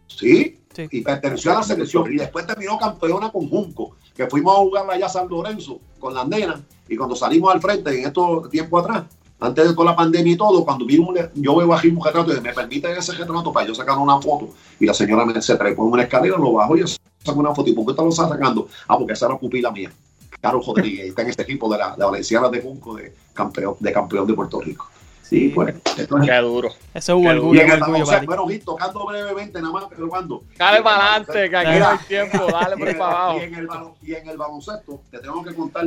Sí, 0.10 0.60
y 0.91 1.01
perteneció 1.01 1.51
a 1.51 1.55
la 1.55 1.64
selección 1.64 2.12
y 2.12 2.18
después 2.18 2.45
terminó 2.45 2.78
campeona 2.78 3.32
con 3.32 3.49
Junco, 3.49 3.95
que 4.16 4.28
fuimos 4.28 4.55
a 4.55 4.60
jugar 4.60 4.89
allá 4.89 5.05
a 5.05 5.10
San 5.10 5.30
Lorenzo 5.30 5.80
con 5.99 6.14
las 6.14 6.28
nenas 6.28 6.60
y 6.88 6.97
cuando 6.97 7.16
salimos 7.16 7.53
al 7.53 7.62
frente 7.62 7.97
en 7.97 8.07
estos 8.07 8.49
tiempos 8.49 8.84
atrás, 8.84 9.05
antes 9.39 9.70
de 9.70 9.74
toda 9.74 9.91
la 9.91 9.95
pandemia 9.95 10.34
y 10.34 10.38
todo, 10.38 10.66
cuando 10.66 10.86
vi 10.86 10.97
un, 10.97 11.16
yo 11.36 11.55
veo 11.55 11.74
aquí 11.74 11.88
un 11.88 12.03
retrato 12.03 12.36
y 12.36 12.41
me 12.41 12.53
permite 12.53 12.91
ese 12.91 13.14
retrato 13.14 13.53
para 13.53 13.68
yo 13.68 13.74
sacar 13.74 13.97
una 13.97 14.20
foto 14.20 14.49
y 14.80 14.86
la 14.86 14.93
señora 14.93 15.26
me 15.26 15.41
se 15.41 15.55
trae 15.55 15.76
con 15.76 15.88
una 15.88 16.03
escalera, 16.03 16.38
lo 16.38 16.53
bajo 16.53 16.76
y 16.76 16.82
yo 16.82 16.88
saco 16.88 17.39
una 17.39 17.55
foto. 17.55 17.70
¿Y 17.70 17.74
por 17.74 17.86
qué 17.86 17.91
está 17.91 18.03
lo 18.03 18.10
está 18.10 18.28
sacando? 18.28 18.68
Ah, 18.88 18.97
porque 18.97 19.14
esa 19.14 19.28
era 19.28 19.36
la 19.36 19.39
pupila 19.39 19.72
mía. 19.72 19.91
Carlos 20.41 20.66
Rodríguez, 20.66 21.07
está 21.07 21.22
en 21.22 21.30
este 21.30 21.43
equipo 21.43 21.72
de 21.72 21.78
la, 21.78 21.95
de 21.95 22.03
Valenciana 22.03 22.49
de 22.49 22.62
Junco 22.62 22.95
de 22.95 23.14
campeón, 23.34 23.76
de 23.80 23.91
campeón 23.91 24.28
de 24.28 24.34
Puerto 24.34 24.60
Rico. 24.62 24.89
Sí, 25.30 25.49
pues. 25.53 25.75
Qué 25.95 26.36
duro. 26.38 26.69
Eso 26.93 27.13
es 27.13 27.19
un 27.19 27.27
orgullo. 27.27 27.59
Y 27.59 27.63
en 27.63 27.65
un 27.67 27.71
el 27.77 27.82
orgullo, 27.84 27.91
baloncesto, 28.05 28.17
buddy. 28.17 28.25
bueno, 28.25 28.47
Gil, 28.47 28.63
tocando 28.65 29.05
brevemente 29.05 29.61
nada 29.61 29.73
más, 29.73 29.84
pero 29.89 30.09
cuando. 30.09 30.43
Dale 30.57 30.82
para 30.82 31.15
adelante, 31.15 31.49
que 31.49 31.55
aquí 31.57 31.80
no 31.80 31.88
hay 31.88 31.97
tiempo. 32.07 32.38
Dale 32.51 32.77
por 32.77 32.97
para 32.97 33.11
abajo. 33.11 33.38
Y 33.39 33.43
en, 33.43 33.55
el, 33.55 33.67
balo- 33.67 33.95
y 34.01 34.13
en 34.15 34.27
el 34.30 34.38
baloncesto, 34.38 35.01
te 35.11 35.19
tengo 35.19 35.43
que 35.43 35.53
contar 35.53 35.86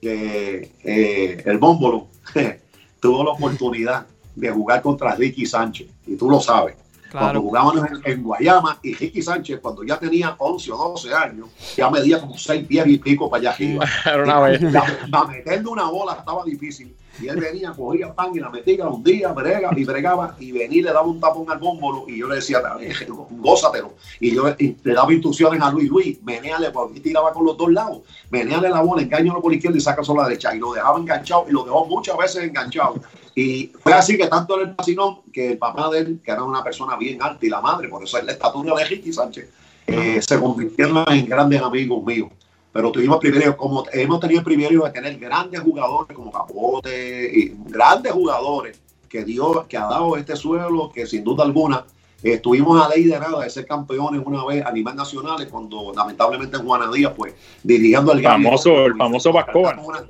que 0.00 0.72
eh, 0.84 1.42
el 1.46 1.58
Bómbolo 1.58 2.08
tuvo 3.00 3.24
la 3.24 3.30
oportunidad 3.30 4.06
de 4.34 4.50
jugar 4.50 4.82
contra 4.82 5.14
Ricky 5.14 5.46
Sánchez, 5.46 5.88
y 6.06 6.16
tú 6.16 6.28
lo 6.30 6.40
sabes. 6.40 6.76
Cuando 7.10 7.28
Claro. 7.28 7.42
jugábamos 7.42 7.76
en, 8.04 8.12
en 8.12 8.22
Guayama, 8.22 8.78
y 8.82 8.94
Ricky 8.94 9.20
Sánchez, 9.20 9.60
cuando 9.60 9.84
ya 9.84 9.98
tenía 9.98 10.34
11 10.38 10.72
o 10.72 10.76
12 10.92 11.12
años, 11.14 11.48
ya 11.76 11.90
medía 11.90 12.18
como 12.18 12.38
6 12.38 12.66
pies 12.66 12.86
y 12.86 12.96
pico 12.98 13.28
para 13.28 13.40
allá 13.42 13.50
arriba. 13.50 13.84
Era 14.06 14.22
una 14.22 14.40
vez. 14.40 14.62
La, 14.62 14.84
la 15.08 15.24
meterle 15.24 15.68
una 15.68 15.84
bola 15.90 16.14
estaba 16.18 16.42
difícil. 16.44 16.94
Y 17.20 17.28
él 17.28 17.36
venía, 17.36 17.72
cogía 17.72 18.14
pan 18.14 18.30
y 18.34 18.40
la 18.40 18.48
metía, 18.48 18.88
un 18.88 19.02
día, 19.02 19.32
brega 19.32 19.70
y 19.76 19.84
bregaba, 19.84 20.36
y 20.40 20.50
venía 20.52 20.78
y 20.78 20.82
le 20.82 20.92
daba 20.92 21.06
un 21.06 21.20
tapón 21.20 21.50
al 21.50 21.58
bómbolo, 21.58 22.04
y 22.08 22.18
yo 22.18 22.28
le 22.28 22.36
decía, 22.36 22.62
"Eh, 22.80 22.92
gózatelo. 23.30 23.94
Y 24.18 24.34
yo 24.34 24.44
le 24.48 24.94
daba 24.94 25.12
instrucciones 25.12 25.60
a 25.60 25.70
Luis, 25.70 25.88
Luis, 25.88 26.22
menéale, 26.22 26.70
porque 26.70 27.00
tiraba 27.00 27.32
con 27.32 27.44
los 27.44 27.56
dos 27.56 27.70
lados, 27.70 28.00
menéale 28.30 28.70
la 28.70 28.80
bola, 28.80 29.02
engáñalo 29.02 29.42
por 29.42 29.50
la 29.50 29.56
izquierda 29.56 29.76
y 29.76 29.80
saca 29.80 30.02
a 30.06 30.14
la 30.14 30.24
derecha. 30.24 30.54
Y 30.54 30.58
lo 30.58 30.72
dejaba 30.72 30.98
enganchado, 30.98 31.44
y 31.48 31.52
lo 31.52 31.64
dejó 31.64 31.86
muchas 31.86 32.16
veces 32.16 32.44
enganchado. 32.44 32.94
Y 33.34 33.72
fue 33.82 33.92
así 33.92 34.16
que 34.16 34.26
tanto 34.26 34.60
en 34.60 34.68
el 34.68 34.74
pasinón, 34.74 35.20
que 35.32 35.52
el 35.52 35.58
papá 35.58 35.90
de 35.90 35.98
él, 36.00 36.20
que 36.24 36.30
era 36.30 36.42
una 36.42 36.62
persona 36.64 36.96
bien 36.96 37.22
alta, 37.22 37.44
y 37.44 37.50
la 37.50 37.60
madre, 37.60 37.88
por 37.88 38.02
eso 38.02 38.18
es 38.18 38.24
la 38.24 38.32
estatura 38.32 38.74
de 38.74 38.84
Ricky 38.84 39.12
Sánchez, 39.12 39.48
eh, 39.86 40.20
se 40.22 40.40
convirtieron 40.40 41.04
en 41.08 41.26
grandes 41.26 41.60
amigos 41.60 42.02
míos 42.04 42.30
pero 42.72 42.90
tuvimos 42.90 43.18
privilegio, 43.18 43.56
como 43.56 43.84
hemos 43.92 44.18
tenido 44.20 44.38
el 44.40 44.44
privilegio 44.44 44.84
de 44.84 44.90
tener 44.90 45.18
grandes 45.18 45.60
jugadores 45.60 46.16
como 46.16 46.30
Capote, 46.32 47.30
y 47.32 47.52
grandes 47.66 48.12
jugadores 48.12 48.80
que 49.08 49.24
Dios, 49.24 49.66
que 49.68 49.76
ha 49.76 49.84
dado 49.86 50.16
este 50.16 50.34
suelo, 50.36 50.90
que 50.92 51.06
sin 51.06 51.22
duda 51.22 51.44
alguna 51.44 51.84
eh, 52.22 52.34
estuvimos 52.34 52.80
a 52.82 52.88
ley 52.88 53.04
de 53.04 53.18
nada 53.18 53.40
de 53.40 53.50
ser 53.50 53.66
campeones 53.66 54.22
una 54.24 54.44
vez 54.46 54.64
a 54.64 54.70
nivel 54.72 54.94
nacional, 54.94 55.46
cuando 55.50 55.92
lamentablemente 55.94 56.56
Juana 56.56 56.90
Díaz, 56.90 57.12
pues, 57.16 57.34
dirigiendo 57.62 58.12
el 58.12 58.22
Famoso- 58.22 58.86
el 58.86 58.96
famoso 58.96 59.32
Bascoa. 59.32 59.74
cantaron 59.74 59.84
una- 59.84 60.06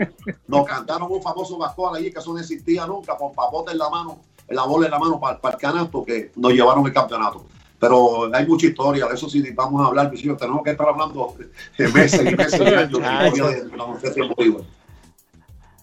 Nos 0.47 0.67
cantaron 0.67 1.11
un 1.11 1.23
famoso 1.23 1.57
Bascoa 1.59 1.97
allí, 1.97 2.13
que 2.13 2.19
eso 2.19 2.33
no 2.33 2.39
existía 2.39 2.87
nunca, 2.87 3.17
con 3.17 3.33
papote 3.35 3.73
en 3.73 3.79
la 3.79 3.89
mano, 3.89 4.21
la 4.49 4.65
bola 4.65 4.85
en 4.87 4.91
la 4.93 4.99
mano 4.99 5.19
para, 5.19 5.41
el 5.55 5.59
canasto, 5.59 6.05
que 6.05 6.31
nos 6.37 6.53
llevaron 6.53 6.87
el 6.87 6.93
campeonato. 6.93 7.45
Pero 7.83 8.33
hay 8.33 8.47
mucha 8.47 8.69
historia, 8.69 9.07
de 9.09 9.15
eso 9.17 9.29
sí 9.29 9.43
vamos 9.57 9.83
a 9.83 9.89
hablar, 9.89 10.09
mis 10.09 10.25
hijos, 10.25 10.39
tenemos 10.39 10.63
que 10.63 10.71
estar 10.71 10.89
hablando 10.89 11.35
de 11.77 11.89
meses 11.89 12.21
y 12.21 12.37
meses 12.37 12.61
y 12.61 12.65
años 12.65 12.93
de. 14.53 14.65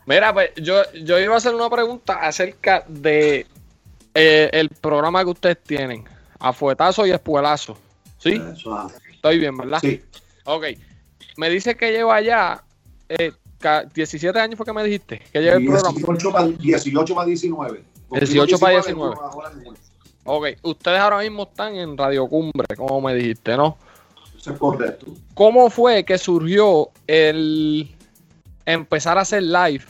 Mira, 0.05 0.33
pues 0.33 0.51
yo, 0.55 0.81
yo 1.03 1.19
iba 1.19 1.33
a 1.33 1.37
hacer 1.39 1.53
una 1.53 1.69
pregunta 1.69 2.13
acerca 2.25 2.85
de 2.87 3.45
eh, 4.13 4.49
el 4.53 4.69
programa 4.69 5.25
que 5.25 5.31
ustedes 5.31 5.61
tienen. 5.61 6.05
Afuetazo 6.39 7.05
y 7.05 7.11
espuelazo. 7.11 7.77
¿Sí? 8.17 8.41
Eso, 8.53 8.73
ah, 8.73 8.87
Estoy 9.11 9.37
bien, 9.39 9.57
¿verdad? 9.57 9.79
sí, 9.81 10.01
Ok. 10.45 10.67
Me 11.35 11.49
dice 11.49 11.75
que 11.75 11.91
lleva 11.91 12.21
ya 12.21 12.63
eh, 13.09 13.33
ca- 13.59 13.83
17 13.83 14.39
años 14.39 14.55
fue 14.55 14.65
que 14.65 14.71
me 14.71 14.85
dijiste 14.85 15.21
que 15.33 15.41
lleva 15.41 15.57
el 15.57 15.65
programa. 15.65 15.97
18 15.97 16.31
para, 16.31 16.47
18 16.47 17.13
para 17.13 17.27
19. 17.27 17.83
18 18.11 18.57
para 18.57 18.73
19. 18.75 19.15
ahora 19.21 19.49
mismo. 19.49 19.73
Ok. 20.29 20.47
Ustedes 20.63 20.99
ahora 20.99 21.19
mismo 21.19 21.43
están 21.43 21.75
en 21.75 21.97
Radio 21.97 22.27
Cumbre, 22.27 22.75
como 22.77 23.01
me 23.01 23.13
dijiste, 23.15 23.57
¿no? 23.57 23.77
Eso 24.37 24.53
es 24.53 24.59
correcto. 24.59 25.07
¿Cómo 25.33 25.69
fue 25.69 26.05
que 26.05 26.17
surgió 26.17 26.89
el 27.07 27.93
empezar 28.65 29.17
a 29.17 29.21
hacer 29.21 29.43
live 29.43 29.83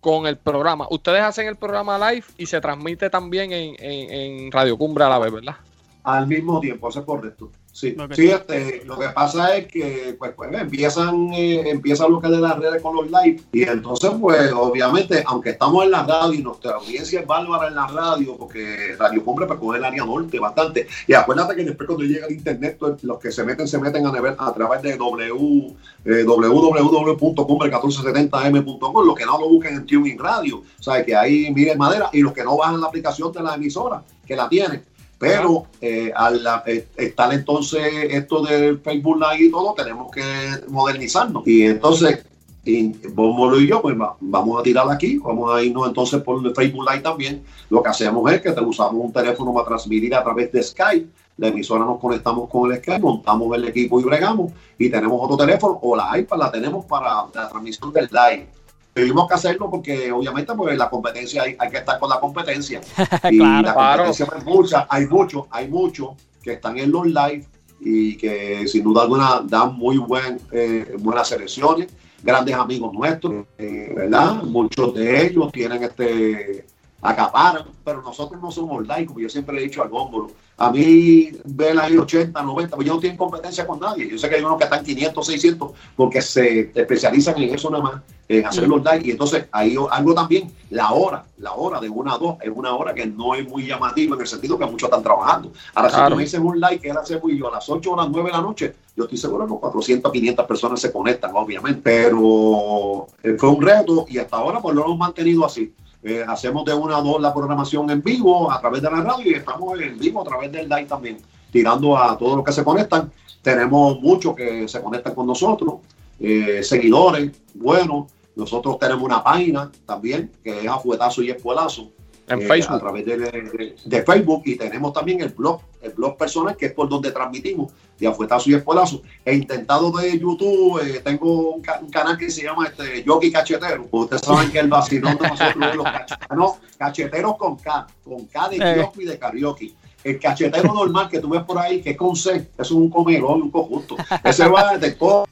con 0.00 0.26
el 0.26 0.36
programa? 0.36 0.86
Ustedes 0.90 1.22
hacen 1.22 1.46
el 1.48 1.56
programa 1.56 1.96
live 2.10 2.24
y 2.36 2.46
se 2.46 2.60
transmite 2.60 3.08
también 3.08 3.52
en, 3.52 3.74
en- 3.78 4.12
en 4.12 4.52
Radio 4.52 4.76
Cumbre 4.76 5.04
a 5.04 5.08
la 5.08 5.18
vez, 5.18 5.32
¿verdad? 5.32 5.56
Al 6.04 6.26
mismo 6.26 6.58
tiempo, 6.60 6.88
eso 6.88 7.00
es 7.00 7.06
correcto. 7.06 7.50
Sí, 7.74 7.96
Ok. 7.98 8.12
sí 8.12 8.28
este, 8.28 8.84
lo 8.84 8.98
que 8.98 9.08
pasa 9.08 9.56
es 9.56 9.66
que 9.66 10.14
pues, 10.18 10.32
pues, 10.36 10.52
empiezan, 10.52 11.32
eh, 11.32 11.70
empiezan 11.70 12.12
lo 12.12 12.20
que 12.20 12.28
de 12.28 12.36
las 12.38 12.58
redes 12.58 12.82
con 12.82 12.94
los 12.94 13.06
live 13.10 13.40
y 13.50 13.62
entonces 13.62 14.10
pues 14.20 14.52
obviamente 14.52 15.24
aunque 15.26 15.48
estamos 15.50 15.82
en 15.86 15.92
la 15.92 16.02
radio 16.02 16.34
y 16.34 16.42
nuestra 16.42 16.72
audiencia 16.72 17.20
es 17.20 17.26
bárbara 17.26 17.68
en 17.68 17.74
la 17.74 17.86
radio 17.86 18.36
porque 18.36 18.94
Radio 18.98 19.24
Cumbre 19.24 19.46
pues 19.46 19.58
el 19.78 19.84
área 19.84 20.04
norte 20.04 20.38
bastante 20.38 20.86
y 21.06 21.14
acuérdate 21.14 21.56
que 21.56 21.64
después 21.64 21.86
cuando 21.86 22.04
llega 22.04 22.26
el 22.26 22.34
internet 22.34 22.76
pues, 22.78 23.02
los 23.04 23.18
que 23.18 23.32
se 23.32 23.42
meten 23.42 23.66
se 23.66 23.78
meten 23.78 24.04
a, 24.06 24.12
nivel- 24.12 24.36
a 24.38 24.52
través 24.52 24.82
de 24.82 24.94
w, 24.98 25.74
eh, 26.04 26.24
www.cumbre1470m.com 26.26 29.04
los 29.06 29.14
que 29.16 29.26
no 29.26 29.38
lo 29.38 29.48
busquen 29.48 29.74
en 29.76 29.86
Tuning 29.86 30.18
Radio 30.18 30.62
o 30.78 30.82
sea 30.82 31.04
que 31.04 31.14
ahí 31.16 31.50
miren 31.52 31.78
madera 31.78 32.10
y 32.12 32.20
los 32.20 32.32
que 32.32 32.44
no 32.44 32.56
bajan 32.56 32.80
la 32.80 32.86
aplicación 32.88 33.32
de 33.32 33.42
la 33.42 33.54
emisora 33.54 34.02
que 34.26 34.36
la 34.36 34.48
tienen 34.48 34.84
pero 35.22 35.66
eh, 35.80 36.10
al 36.16 36.44
eh, 36.66 36.88
estar 36.96 37.32
entonces 37.32 37.80
esto 38.10 38.42
del 38.42 38.80
Facebook 38.80 39.18
Live 39.20 39.44
y 39.46 39.50
todo, 39.52 39.72
tenemos 39.72 40.10
que 40.10 40.24
modernizarnos. 40.66 41.46
Y 41.46 41.62
entonces, 41.62 42.24
y 42.64 42.88
Bómbolo 43.10 43.60
y 43.60 43.68
yo, 43.68 43.80
pues 43.80 43.94
va- 43.96 44.16
vamos 44.18 44.58
a 44.58 44.64
tirar 44.64 44.90
aquí, 44.90 45.18
vamos 45.18 45.54
a 45.54 45.62
irnos 45.62 45.86
entonces 45.86 46.20
por 46.22 46.44
el 46.44 46.52
Facebook 46.52 46.84
Live 46.90 47.02
también. 47.02 47.44
Lo 47.70 47.80
que 47.84 47.90
hacemos 47.90 48.32
es 48.32 48.40
que 48.40 48.50
te 48.50 48.60
usamos 48.60 48.96
un 48.96 49.12
teléfono 49.12 49.54
para 49.54 49.66
transmitir 49.68 50.12
a 50.16 50.24
través 50.24 50.50
de 50.50 50.60
Skype. 50.60 51.06
La 51.36 51.48
emisora 51.48 51.84
nos 51.84 52.00
conectamos 52.00 52.50
con 52.50 52.72
el 52.72 52.78
Skype, 52.78 52.98
montamos 53.00 53.56
el 53.56 53.68
equipo 53.68 54.00
y 54.00 54.02
bregamos. 54.02 54.50
Y 54.76 54.90
tenemos 54.90 55.20
otro 55.22 55.36
teléfono 55.36 55.78
o 55.82 55.94
la 55.94 56.18
iPad 56.18 56.36
la 56.36 56.50
tenemos 56.50 56.84
para 56.84 57.26
la 57.32 57.48
transmisión 57.48 57.92
del 57.92 58.08
live. 58.10 58.48
Tuvimos 58.94 59.26
que 59.26 59.34
hacerlo 59.34 59.70
porque 59.70 60.12
obviamente 60.12 60.52
pues 60.54 60.76
la 60.76 60.90
competencia 60.90 61.42
hay, 61.44 61.56
hay 61.58 61.70
que 61.70 61.78
estar 61.78 61.98
con 61.98 62.10
la 62.10 62.20
competencia 62.20 62.80
y 63.30 63.38
Claro. 63.38 63.66
la 63.66 63.72
Claro. 63.74 64.04
competencia 64.04 64.26
hay 64.36 64.44
mucha, 64.44 64.86
hay 64.90 65.06
muchos, 65.06 65.44
hay 65.50 65.68
muchos 65.68 66.08
que 66.42 66.52
están 66.54 66.78
en 66.78 66.90
los 66.92 67.06
live 67.06 67.44
y 67.80 68.16
que 68.16 68.66
sin 68.68 68.84
duda 68.84 69.02
alguna 69.02 69.40
dan 69.44 69.74
muy 69.76 69.96
buen, 69.98 70.38
eh, 70.52 70.94
buenas 71.00 71.28
selecciones, 71.28 71.88
grandes 72.22 72.54
amigos 72.54 72.92
nuestros, 72.92 73.46
eh, 73.58 73.92
¿verdad? 73.96 74.42
Muchos 74.44 74.94
de 74.94 75.26
ellos 75.26 75.50
tienen 75.52 75.82
este 75.82 76.66
acaparan, 77.02 77.64
pero 77.84 78.00
nosotros 78.00 78.40
no 78.40 78.50
somos 78.52 78.82
live, 78.86 79.06
como 79.06 79.18
yo 79.18 79.28
siempre 79.28 79.54
le 79.56 79.62
he 79.62 79.64
dicho 79.64 79.82
al 79.82 79.88
gómbolo. 79.88 80.30
A 80.56 80.70
mí, 80.70 81.30
ver 81.44 81.76
ahí 81.80 81.96
80, 81.96 82.40
90, 82.40 82.76
pues 82.76 82.86
yo 82.86 82.94
no 82.94 83.00
tengo 83.00 83.18
competencia 83.18 83.66
con 83.66 83.80
nadie. 83.80 84.08
Yo 84.08 84.16
sé 84.16 84.28
que 84.28 84.36
hay 84.36 84.44
unos 84.44 84.58
que 84.58 84.64
están 84.64 84.84
500, 84.84 85.26
600, 85.26 85.70
porque 85.96 86.22
se 86.22 86.70
especializan 86.72 87.42
en 87.42 87.52
eso 87.52 87.68
nada 87.70 87.82
más, 87.82 88.02
en 88.28 88.46
hacer 88.46 88.68
los 88.68 88.84
live. 88.84 89.00
Y 89.04 89.10
entonces, 89.10 89.46
ahí 89.50 89.74
algo 89.90 90.14
también, 90.14 90.52
la 90.70 90.92
hora, 90.92 91.24
la 91.38 91.54
hora 91.54 91.80
de 91.80 91.88
una 91.88 92.14
a 92.14 92.18
dos, 92.18 92.36
es 92.40 92.52
una 92.54 92.72
hora 92.76 92.94
que 92.94 93.06
no 93.06 93.34
es 93.34 93.48
muy 93.48 93.66
llamativa 93.66 94.14
en 94.14 94.20
el 94.20 94.26
sentido 94.28 94.56
que 94.56 94.66
muchos 94.66 94.86
están 94.88 95.02
trabajando. 95.02 95.50
Ahora, 95.74 95.88
si 95.88 95.96
Claro. 95.96 96.10
tú 96.10 96.16
me 96.16 96.22
dices 96.22 96.38
un 96.38 96.60
live 96.60 96.78
que 96.78 96.88
era 96.90 97.00
hacer 97.00 97.20
yo 97.36 97.48
a 97.48 97.50
las 97.50 97.68
8 97.68 97.90
o 97.92 97.96
las 97.96 98.08
9 98.10 98.30
de 98.30 98.36
la 98.36 98.42
noche, 98.42 98.74
yo 98.94 99.04
estoy 99.04 99.18
seguro 99.18 99.48
que 99.48 99.54
400, 99.54 100.12
500 100.12 100.46
personas 100.46 100.80
se 100.80 100.92
conectan, 100.92 101.32
obviamente. 101.34 101.80
Pero 101.82 103.08
eh, 103.24 103.34
fue 103.36 103.48
un 103.48 103.62
reto 103.62 104.06
y 104.08 104.18
hasta 104.18 104.36
ahora 104.36 104.60
pues 104.60 104.76
lo 104.76 104.84
hemos 104.84 104.98
mantenido 104.98 105.44
así. 105.44 105.72
Eh, 106.02 106.24
hacemos 106.26 106.64
de 106.64 106.74
una 106.74 106.96
a 106.96 107.00
dos 107.00 107.20
la 107.20 107.32
programación 107.32 107.88
en 107.90 108.02
vivo 108.02 108.50
a 108.50 108.60
través 108.60 108.82
de 108.82 108.90
la 108.90 109.02
radio 109.02 109.30
y 109.30 109.34
estamos 109.34 109.80
en 109.80 109.98
vivo 109.98 110.20
a 110.22 110.24
través 110.24 110.50
del 110.50 110.68
live 110.68 110.86
también, 110.86 111.18
tirando 111.52 111.96
a 111.96 112.18
todos 112.18 112.36
los 112.36 112.44
que 112.44 112.52
se 112.52 112.64
conectan. 112.64 113.12
Tenemos 113.40 114.00
muchos 114.00 114.34
que 114.34 114.66
se 114.66 114.82
conectan 114.82 115.14
con 115.14 115.26
nosotros, 115.26 115.74
eh, 116.18 116.62
seguidores, 116.62 117.30
bueno, 117.54 118.08
nosotros 118.34 118.78
tenemos 118.78 119.02
una 119.02 119.22
página 119.22 119.70
también 119.86 120.30
que 120.42 120.60
es 120.60 120.68
Afuetazo 120.68 121.22
y 121.22 121.30
Espuelazo. 121.30 121.90
En 122.28 122.40
eh, 122.40 122.44
a 122.44 122.48
Facebook. 122.48 122.80
través 122.80 123.04
de, 123.04 123.16
de- 123.18 123.74
de 123.84 124.02
Facebook 124.04 124.42
y 124.46 124.56
tenemos 124.56 124.92
también 124.92 125.20
el 125.20 125.30
blog, 125.30 125.60
el 125.82 125.90
blog 125.92 126.16
personal 126.16 126.56
que 126.56 126.66
es 126.66 126.72
por 126.72 126.88
donde 126.88 127.10
transmitimos 127.10 127.72
de 127.98 128.06
Afuetazo 128.06 128.50
y 128.50 128.54
Espuelazo. 128.54 129.02
He 129.24 129.34
intentado 129.34 129.90
de 129.92 130.18
YouTube, 130.18 130.80
eh, 130.82 131.00
tengo 131.04 131.50
un, 131.54 131.62
ca- 131.62 131.80
un 131.82 131.90
canal 131.90 132.16
que 132.16 132.30
se 132.30 132.42
llama 132.42 132.66
este 132.66 133.04
Jockey 133.06 133.30
Cachetero. 133.32 133.86
Ustedes 133.90 134.22
saben 134.22 134.50
que 134.50 134.58
el 134.60 134.68
vacilón 134.68 135.16
de 135.18 135.28
nosotros 135.28 135.66
es 135.70 135.76
los 135.76 135.84
cacheteros, 135.84 136.36
no, 136.38 136.56
cacheteros 136.78 137.36
con 137.36 137.56
K, 137.56 137.86
con 138.04 138.24
K 138.26 138.48
de 138.50 138.56
Eh. 138.56 138.74
kiosco 138.74 139.00
y 139.00 139.04
de 139.04 139.18
karaoke. 139.18 139.72
El 140.04 140.18
cachetero 140.18 140.72
normal 140.74 141.08
que 141.08 141.20
tú 141.20 141.28
ves 141.28 141.42
por 141.44 141.58
ahí, 141.58 141.80
que 141.80 141.90
es 141.90 141.96
con 141.96 142.16
C, 142.16 142.30
eso 142.36 142.48
es 142.58 142.70
un 142.72 142.90
comedor, 142.90 143.36
un 143.36 143.50
conjunto. 143.50 143.96
Ese 144.24 144.48
va 144.48 144.76
de 144.78 144.92
todo, 144.92 145.28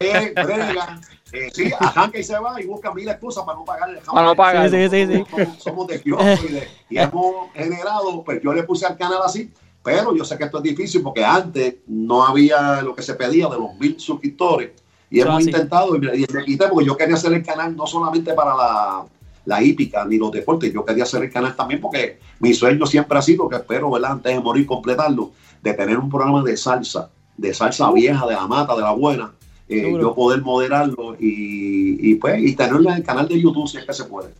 eh, 0.00 0.32
brega, 0.34 1.00
eh, 1.32 1.50
sí, 1.52 1.70
arranca 1.78 2.18
y 2.18 2.24
se 2.24 2.38
va 2.38 2.60
y 2.60 2.66
busca 2.66 2.92
mil 2.92 3.08
excusas 3.08 3.44
para 3.44 3.58
no 3.58 3.64
pagar 3.64 3.90
el 3.90 3.98
Para 3.98 4.26
no 4.26 4.34
pagar. 4.36 4.68
Sí, 4.70 4.88
sí, 4.88 5.06
sí, 5.06 5.12
sí. 5.12 5.24
Somos, 5.30 5.62
somos 5.62 5.86
de 5.86 6.02
y, 6.04 6.52
de- 6.52 6.68
y 6.88 6.98
hemos 6.98 7.52
generado, 7.54 8.22
pues 8.24 8.40
yo 8.42 8.52
le 8.52 8.62
puse 8.64 8.86
al 8.86 8.96
canal 8.96 9.20
así, 9.24 9.50
pero 9.82 10.14
yo 10.14 10.24
sé 10.24 10.36
que 10.36 10.44
esto 10.44 10.58
es 10.58 10.64
difícil 10.64 11.02
porque 11.02 11.24
antes 11.24 11.76
no 11.86 12.24
había 12.26 12.82
lo 12.82 12.94
que 12.94 13.02
se 13.02 13.14
pedía 13.14 13.48
de 13.48 13.58
los 13.58 13.74
mil 13.78 13.98
suscriptores 13.98 14.70
y 15.10 15.20
hemos 15.20 15.36
así. 15.38 15.46
intentado 15.50 15.96
y 15.96 16.00
me, 16.00 16.16
y 16.16 16.26
me 16.32 16.44
quité 16.44 16.68
porque 16.68 16.86
yo 16.86 16.96
quería 16.96 17.14
hacer 17.14 17.32
el 17.32 17.44
canal 17.44 17.74
no 17.76 17.86
solamente 17.86 18.32
para 18.34 18.54
la 18.56 19.04
la 19.46 19.62
hípica 19.62 20.04
ni 20.04 20.18
los 20.18 20.30
deportes. 20.30 20.70
Yo 20.72 20.84
quería 20.84 21.04
hacer 21.04 21.24
el 21.24 21.32
canal 21.32 21.56
también 21.56 21.80
porque 21.80 22.20
mi 22.40 22.52
sueño 22.52 22.84
siempre 22.86 23.18
ha 23.18 23.22
sido, 23.22 23.48
que 23.48 23.56
espero, 23.56 23.90
¿verdad? 23.90 24.12
Antes 24.12 24.34
de 24.34 24.38
morir, 24.40 24.66
completarlo, 24.66 25.30
de 25.62 25.72
tener 25.72 25.96
un 25.98 26.10
programa 26.10 26.42
de 26.42 26.56
salsa, 26.58 27.10
de 27.38 27.52
salsa 27.54 27.90
vieja, 27.90 28.26
de 28.26 28.34
la 28.34 28.46
mata, 28.46 28.76
de 28.76 28.82
la 28.82 28.92
buena. 28.92 29.32
Eh, 29.70 29.98
yo 30.00 30.14
poder 30.14 30.42
moderarlo 30.42 31.14
y, 31.18 32.10
y 32.10 32.14
pues 32.16 32.40
y 32.42 32.54
tenerlo 32.56 32.90
en 32.90 32.96
el 32.96 33.02
canal 33.04 33.28
de 33.28 33.40
YouTube 33.40 33.68
si 33.68 33.78
es 33.78 33.84
que 33.84 33.92
se 33.94 34.04
puede. 34.04 34.30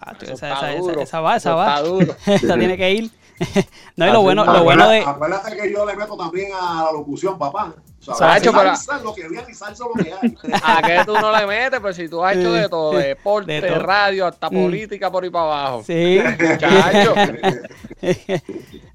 Ah, 0.00 0.14
tú, 0.18 0.24
esa, 0.26 0.32
está 0.52 0.72
esa- 0.72 0.80
duro. 0.80 0.92
esa- 0.94 1.02
esa 1.02 1.20
va, 1.20 1.36
esa 1.36 1.54
va. 1.54 1.66
está 1.76 1.88
duro. 1.88 2.16
Esa 2.26 2.54
tiene 2.58 2.76
que 2.76 2.92
ir. 2.92 3.10
no, 3.96 4.08
y 4.08 4.12
lo 4.12 4.22
bueno, 4.22 4.44
es. 4.44 4.48
lo 4.52 4.64
bueno 4.64 4.88
de. 4.88 5.00
Acuérdate 5.00 5.56
que 5.56 5.70
yo 5.72 5.84
le 5.84 5.94
meto 5.96 6.16
también 6.16 6.50
a 6.58 6.84
la 6.84 6.92
locución, 6.92 7.36
papá. 7.38 7.74
O 8.08 8.14
sea, 8.14 8.38
pero- 8.40 8.52
lo 9.02 9.12
que 9.14 9.22
es 9.22 9.78
lo 9.80 9.92
que 10.04 10.12
hay. 10.12 10.52
¿A 10.62 10.80
qué 10.82 11.02
tú 11.04 11.12
no 11.14 11.36
le 11.36 11.44
metes? 11.46 11.80
Pues 11.80 11.96
si 11.96 12.08
tú 12.08 12.22
has 12.24 12.36
hecho 12.36 12.52
de 12.52 12.68
todo, 12.68 12.92
de 12.92 13.08
deporte, 13.08 13.60
De 13.60 13.68
todo. 13.68 13.80
radio, 13.80 14.26
hasta 14.28 14.48
Mm. 14.48 14.62
política 14.62 15.10
por 15.10 15.24
ahí 15.24 15.30
para 15.30 15.44
abajo. 15.44 15.82
Sí. 15.84 16.20
Chacho. 16.58 17.14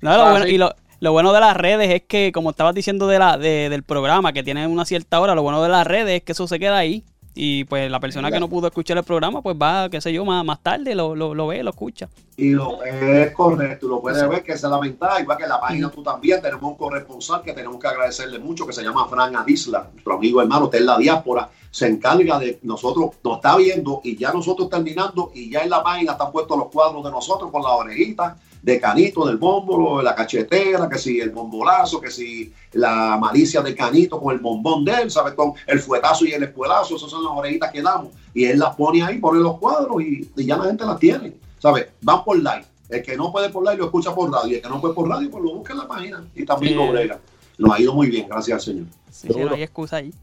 No, 0.01 0.17
lo 0.17 0.29
bueno, 0.31 0.47
y 0.47 0.57
lo, 0.57 0.73
lo 1.01 1.11
bueno 1.11 1.33
de 1.33 1.39
las 1.41 1.57
redes 1.57 1.93
es 1.93 2.03
que, 2.03 2.31
como 2.31 2.51
estabas 2.51 2.73
diciendo 2.73 3.07
de 3.07 3.19
la, 3.19 3.37
de- 3.37 3.67
del 3.69 3.83
programa, 3.83 4.31
que 4.31 4.43
tiene 4.43 4.65
una 4.67 4.85
cierta 4.85 5.19
hora, 5.19 5.35
lo 5.35 5.41
bueno 5.43 5.61
de 5.61 5.67
las 5.69 5.85
redes 5.85 6.17
es 6.19 6.23
que 6.23 6.31
eso 6.31 6.47
se 6.47 6.57
queda 6.59 6.77
ahí. 6.77 7.03
Y 7.33 7.63
pues 7.63 7.89
la 7.89 8.01
persona 8.01 8.29
que 8.29 8.41
no 8.41 8.49
pudo 8.49 8.67
escuchar 8.67 8.97
el 8.97 9.05
programa, 9.05 9.41
pues 9.41 9.55
va, 9.55 9.89
qué 9.89 10.01
sé 10.01 10.11
yo, 10.11 10.25
más, 10.25 10.43
más 10.43 10.61
tarde, 10.61 10.93
lo, 10.93 11.15
lo, 11.15 11.33
lo 11.33 11.47
ve, 11.47 11.63
lo 11.63 11.69
escucha. 11.69 12.09
Y 12.35 12.49
lo 12.49 12.83
es 12.83 13.31
correcto, 13.31 13.87
lo 13.87 14.01
puedes 14.01 14.27
ver 14.27 14.43
que 14.43 14.51
esa 14.51 14.67
es 14.67 14.71
la 14.71 14.79
ventaja, 14.81 15.21
igual 15.21 15.37
que 15.37 15.43
en 15.43 15.49
la 15.49 15.61
página 15.61 15.89
tú 15.89 16.03
también 16.03 16.41
tenemos 16.41 16.63
un 16.63 16.75
corresponsal 16.75 17.41
que 17.41 17.53
tenemos 17.53 17.79
que 17.79 17.87
agradecerle 17.87 18.37
mucho, 18.37 18.67
que 18.67 18.73
se 18.73 18.83
llama 18.83 19.07
Fran 19.07 19.33
Adisla, 19.33 19.87
nuestro 19.93 20.13
amigo 20.15 20.41
hermano, 20.41 20.65
está 20.65 20.77
en 20.77 20.85
la 20.87 20.97
diáspora, 20.97 21.49
se 21.71 21.87
encarga 21.87 22.37
de 22.37 22.59
nosotros, 22.63 23.11
nos 23.23 23.35
está 23.37 23.55
viendo 23.55 24.01
y 24.03 24.17
ya 24.17 24.33
nosotros 24.33 24.69
terminando 24.69 25.31
y 25.33 25.49
ya 25.49 25.61
en 25.61 25.69
la 25.69 25.81
página 25.81 26.11
están 26.11 26.33
puestos 26.33 26.57
los 26.57 26.67
cuadros 26.67 27.01
de 27.01 27.11
nosotros 27.11 27.49
con 27.49 27.63
las 27.63 27.71
orejitas 27.71 28.37
de 28.61 28.79
Canito, 28.79 29.25
del 29.25 29.37
bómbolo, 29.37 29.97
de 29.97 30.03
la 30.03 30.13
cachetera, 30.15 30.87
que 30.87 30.97
si 30.97 31.19
el 31.19 31.31
bombolazo, 31.31 31.99
que 31.99 32.11
si 32.11 32.53
la 32.73 33.17
malicia 33.17 33.61
de 33.61 33.73
Canito 33.75 34.19
con 34.19 34.33
el 34.35 34.39
bombón 34.39 34.85
de 34.85 34.93
él, 35.01 35.11
¿sabes? 35.11 35.33
Con 35.33 35.53
el 35.67 35.79
fuetazo 35.79 36.25
y 36.25 36.33
el 36.33 36.43
espuelazo, 36.43 36.95
esas 36.95 37.09
son 37.09 37.23
las 37.23 37.33
orejitas 37.33 37.71
que 37.71 37.81
damos. 37.81 38.09
Y 38.33 38.45
él 38.45 38.59
las 38.59 38.75
pone 38.75 39.01
ahí, 39.03 39.17
pone 39.17 39.39
los 39.39 39.57
cuadros 39.57 40.01
y, 40.01 40.29
y 40.35 40.45
ya 40.45 40.57
la 40.57 40.65
gente 40.65 40.85
las 40.85 40.99
tiene, 40.99 41.33
¿sabes? 41.59 41.87
Van 42.01 42.23
por 42.23 42.37
live. 42.37 42.65
El 42.89 43.01
que 43.01 43.15
no 43.17 43.31
puede 43.31 43.49
por 43.49 43.63
live 43.63 43.77
lo 43.77 43.85
escucha 43.85 44.13
por 44.13 44.31
radio. 44.31 44.51
Y 44.51 44.55
el 44.55 44.61
que 44.61 44.69
no 44.69 44.79
puede 44.79 44.93
por 44.93 45.07
radio, 45.09 45.29
pues 45.31 45.43
lo 45.43 45.53
busca 45.55 45.73
en 45.73 45.79
la 45.79 45.87
página. 45.87 46.23
Y 46.35 46.45
también 46.45 46.73
Sí. 46.73 46.79
lo 46.79 46.91
brega. 46.91 47.19
Nos 47.57 47.73
ha 47.73 47.81
ido 47.81 47.93
muy 47.93 48.09
bien, 48.09 48.27
gracias 48.29 48.55
al 48.55 48.61
Señor. 48.61 48.85
Sí, 49.09 49.27
sí, 49.33 49.39
no 49.39 49.53
hay 49.53 49.63
excusa 49.63 49.97
ahí. 49.97 50.13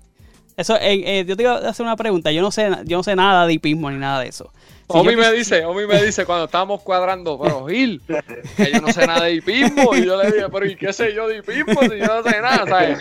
Eso, 0.57 0.74
eh, 0.76 1.20
eh, 1.20 1.24
yo 1.26 1.36
te 1.36 1.45
iba 1.45 1.53
a 1.57 1.68
hacer 1.70 1.86
una 1.86 1.97
pregunta. 1.97 2.30
Yo 2.32 2.43
no 2.43 2.51
sé, 2.51 2.68
yo 2.84 2.97
no 2.97 3.03
sé 3.03 3.14
nada 3.16 3.47
de 3.47 3.53
hipismo 3.55 3.91
ni 3.91 3.97
nada 3.99 4.20
de 4.20 4.28
eso. 4.28 4.51
Si 4.91 4.97
Omi 4.97 5.12
yo 5.12 5.18
me 5.18 5.32
dice, 5.32 5.64
Omi 5.66 5.86
me 5.86 6.03
dice 6.03 6.24
cuando 6.24 6.47
estábamos 6.47 6.80
cuadrando, 6.82 7.39
pero 7.39 7.66
Gil, 7.68 8.01
que 8.57 8.72
yo 8.72 8.80
no 8.80 8.89
sé 8.93 9.07
nada 9.07 9.24
de 9.24 9.34
hipismo. 9.34 9.95
Y 9.95 10.07
yo 10.07 10.16
le 10.22 10.30
dije, 10.32 10.47
pero 10.51 10.66
¿y 10.66 10.76
qué 10.76 10.93
sé 10.95 11.12
yo 11.14 11.28
de 11.28 11.39
hipismo 11.39 11.82
si 11.82 11.99
yo 11.99 12.07
no 12.07 12.22
sé 12.22 12.41
nada? 12.41 12.64
¿sabes? 12.66 12.99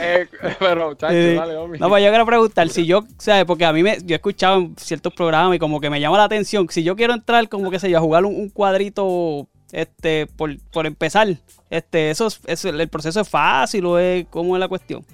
Eh, 0.00 0.26
pero, 0.58 0.94
chacho, 0.94 1.12
Sí. 1.12 1.34
dale, 1.34 1.56
Omi. 1.56 1.78
No, 1.78 1.88
pues 1.90 2.02
yo 2.02 2.08
quiero 2.10 2.24
preguntar 2.24 2.68
si 2.70 2.86
yo, 2.86 3.04
¿sabes? 3.18 3.44
Porque 3.44 3.66
a 3.66 3.72
mí 3.74 3.82
me, 3.82 3.98
yo 4.04 4.14
he 4.14 4.16
escuchado 4.16 4.56
en 4.58 4.74
ciertos 4.78 5.12
programas 5.12 5.54
y 5.54 5.58
como 5.58 5.80
que 5.80 5.90
me 5.90 6.00
llama 6.00 6.16
la 6.16 6.24
atención. 6.24 6.66
Si 6.70 6.82
yo 6.82 6.96
quiero 6.96 7.12
entrar, 7.12 7.46
como 7.50 7.70
que 7.70 7.78
sé 7.78 7.90
yo, 7.90 7.98
a 7.98 8.00
jugar 8.00 8.24
un, 8.24 8.34
un 8.34 8.48
cuadrito, 8.48 9.46
este, 9.70 10.26
por, 10.28 10.56
por 10.72 10.86
empezar, 10.86 11.28
este, 11.68 12.08
eso, 12.10 12.28
es, 12.28 12.40
eso- 12.46 12.70
el 12.70 12.88
proceso 12.88 13.20
es 13.20 13.28
fácil 13.28 13.84
o 13.84 13.98
es, 13.98 14.24
¿cómo 14.30 14.56
es 14.56 14.60
la 14.60 14.68
cuestión? 14.68 15.04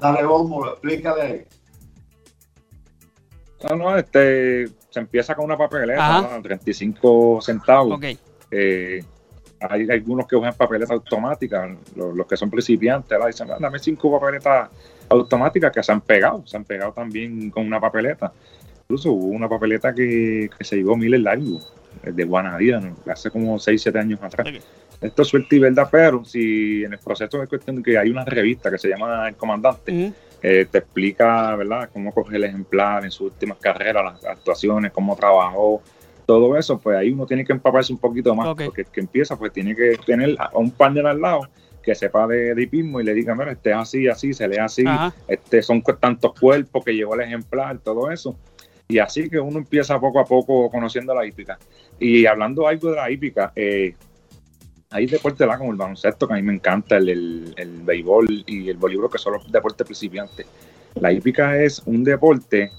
Dale, 0.00 0.24
bombo, 0.24 0.66
explícale. 0.70 1.46
No, 3.68 3.76
no, 3.76 3.98
este, 3.98 4.70
se 4.90 5.00
empieza 5.00 5.34
con 5.34 5.44
una 5.46 5.56
papeleta. 5.56 6.22
¿no? 6.36 6.42
35 6.42 7.40
centavos. 7.40 7.96
Ok. 7.96 8.04
Eh, 8.50 9.02
hay 9.60 9.90
algunos 9.90 10.26
que 10.26 10.36
usan 10.36 10.54
papeletas 10.54 10.90
automáticas, 10.92 11.70
los, 11.94 12.14
los 12.16 12.26
que 12.26 12.36
son 12.36 12.50
principiantes, 12.50 13.18
dicen, 13.26 13.50
"Ah, 13.50 13.56
dame 13.60 13.78
cinco 13.78 14.18
papeletas 14.18 14.70
automáticas 15.08 15.70
que 15.72 15.82
se 15.82 15.92
han 15.92 16.00
pegado, 16.00 16.46
se 16.46 16.56
han 16.56 16.64
pegado 16.64 16.92
también 16.92 17.50
con 17.50 17.66
una 17.66 17.78
papeleta. 17.80 18.32
Incluso 18.84 19.12
hubo 19.12 19.26
una 19.26 19.48
papeleta 19.48 19.94
que, 19.94 20.48
que 20.56 20.64
se 20.64 20.76
llevó 20.76 20.96
miles 20.96 21.20
largo, 21.20 21.60
eh, 22.02 22.12
de 22.12 22.24
Guanadía, 22.24 22.80
¿no? 22.80 22.96
hace 23.12 23.30
como 23.30 23.58
6, 23.58 23.82
7 23.82 23.98
años 23.98 24.20
atrás. 24.22 24.46
Esto 25.00 25.22
es 25.22 25.28
suerte 25.28 25.56
y 25.56 25.58
verdad, 25.58 25.88
pero 25.90 26.24
si 26.24 26.84
en 26.84 26.92
el 26.94 26.98
proceso 26.98 27.42
es 27.42 27.48
cuestión 27.48 27.76
de 27.76 27.82
que 27.82 27.98
hay 27.98 28.10
una 28.10 28.24
revista 28.24 28.70
que 28.70 28.78
se 28.78 28.88
llama 28.88 29.28
El 29.28 29.34
Comandante. 29.36 29.92
Eh, 30.42 30.66
te 30.70 30.78
explica, 30.78 31.54
¿verdad?, 31.56 31.90
cómo 31.92 32.12
coger 32.12 32.36
el 32.36 32.44
ejemplar 32.44 33.04
en 33.04 33.10
sus 33.10 33.32
últimas 33.32 33.58
carreras, 33.58 34.04
las 34.04 34.24
actuaciones, 34.24 34.92
cómo 34.92 35.16
trabajó, 35.16 35.82
todo 36.26 36.56
eso, 36.56 36.78
pues 36.78 36.96
ahí 36.96 37.10
uno 37.10 37.26
tiene 37.26 37.44
que 37.44 37.52
empaparse 37.52 37.92
un 37.92 37.98
poquito 37.98 38.34
más, 38.34 38.54
porque 38.54 38.82
el 38.82 38.86
que 38.86 39.00
empieza, 39.00 39.36
pues 39.36 39.52
tiene 39.52 39.74
que 39.74 39.98
tener 40.06 40.36
a 40.38 40.50
un 40.54 40.70
partner 40.70 41.06
al 41.06 41.20
lado 41.20 41.48
que 41.82 41.94
sepa 41.94 42.26
de, 42.26 42.54
hipismo 42.56 43.00
y 43.00 43.04
le 43.04 43.14
diga, 43.14 43.34
mira, 43.34 43.52
este 43.52 43.70
es 43.70 43.76
así, 43.76 44.08
así, 44.08 44.32
se 44.32 44.46
lee 44.46 44.58
así, 44.58 44.84
Ajá. 44.86 45.12
este 45.26 45.62
son 45.62 45.82
tantos 45.82 46.38
cuerpos 46.38 46.84
que 46.84 46.92
llevó 46.92 47.14
el 47.14 47.22
ejemplar, 47.22 47.78
todo 47.78 48.10
eso. 48.10 48.36
Y 48.86 48.98
así 48.98 49.30
que 49.30 49.38
uno 49.38 49.58
empieza 49.58 50.00
poco 50.00 50.20
a 50.20 50.24
poco 50.24 50.68
conociendo 50.70 51.14
la 51.14 51.24
hípica. 51.24 51.58
Y 51.98 52.26
hablando 52.26 52.66
algo 52.66 52.90
de 52.90 52.96
la 52.96 53.10
hípica, 53.10 53.52
eh, 53.54 53.94
hay 54.90 55.06
deportes 55.06 55.38
¿verdad? 55.38 55.58
como 55.58 55.70
el 55.70 55.76
baloncesto, 55.76 56.26
que 56.26 56.34
a 56.34 56.36
mí 56.36 56.42
me 56.42 56.54
encanta, 56.54 56.96
el, 56.96 57.08
el, 57.08 57.54
el 57.56 57.82
béisbol 57.82 58.44
y 58.46 58.68
el 58.68 58.76
voleibol, 58.76 59.10
que 59.10 59.18
son 59.18 59.34
los 59.34 59.50
deportes 59.50 59.84
principiantes. 59.86 60.46
La 60.96 61.12
hípica 61.12 61.56
es 61.62 61.80
un 61.86 62.02
deporte 62.02 62.72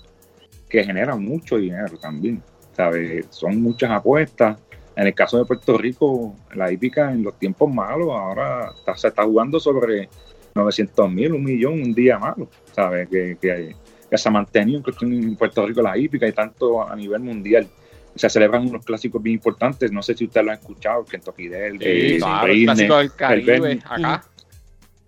que 0.69 0.83
genera 0.83 1.15
mucho 1.15 1.57
dinero 1.57 1.97
también, 1.97 2.43
¿sabes? 2.75 3.25
Son 3.29 3.61
muchas 3.61 3.91
apuestas. 3.91 4.57
En 4.95 5.07
el 5.07 5.13
caso 5.13 5.37
de 5.37 5.45
Puerto 5.45 5.77
Rico, 5.77 6.35
la 6.53 6.69
hípica 6.71 7.11
en 7.11 7.23
los 7.23 7.39
tiempos 7.39 7.73
malos, 7.73 8.09
ahora 8.09 8.73
se 8.95 9.07
está 9.07 9.23
jugando 9.23 9.57
sobre 9.59 10.09
900 10.53 11.09
mil, 11.09 11.33
un 11.33 11.43
millón, 11.43 11.81
un 11.81 11.93
día 11.93 12.19
malo, 12.19 12.49
¿sabes? 12.73 13.07
Que, 13.07 13.37
que, 13.41 13.73
que 14.09 14.17
se 14.17 14.27
ha 14.27 14.31
mantenido 14.31 14.83
en 15.01 15.35
Puerto 15.37 15.65
Rico 15.65 15.81
la 15.81 15.97
hípica 15.97 16.27
y 16.27 16.33
tanto 16.33 16.85
a 16.85 16.93
nivel 16.93 17.21
mundial. 17.21 17.67
Se 18.15 18.29
celebran 18.29 18.67
unos 18.67 18.83
clásicos 18.85 19.21
bien 19.23 19.35
importantes, 19.35 19.91
no 19.91 20.01
sé 20.03 20.15
si 20.15 20.25
usted 20.25 20.43
lo 20.43 20.51
ha 20.51 20.55
escuchado, 20.55 21.05
Kentucky 21.05 21.47
Derby, 21.47 21.79
Sí, 21.79 21.85
eh, 21.85 22.17
claro, 22.19 22.47
el 22.51 22.63
clásico 22.65 22.97
del 22.97 23.05
el 23.05 23.13
Caribe, 23.13 23.59
Bernie. 23.59 23.83
acá. 23.89 24.23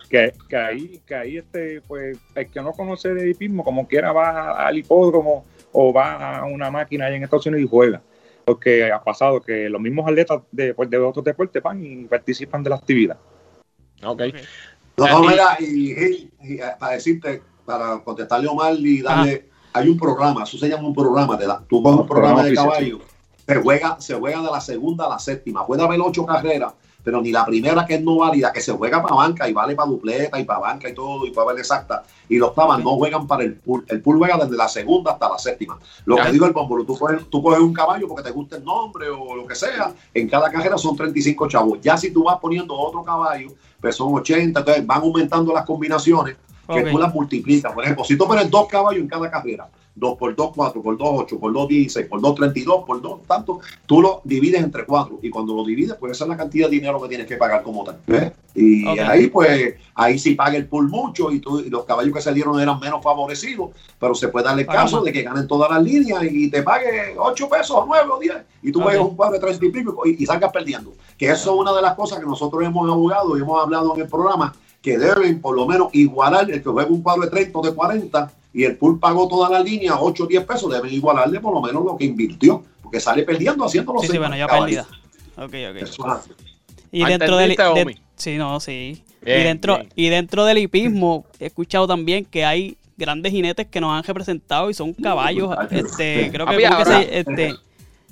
que, 0.10 0.34
que 0.48 0.56
ahí, 0.56 1.02
que 1.06 1.16
ahí 1.16 1.38
este, 1.38 1.82
pues, 1.82 2.18
el 2.36 2.48
que 2.48 2.62
no 2.62 2.72
conoce 2.72 3.14
de 3.14 3.30
hipismo, 3.32 3.64
como 3.64 3.88
quiera 3.88 4.12
va 4.12 4.66
al 4.68 4.78
hipódromo 4.78 5.44
o 5.72 5.92
va 5.92 6.38
a 6.38 6.46
una 6.46 6.70
máquina 6.70 7.08
allá 7.08 7.16
en 7.16 7.24
Estados 7.24 7.46
Unidos 7.48 7.66
y 7.66 7.68
juega. 7.70 8.02
Porque 8.46 8.92
ha 8.92 9.02
pasado 9.04 9.42
que 9.42 9.70
los 9.70 9.82
mismos 9.82 10.08
atletas 10.08 10.42
de, 10.52 10.74
pues, 10.74 10.90
de 10.90 10.98
otros 10.98 11.26
deportes 11.26 11.64
van 11.64 11.84
y 11.84 12.06
participan 12.06 12.62
de 12.64 12.70
la 12.70 12.76
actividad. 12.76 13.18
Ok. 14.04 14.22
No, 14.98 15.08
no, 15.08 15.24
y- 15.24 15.28
mira, 15.30 15.58
y, 15.60 15.92
y- 15.92 16.30
y, 16.44 16.54
eh, 16.60 16.64
para 16.80 16.94
decirte, 16.94 17.42
para 17.66 18.00
contestarle 18.04 18.48
a 18.48 18.52
Omar 18.52 18.76
y 18.78 19.02
darle, 19.02 19.50
hay 19.74 19.90
un 19.90 19.98
programa, 19.98 20.44
eso 20.44 20.58
se 20.58 20.70
llama 20.70 20.88
un 20.88 20.94
programa, 20.94 21.38
te 21.38 21.46
da- 21.48 21.62
tú 21.68 21.82
coges 21.84 22.00
un 22.02 22.08
programa 22.08 22.44
de 22.44 22.50
caballo, 22.56 23.00
se 23.46 23.56
juega, 23.62 23.98
se 24.00 24.14
juega 24.16 24.42
de 24.42 24.52
la 24.52 24.62
segunda 24.62 25.06
a 25.06 25.10
la 25.10 25.20
séptima, 25.20 25.66
puede 25.66 25.84
haber 25.84 26.00
ocho 26.02 26.26
carreras, 26.26 26.74
pero 27.04 27.22
ni 27.22 27.34
la 27.34 27.46
primera 27.46 27.86
que 27.86 27.96
es 27.96 28.02
no 28.02 28.16
válida, 28.16 28.54
que 28.54 28.62
se 28.62 28.72
juega 28.72 29.02
para 29.04 29.16
banca 29.16 29.50
y 29.50 29.52
vale 29.52 29.76
para 29.76 29.90
dupleta 29.90 30.40
y 30.40 30.46
para 30.46 30.60
banca 30.60 30.88
y 30.88 30.94
todo, 30.94 31.26
y 31.26 31.32
para 31.32 31.48
ver 31.48 31.60
exacta, 31.60 32.04
y 32.30 32.38
los 32.38 32.56
tabas 32.56 32.82
no 32.82 32.96
juegan 32.96 33.28
para 33.28 33.44
el 33.44 33.56
pool, 33.56 33.84
el 33.90 34.00
pool 34.02 34.20
juega 34.20 34.38
desde 34.38 34.56
la 34.56 34.70
segunda 34.70 35.12
hasta 35.12 35.28
la 35.28 35.38
séptima. 35.38 35.78
Lo 36.06 36.16
que 36.16 36.32
digo 36.32 36.46
el 36.46 36.54
bómbolo, 36.54 36.86
tú 36.86 36.98
coges, 36.98 37.30
tú 37.30 37.44
coges 37.44 37.60
un 37.60 37.74
caballo 37.74 38.08
porque 38.08 38.24
te 38.24 38.32
gusta 38.32 38.56
el 38.56 38.64
nombre 38.64 39.10
o 39.10 39.36
lo 39.36 39.46
que 39.46 39.56
sea, 39.56 39.92
en 40.14 40.30
cada 40.30 40.50
carrera 40.50 40.78
son 40.78 40.96
35 40.96 41.50
chavos, 41.50 41.80
ya 41.82 41.98
si 41.98 42.12
tú 42.12 42.24
vas 42.24 42.38
poniendo 42.40 42.74
otro 42.74 43.04
caballo, 43.04 43.50
pues 43.82 43.98
son 43.98 44.14
80, 44.14 44.60
entonces 44.62 44.88
van 44.88 45.02
aumentando 45.02 45.52
las 45.54 45.66
combinaciones 45.66 46.38
que 46.68 46.84
tú 46.92 46.98
las 46.98 47.14
multiplicas. 47.14 47.74
Por 47.74 47.84
ejemplo, 47.84 48.04
si 48.06 48.18
tú 48.18 48.26
pones 48.28 48.50
dos 48.50 48.68
caballos 48.68 49.02
en 49.02 49.08
cada 49.08 49.30
carrera, 49.30 49.68
2 49.96 50.18
por 50.18 50.36
2, 50.36 50.52
4, 50.56 50.82
por 50.82 50.98
2, 50.98 51.08
8, 51.14 51.40
por 51.40 51.54
2, 51.54 51.68
16, 51.68 52.08
por 52.08 52.20
2, 52.20 52.36
32, 52.36 52.84
por 52.84 53.00
2, 53.00 53.22
tanto, 53.28 53.60
tú 53.86 54.02
lo 54.02 54.22
divides 54.24 54.64
entre 54.64 54.86
4 54.86 55.20
y 55.22 55.30
cuando 55.30 55.54
lo 55.54 55.64
divides, 55.64 55.96
pues 56.00 56.14
esa 56.14 56.24
es 56.24 56.30
la 56.30 56.38
cantidad 56.38 56.68
de 56.68 56.78
dinero 56.78 57.00
que 57.00 57.10
tienes 57.10 57.28
que 57.28 57.36
pagar 57.38 57.62
como 57.62 57.84
tal. 57.84 58.00
¿ves? 58.08 58.32
Y 58.56 58.88
ahí, 58.88 59.28
pues, 59.28 59.76
ahí 59.94 60.18
sí 60.18 60.34
paga 60.34 60.56
el 60.58 60.66
pool 60.68 60.90
mucho 60.90 61.32
y, 61.32 61.40
tú- 61.40 61.60
y 61.60 61.70
los 61.70 61.86
caballos 61.86 62.12
que 62.14 62.22
se 62.22 62.34
dieron 62.34 62.60
eran 62.60 62.80
menos 62.80 63.04
favorecidos, 63.04 63.70
pero 64.00 64.16
se 64.16 64.30
puede 64.30 64.46
dar 64.46 64.58
el 64.60 64.66
Paga 64.66 64.82
caso 64.82 65.02
de 65.02 65.12
que 65.12 65.22
ganen 65.22 65.48
todas 65.48 65.70
las 65.70 65.84
líneas 65.84 66.24
y 66.24 66.50
te 66.50 66.64
pague 66.64 67.16
8 67.18 67.48
pesos, 67.48 67.78
o 67.78 67.86
9 67.86 68.10
o 68.12 68.20
10, 68.20 68.34
y 68.64 68.72
tú 68.72 68.80
Ok. 68.80 68.86
juegas 68.86 69.06
un 69.08 69.16
cuadro 69.16 69.34
de 69.36 69.40
30 69.42 69.66
y 69.66 69.70
pico 69.70 70.02
y, 70.06 70.24
y 70.24 70.26
salgas 70.26 70.52
perdiendo. 70.52 70.94
Que 71.20 71.30
eso 71.30 71.54
es 71.54 71.60
una 71.60 71.72
de 71.72 71.82
las 71.84 71.94
cosas 71.94 72.18
que 72.20 72.26
nosotros 72.26 72.64
hemos 72.64 72.90
abogado 72.90 73.38
y 73.38 73.42
hemos 73.42 73.62
hablado 73.62 73.94
en 73.96 74.02
el 74.02 74.08
programa, 74.08 74.56
que 74.84 74.98
deben 75.00 75.40
por 75.42 75.56
lo 75.56 75.66
menos 75.66 75.88
igualar 75.94 76.52
el 76.52 76.62
que 76.62 76.70
juega 76.70 76.90
un 76.92 77.02
cuadro 77.02 77.24
de 77.24 77.30
30 77.32 77.58
o 77.58 77.62
de 77.64 77.74
40 77.74 78.32
y 78.54 78.66
el 78.66 78.76
pool 78.78 79.00
pagó 79.00 79.28
toda 79.30 79.50
la 79.50 79.62
línea, 79.62 79.98
8 80.00 80.26
o 80.26 80.28
10 80.28 80.44
pesos, 80.46 80.72
deben 80.72 80.94
igualarle 80.94 81.40
por 81.40 81.54
lo 81.54 81.62
menos 81.62 81.84
lo 81.86 81.96
que 81.98 82.04
invirtió, 82.06 82.62
porque 82.84 83.00
sale 83.00 83.24
perdiendo 83.24 83.64
haciendo 83.66 83.94
los 83.94 84.02
Sí, 84.04 84.10
sí, 84.12 84.18
bueno, 84.18 84.36
ya 84.36 84.46
caballos. 84.46 84.86
perdida. 84.86 84.88
Ok, 85.38 85.72
ok. 85.72 85.82
Eso 85.90 86.06
es 86.08 86.14
así. 86.14 86.32
Y 86.92 87.02
Ah, 87.04 87.08
dentro 87.08 87.38
del 87.38 87.52
¿entendiste, 87.52 87.92
de- 87.92 87.98
sí, 88.18 88.38
no, 88.38 88.60
sí. 88.60 89.02
Bien, 89.22 89.40
y 89.40 89.44
dentro 89.44 89.78
bien. 89.78 89.90
y 89.96 90.10
dentro 90.10 90.46
del 90.46 90.58
hipismo 90.60 91.26
he 91.40 91.46
escuchado 91.46 91.88
también 91.88 92.26
que 92.26 92.44
hay 92.44 92.78
grandes 92.98 93.32
jinetes 93.32 93.66
que 93.68 93.80
nos 93.82 93.92
han 93.98 94.04
representado 94.04 94.70
y 94.70 94.74
son 94.74 94.94
caballos. 94.94 95.56
Este, 95.72 96.30
creo 96.32 96.46
que, 96.46 96.60
Papi, 96.60 96.64
creo 96.66 96.78
que 96.78 96.86
se- 96.86 97.20
este, 97.20 97.56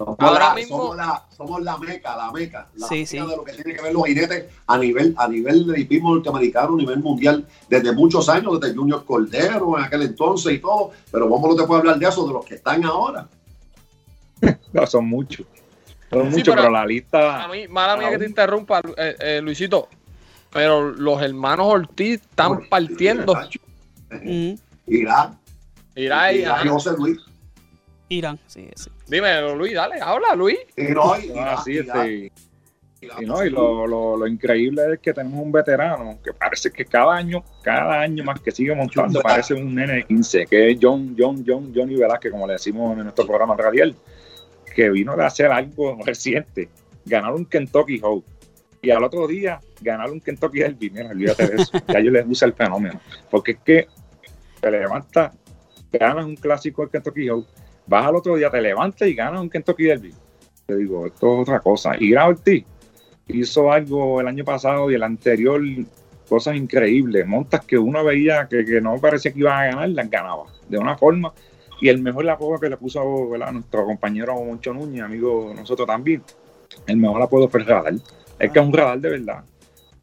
Somos, 0.06 0.16
Ahora 0.20 0.50
la, 0.50 0.56
mismo- 0.56 0.78
somos, 0.78 0.98
la, 0.98 1.24
somos 1.36 1.62
la 1.62 1.78
meca, 1.78 2.16
la 2.18 2.32
meca. 2.32 2.68
La 2.76 2.88
Sí, 2.88 2.96
meca 2.96 3.08
sí. 3.08 3.18
de 3.20 3.24
lo 3.38 3.44
que 3.44 3.54
tiene 3.54 3.76
que 3.76 3.82
ver 3.84 3.94
los 3.94 4.04
jinetes 4.06 4.46
a 4.68 4.78
nivel, 4.78 5.14
a 5.18 5.28
nivel 5.28 5.68
de 5.68 5.80
hipismo 5.82 6.16
norteamericano, 6.16 6.74
a 6.74 6.78
nivel 6.78 7.00
mundial, 7.00 7.46
desde 7.70 7.92
muchos 7.92 8.28
años, 8.30 8.60
desde 8.60 8.76
Junior 8.76 9.06
Cordero 9.06 9.78
en 9.78 9.84
aquel 9.84 10.02
entonces 10.04 10.54
y 10.54 10.60
todo. 10.60 10.92
Pero 11.12 11.30
vamos 11.30 11.50
no 11.50 11.56
te 11.56 11.68
puede 11.68 11.82
hablar 11.82 12.00
de 12.00 12.08
eso, 12.08 12.26
de 12.26 12.34
los 12.34 12.46
que 12.46 12.56
están 12.56 12.84
ahora. 12.84 13.28
No, 14.74 14.88
son 14.88 15.06
muchos. 15.08 15.46
Son 16.10 16.24
Sí, 16.32 16.38
muchos, 16.40 16.44
pero- 16.56 16.56
pero, 16.64 16.70
la 16.72 16.86
lista. 16.86 17.44
A 17.44 17.48
mí, 17.48 17.68
mala 17.68 17.96
mía 17.98 18.10
que 18.10 18.18
te 18.18 18.26
interrumpa, 18.26 18.82
eh, 18.98 19.16
eh, 19.20 19.42
Luisito. 19.42 19.88
Pero 20.52 20.92
los 20.92 21.22
hermanos 21.22 21.68
Ortiz 21.68 22.22
están 22.22 22.68
partiendo. 22.70 23.34
Irán. 24.88 25.40
Irá 25.96 26.24
ahí, 26.24 26.40
Irán 26.40 26.66
y. 26.68 26.70
José 26.70 26.90
Luis. 26.98 27.20
Irán, 28.10 28.40
sí, 28.48 28.68
sí. 28.76 28.90
Dime, 29.12 29.56
Luis, 29.56 29.74
dale, 29.74 30.00
habla, 30.02 30.34
Luis. 30.36 30.58
Y 30.78 30.84
no, 30.84 31.20
y- 31.20 31.34
Ah, 31.38 31.62
sí, 31.64 31.78
este, 31.80 32.32
y, 33.02 33.26
no, 33.26 33.44
y 33.44 33.50
lo, 33.50 33.86
lo, 33.86 34.16
lo 34.16 34.26
increíble 34.28 34.84
es 34.94 35.00
que 35.00 35.12
tenemos 35.14 35.44
un 35.44 35.52
veterano 35.52 36.20
que 36.24 36.32
parece 36.34 36.72
que 36.72 36.86
cada 36.86 37.14
año, 37.16 37.44
cada 37.62 38.00
año 38.00 38.24
más 38.24 38.40
que 38.40 38.52
sigue 38.52 38.74
montando, 38.74 39.22
parece 39.22 39.54
un 39.54 39.76
nene 39.76 39.94
de 39.96 40.04
15, 40.06 40.46
que 40.46 40.72
es 40.72 40.78
John, 40.82 41.14
John, 41.20 41.44
John, 41.46 41.74
Johnny 41.76 41.96
Velázquez, 41.96 42.32
como 42.32 42.48
le 42.48 42.54
decimos 42.54 42.96
en 42.98 43.04
nuestro 43.04 43.28
programa 43.28 43.56
radial, 43.58 43.94
que 44.74 44.90
vino 44.90 45.18
de 45.18 45.26
hacer 45.26 45.48
algo 45.52 45.98
reciente, 46.06 46.70
ganar 47.06 47.34
un 47.34 47.46
Kentucky 47.46 48.00
Hope. 48.02 48.26
Y 48.84 48.92
al 48.92 49.04
otro 49.04 49.28
día 49.28 49.60
ganar 49.82 50.10
un 50.10 50.22
Kentucky 50.22 50.60
Derby, 50.60 50.90
mira, 50.90 51.10
olvídate 51.10 51.48
de 51.48 51.62
eso. 51.62 51.72
Ya 51.88 52.00
yo 52.00 52.10
les 52.12 52.26
gusta 52.26 52.46
el 52.46 52.54
fenómeno. 52.54 53.00
Porque 53.30 53.52
es 53.52 53.58
que 53.60 53.88
te 54.60 54.72
levantas, 54.72 55.34
ganas 55.92 56.26
un 56.26 56.36
clásico 56.36 56.82
del 56.84 56.90
Kentucky 56.92 57.30
Hope, 57.30 57.48
vas 57.88 58.06
al 58.06 58.16
otro 58.16 58.36
día, 58.36 58.50
te 58.50 58.62
levantas 58.62 59.08
y 59.08 59.14
ganas 59.14 59.42
un 59.42 59.50
Kentucky 59.50 59.86
Derby. 59.86 60.14
Te 60.66 60.76
digo, 60.76 61.06
esto 61.06 61.36
es 61.36 61.42
otra 61.42 61.60
cosa. 61.60 61.96
Y 62.00 62.12
Gran 62.12 62.30
Ortiz 62.30 62.66
hizo 63.28 63.72
algo 63.72 64.22
el 64.22 64.28
año 64.28 64.44
pasado 64.44 64.92
y 64.92 64.96
el 64.96 65.04
anterior, 65.04 65.62
cosas 66.28 66.56
increíbles. 66.56 67.26
Montas 67.28 67.66
que 67.66 67.78
uno 67.78 68.04
veía 68.04 68.48
que, 68.48 68.66
que 68.66 68.82
no 68.82 68.98
parecía 69.00 69.32
que 69.34 69.40
iban 69.40 69.60
a 69.60 69.66
ganar, 69.66 69.90
las 69.90 70.10
ganaba. 70.10 70.46
De 70.70 70.78
una 70.78 70.98
forma. 70.98 71.34
Y 71.82 71.90
el 71.90 72.02
mejor 72.02 72.30
apodo 72.30 72.60
que 72.60 72.70
le 72.70 72.78
puso 72.78 73.30
¿verdad? 73.30 73.52
nuestro 73.52 73.86
compañero 73.86 74.36
Moncho 74.36 74.74
Núñez, 74.74 75.04
amigo 75.04 75.52
nosotros 75.56 75.88
también, 75.88 76.22
el 76.86 76.98
mejor 76.98 77.22
apodo 77.22 77.50
fue 77.50 77.62
el 77.62 77.66
radar. 77.66 77.94
Es 78.40 78.52
que 78.52 78.60
es 78.60 78.66
un 78.66 78.72
radar 78.72 79.00
de 79.00 79.10
verdad. 79.10 79.44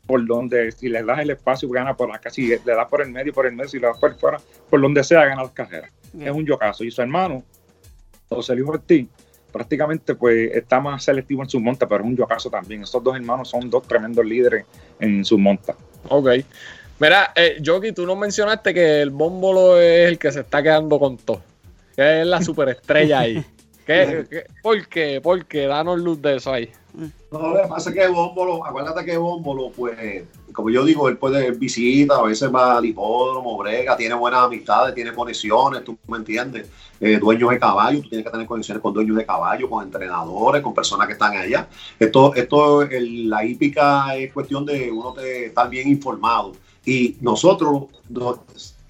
Por 0.06 0.26
donde, 0.26 0.72
si 0.72 0.88
le 0.88 1.02
das 1.02 1.20
el 1.20 1.30
espacio, 1.30 1.68
gana 1.68 1.94
por 1.94 2.10
acá. 2.14 2.30
Si 2.30 2.48
le 2.48 2.58
das 2.58 2.88
por 2.88 3.02
el 3.02 3.10
medio, 3.10 3.32
por 3.32 3.46
el 3.46 3.52
medio, 3.52 3.68
si 3.68 3.78
le 3.78 3.86
das 3.86 3.98
por 3.98 4.14
fuera, 4.18 4.40
por 4.68 4.80
donde 4.80 5.04
sea, 5.04 5.24
gana 5.24 5.42
las 5.42 5.52
carreras. 5.52 5.92
Es 6.18 6.30
un 6.30 6.44
yocazo. 6.44 6.82
Y 6.82 6.90
su 6.90 7.02
hermano, 7.02 7.44
José 8.28 8.54
Luis 8.54 8.68
Ortiz, 8.68 9.08
prácticamente 9.52 10.14
pues 10.14 10.50
está 10.54 10.80
más 10.80 11.02
selectivo 11.04 11.42
en 11.42 11.48
sus 11.48 11.60
montas, 11.60 11.88
pero 11.88 12.02
es 12.04 12.10
un 12.10 12.16
yocazo 12.16 12.50
también. 12.50 12.82
Estos 12.82 13.02
dos 13.02 13.16
hermanos 13.16 13.48
son 13.48 13.68
dos 13.70 13.82
tremendos 13.86 14.24
líderes 14.24 14.64
en 15.00 15.24
sus 15.24 15.38
montas. 15.38 15.76
Ok. 16.08 16.28
Mira, 17.00 17.32
eh, 17.36 17.60
Jockey, 17.64 17.92
tú 17.92 18.04
nos 18.04 18.18
mencionaste 18.18 18.74
que 18.74 19.00
el 19.02 19.10
Bómbolo 19.10 19.80
es 19.80 20.08
el 20.08 20.18
que 20.18 20.32
se 20.32 20.40
está 20.40 20.62
quedando 20.62 20.98
con 20.98 21.16
todo. 21.16 21.42
Que 21.94 22.20
es 22.22 22.26
la 22.26 22.42
superestrella 22.42 23.20
ahí. 23.20 23.44
¿Qué, 23.86 24.26
qué- 24.28 24.44
por 24.62 24.86
qué? 24.88 25.20
¿Por 25.20 25.46
qué? 25.46 25.66
Danos 25.66 25.98
luz 25.98 26.20
de 26.20 26.36
eso 26.36 26.52
ahí. 26.52 26.70
No, 27.30 27.54
lo 27.54 27.62
que 27.62 27.68
pasa 27.68 27.88
es 27.90 27.96
que 27.96 28.06
Bómbolo, 28.08 28.64
acuérdate 28.66 29.04
que 29.04 29.16
Bómbolo, 29.16 29.70
pues, 29.70 30.24
como 30.53 30.70
yo 30.70 30.84
digo, 30.84 31.09
él 31.09 31.16
puede 31.18 31.51
visita, 31.53 32.16
a 32.16 32.22
veces 32.22 32.53
va 32.55 32.76
al 32.78 32.84
hipódromo, 32.84 33.57
brega, 33.59 33.96
tiene 33.96 34.14
buenas 34.14 34.40
amistades, 34.44 34.94
tiene 34.94 35.12
conexiones, 35.12 35.84
tú 35.84 35.96
me 36.09 36.18
entiendes, 36.18 36.68
Eh, 37.01 37.16
dueños 37.20 37.51
de 37.51 37.61
caballo, 37.61 38.03
tú 38.03 38.09
tienes 38.09 38.24
que 38.26 38.32
tener 38.32 38.46
conexiones 38.49 38.82
con 38.82 38.92
dueños 38.92 39.16
de 39.16 39.24
caballo, 39.24 39.70
con 39.70 39.84
entrenadores, 39.84 40.62
con 40.62 40.74
personas 40.74 41.07
que 41.07 41.12
están 41.12 41.36
allá. 41.36 41.68
Esto, 41.96 42.34
esto, 42.34 42.82
la 42.90 43.44
hípica 43.44 44.16
es 44.16 44.32
cuestión 44.32 44.66
de 44.66 44.90
uno 44.90 45.14
estar 45.16 45.70
bien 45.70 45.86
informado. 45.88 46.55
Y 46.84 47.14
nosotros, 47.20 47.84
no- 48.09 48.42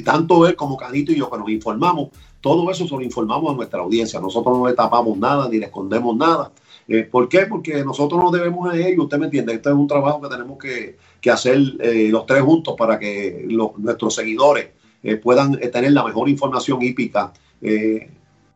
tanto 0.03 0.47
él 0.47 0.57
como 0.57 0.79
Canito 0.79 1.13
y 1.13 1.17
yo, 1.17 1.29
que 1.31 1.37
nos 1.37 1.51
informamos, 1.51 2.09
todo 2.41 2.71
eso 2.71 2.87
se 2.89 2.95
lo 2.95 3.03
informamos 3.03 3.53
a 3.53 3.57
nuestra 3.57 3.81
audiencia. 3.81 4.19
Nosotros 4.21 4.57
no 4.57 4.67
le 4.67 4.73
tapamos 4.73 5.19
nada 5.19 5.47
ni 5.49 5.59
le 5.59 5.67
escondemos 5.67 6.17
nada. 6.17 6.51
Eh, 6.87 7.03
¿Por 7.03 7.29
qué? 7.29 7.41
Porque 7.41 7.85
nosotros 7.85 8.23
nos 8.23 8.33
debemos 8.33 8.73
a 8.73 8.77
ellos, 8.77 9.05
usted 9.05 9.19
me 9.19 9.27
entiende, 9.27 9.53
este 9.53 9.69
es 9.69 9.75
un 9.75 9.87
trabajo 9.87 10.23
que 10.23 10.29
tenemos 10.29 10.57
que, 10.57 10.97
que 11.21 11.31
hacer 11.31 11.59
eh, 11.81 12.09
los 12.11 12.27
tres 12.27 12.43
juntos 12.43 12.75
para 12.79 12.99
que 12.99 13.45
los- 13.49 13.77
nuestros 13.79 14.15
seguidores 14.15 14.69
eh, 15.03 15.17
puedan 15.17 15.55
eh, 15.63 15.69
tener 15.69 15.93
la 15.93 16.05
mejor 16.05 16.29
información 16.29 16.83
hípica. 16.83 17.33
eh, 17.63 18.11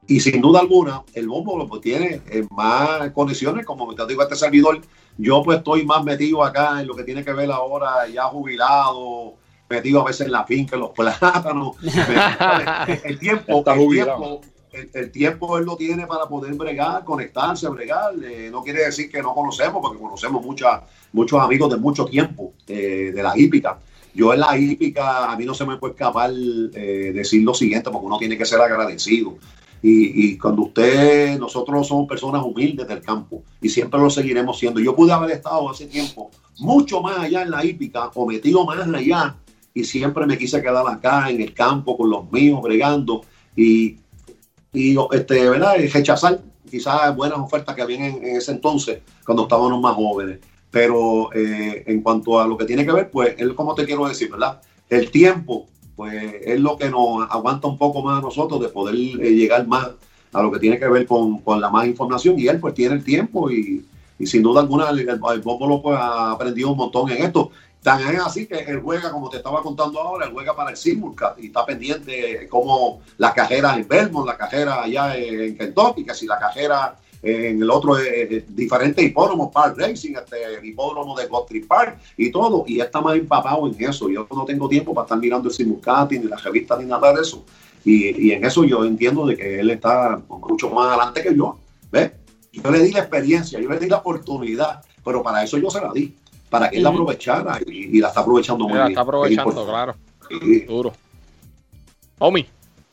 y 0.04 0.18
sin 0.18 0.40
duda 0.40 0.58
alguna, 0.58 1.04
el 1.14 1.28
bombo 1.28 1.64
pues, 1.68 1.80
tiene 1.80 2.20
más 2.50 3.08
conexiones, 3.12 3.64
como 3.64 3.94
te 3.94 4.04
digo, 4.06 4.20
este 4.20 4.34
servidor, 4.34 4.80
yo 5.16 5.42
pues 5.44 5.58
estoy 5.58 5.86
más 5.86 6.02
metido 6.02 6.42
acá 6.42 6.80
en 6.80 6.88
lo 6.88 6.96
que 6.96 7.04
tiene 7.04 7.24
que 7.24 7.32
ver 7.32 7.50
ahora, 7.52 8.08
ya 8.08 8.24
jubilado, 8.24 9.34
metido 9.70 10.00
a 10.00 10.04
veces 10.04 10.26
en 10.26 10.32
la 10.32 10.44
finca, 10.44 10.74
en 10.74 10.80
los 10.82 10.90
plátanos. 10.90 11.76
el, 11.82 13.00
el 13.12 13.18
tiempo, 13.18 13.58
Está 13.58 13.74
el 13.74 13.88
tiempo, 13.88 14.40
el, 14.72 14.90
el 14.94 15.10
tiempo 15.12 15.58
él 15.58 15.64
lo 15.66 15.76
tiene 15.76 16.06
para 16.06 16.26
poder 16.26 16.54
bregar, 16.54 17.04
conectarse, 17.04 17.68
bregar. 17.68 18.12
Eh, 18.24 18.48
no 18.50 18.62
quiere 18.62 18.84
decir 18.84 19.10
que 19.10 19.22
no 19.22 19.32
conocemos, 19.34 19.80
porque 19.80 19.98
conocemos 20.00 20.44
mucha, 20.44 20.82
muchos 21.12 21.40
amigos 21.40 21.70
de 21.70 21.76
mucho 21.76 22.04
tiempo 22.06 22.51
eh, 22.66 23.12
de 23.14 23.22
la 23.22 23.32
hípica. 23.36 23.78
Yo 24.14 24.32
en 24.34 24.40
la 24.40 24.56
hípica, 24.58 25.32
a 25.32 25.36
mí 25.36 25.44
no 25.44 25.54
se 25.54 25.64
me 25.64 25.78
puede 25.78 25.94
escapar 25.94 26.30
eh, 26.32 27.12
decir 27.14 27.42
lo 27.42 27.54
siguiente, 27.54 27.90
porque 27.90 28.06
uno 28.06 28.18
tiene 28.18 28.36
que 28.36 28.44
ser 28.44 28.60
agradecido. 28.60 29.36
Y, 29.84 30.38
cuando 30.38 30.62
usted, 30.62 31.36
nosotros 31.40 31.88
somos 31.88 32.08
personas 32.08 32.44
humildes 32.44 32.86
del 32.86 33.00
campo 33.00 33.42
y 33.60 33.68
siempre 33.68 33.98
lo 33.98 34.10
seguiremos 34.10 34.56
siendo. 34.56 34.78
Yo 34.78 34.94
pude 34.94 35.10
haber 35.10 35.32
estado 35.32 35.68
hace 35.68 35.86
tiempo 35.86 36.30
mucho 36.60 37.00
más 37.00 37.18
allá 37.18 37.42
en 37.42 37.50
la 37.50 37.64
hípica 37.64 38.08
o 38.14 38.24
metido 38.24 38.64
más 38.64 38.78
allá 38.86 39.34
y 39.74 39.82
siempre 39.82 40.24
me 40.24 40.38
quise 40.38 40.62
quedar 40.62 40.86
acá 40.86 41.30
en 41.30 41.40
el 41.40 41.52
campo 41.52 41.96
con 41.96 42.10
los 42.10 42.30
míos 42.30 42.62
bregando 42.62 43.22
y, 43.56 43.96
este, 45.10 45.50
¿verdad? 45.50 45.74
Rechazar 45.92 46.40
quizás 46.70 47.16
buenas 47.16 47.40
ofertas 47.40 47.74
que 47.74 47.82
habían 47.82 48.02
en, 48.02 48.24
en 48.24 48.36
ese 48.36 48.52
entonces 48.52 49.00
cuando 49.26 49.42
estábamos 49.42 49.80
más 49.80 49.96
jóvenes. 49.96 50.38
Pero 50.72 51.32
eh, 51.34 51.84
en 51.86 52.02
cuanto 52.02 52.40
a 52.40 52.46
lo 52.48 52.56
que 52.56 52.64
tiene 52.64 52.84
que 52.84 52.92
ver, 52.92 53.10
pues 53.10 53.36
es 53.38 53.52
como 53.52 53.76
te 53.76 53.84
quiero 53.84 54.08
decir, 54.08 54.30
¿verdad? 54.30 54.60
El 54.88 55.12
tiempo, 55.12 55.68
pues 55.94 56.34
es 56.42 56.58
lo 56.58 56.76
que 56.76 56.88
nos 56.90 57.30
aguanta 57.30 57.68
un 57.68 57.78
poco 57.78 58.02
más 58.02 58.18
a 58.18 58.22
nosotros 58.22 58.60
de 58.60 58.68
poder 58.70 58.94
eh, 58.96 59.34
llegar 59.34 59.66
más 59.68 59.90
a 60.32 60.42
lo 60.42 60.50
que 60.50 60.58
tiene 60.58 60.78
que 60.78 60.88
ver 60.88 61.06
con, 61.06 61.38
con 61.42 61.60
la 61.60 61.70
más 61.70 61.86
información 61.86 62.38
y 62.38 62.48
él 62.48 62.58
pues 62.58 62.74
tiene 62.74 62.94
el 62.94 63.04
tiempo 63.04 63.50
y, 63.50 63.86
sin 64.24 64.42
duda 64.42 64.60
alguna 64.60 64.88
el, 64.90 65.00
el, 65.00 65.08
el 65.08 65.42
pues 65.82 65.98
ha 65.98 66.30
aprendido 66.32 66.70
un 66.70 66.78
montón 66.78 67.10
en 67.10 67.22
esto. 67.22 67.50
Tan 67.82 68.00
es 68.14 68.20
así 68.20 68.46
que 68.46 68.60
él 68.60 68.80
juega, 68.80 69.10
como 69.10 69.28
te 69.28 69.38
estaba 69.38 69.60
contando 69.60 70.00
ahora, 70.00 70.26
él 70.26 70.32
juega 70.32 70.54
para 70.54 70.70
el 70.70 70.76
Simulcat 70.76 71.38
y 71.40 71.46
está 71.46 71.66
pendiente 71.66 72.48
como 72.48 73.00
las 73.18 73.34
carreras 73.34 73.76
en 73.76 73.88
Belmont, 73.88 74.26
la 74.26 74.36
carrera 74.36 74.82
allá 74.82 75.16
en 75.16 75.58
Kentucky, 75.58 76.04
que 76.04 76.14
si 76.14 76.26
la 76.26 76.38
carrera 76.38 76.96
en 77.22 77.62
el 77.62 77.70
otro 77.70 77.98
eh, 77.98 78.44
diferentes 78.48 79.04
hipódromos, 79.04 79.52
Park 79.52 79.76
Racing, 79.78 80.14
este, 80.16 80.58
el 80.58 80.64
hipódromo 80.64 81.16
de 81.16 81.26
Godfrey 81.26 81.60
Park 81.60 81.98
y 82.16 82.30
todo, 82.30 82.64
y 82.66 82.80
está 82.80 83.00
más 83.00 83.16
empapado 83.16 83.66
en 83.68 83.76
eso. 83.88 84.10
Yo 84.10 84.26
no 84.34 84.44
tengo 84.44 84.68
tiempo 84.68 84.92
para 84.92 85.04
estar 85.04 85.18
mirando 85.18 85.48
el 85.48 85.54
Simulcat 85.54 86.10
ni 86.10 86.24
la 86.24 86.36
revista 86.36 86.76
ni 86.76 86.86
nada 86.86 87.12
de 87.12 87.22
eso. 87.22 87.44
Y, 87.84 88.28
y, 88.28 88.32
en 88.32 88.44
eso 88.44 88.64
yo 88.64 88.84
entiendo 88.84 89.26
de 89.26 89.36
que 89.36 89.60
él 89.60 89.70
está 89.70 90.20
mucho 90.28 90.70
más 90.70 90.88
adelante 90.88 91.22
que 91.22 91.34
yo. 91.34 91.56
¿ves? 91.90 92.12
Yo 92.52 92.70
le 92.70 92.80
di 92.80 92.92
la 92.92 93.00
experiencia, 93.00 93.60
yo 93.60 93.68
le 93.68 93.78
di 93.78 93.88
la 93.88 93.98
oportunidad, 93.98 94.84
pero 95.04 95.22
para 95.22 95.42
eso 95.42 95.58
yo 95.58 95.70
se 95.70 95.80
la 95.80 95.92
di, 95.92 96.14
para 96.50 96.70
que 96.70 96.76
él 96.76 96.82
la 96.82 96.90
aprovechara 96.90 97.58
y, 97.66 97.96
y 97.96 98.00
la 98.00 98.08
está 98.08 98.20
aprovechando 98.20 98.64
muy 98.64 98.74
la 98.74 98.84
bien. 98.84 98.92
está 98.92 99.00
aprovechando, 99.00 99.64
claro. 99.64 99.94
Sí. 100.28 100.60
Duro. 100.60 100.92
Omi, 102.18 102.46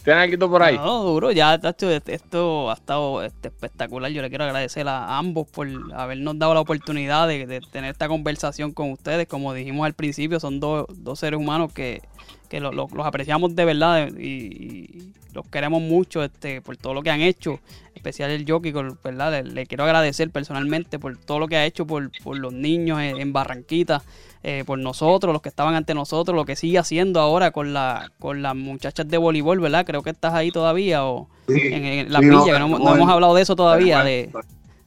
¿tienes 0.03 0.33
algo 0.33 0.49
por 0.49 0.63
ahí? 0.63 0.77
No, 0.77 1.03
duro, 1.03 1.31
ya 1.31 1.57
tacho, 1.59 1.89
esto 1.91 2.69
ha 2.69 2.73
estado 2.73 3.23
este, 3.23 3.49
espectacular. 3.49 4.11
Yo 4.11 4.21
le 4.21 4.29
quiero 4.29 4.43
agradecer 4.45 4.87
a 4.87 5.17
ambos 5.17 5.47
por 5.49 5.67
habernos 5.93 6.37
dado 6.39 6.53
la 6.53 6.61
oportunidad 6.61 7.27
de, 7.27 7.45
de 7.45 7.61
tener 7.61 7.91
esta 7.91 8.07
conversación 8.07 8.71
con 8.71 8.91
ustedes. 8.91 9.27
Como 9.27 9.53
dijimos 9.53 9.85
al 9.85 9.93
principio, 9.93 10.39
son 10.39 10.59
dos, 10.59 10.85
dos 10.89 11.19
seres 11.19 11.39
humanos 11.39 11.73
que, 11.73 12.01
que 12.49 12.59
lo- 12.59 12.71
lo- 12.71 12.87
los 12.93 13.05
apreciamos 13.05 13.55
de 13.55 13.65
verdad 13.65 14.09
y, 14.17 15.13
los 15.31 15.45
queremos 15.47 15.79
mucho 15.81 16.23
este, 16.23 16.59
por 16.61 16.75
todo 16.77 16.93
lo 16.95 17.03
que 17.03 17.11
han 17.11 17.21
hecho. 17.21 17.59
Especial 17.93 18.31
el 18.31 18.49
jockey, 18.49 18.71
¿verdad? 19.03 19.31
Le, 19.31 19.51
le 19.51 19.65
quiero 19.67 19.83
agradecer 19.83 20.31
personalmente 20.31 20.97
por 20.97 21.17
todo 21.17 21.37
lo 21.39 21.47
que 21.47 21.57
ha 21.57 21.65
hecho 21.65 21.85
por, 21.85 22.09
por 22.23 22.37
los 22.37 22.51
niños 22.53 22.99
en, 22.99 23.19
en 23.19 23.31
Barranquita, 23.33 24.01
eh, 24.43 24.63
por 24.65 24.79
nosotros, 24.79 25.33
los 25.33 25.41
que 25.41 25.49
estaban 25.49 25.75
ante 25.75 25.93
nosotros, 25.93 26.35
lo 26.35 26.45
que 26.45 26.55
sigue 26.55 26.77
haciendo 26.77 27.19
ahora 27.19 27.51
con, 27.51 27.73
la, 27.73 28.11
con 28.19 28.41
las 28.41 28.55
muchachas 28.55 29.07
de 29.07 29.17
voleibol, 29.17 29.59
¿verdad? 29.59 29.85
Creo 29.85 30.01
que 30.01 30.11
estás 30.11 30.33
ahí 30.33 30.51
todavía 30.51 31.05
o 31.05 31.27
Sí, 31.47 31.59
en, 31.61 31.83
en 31.85 32.13
la 32.13 32.19
sí, 32.19 32.25
villa, 32.25 32.59
no, 32.59 32.77
que 32.77 32.83
no, 32.83 32.95
hemos 32.95 33.09
hablado 33.09 33.33
de 33.35 33.41
eso 33.41 33.55
todavía. 33.55 34.03
De, 34.03 34.31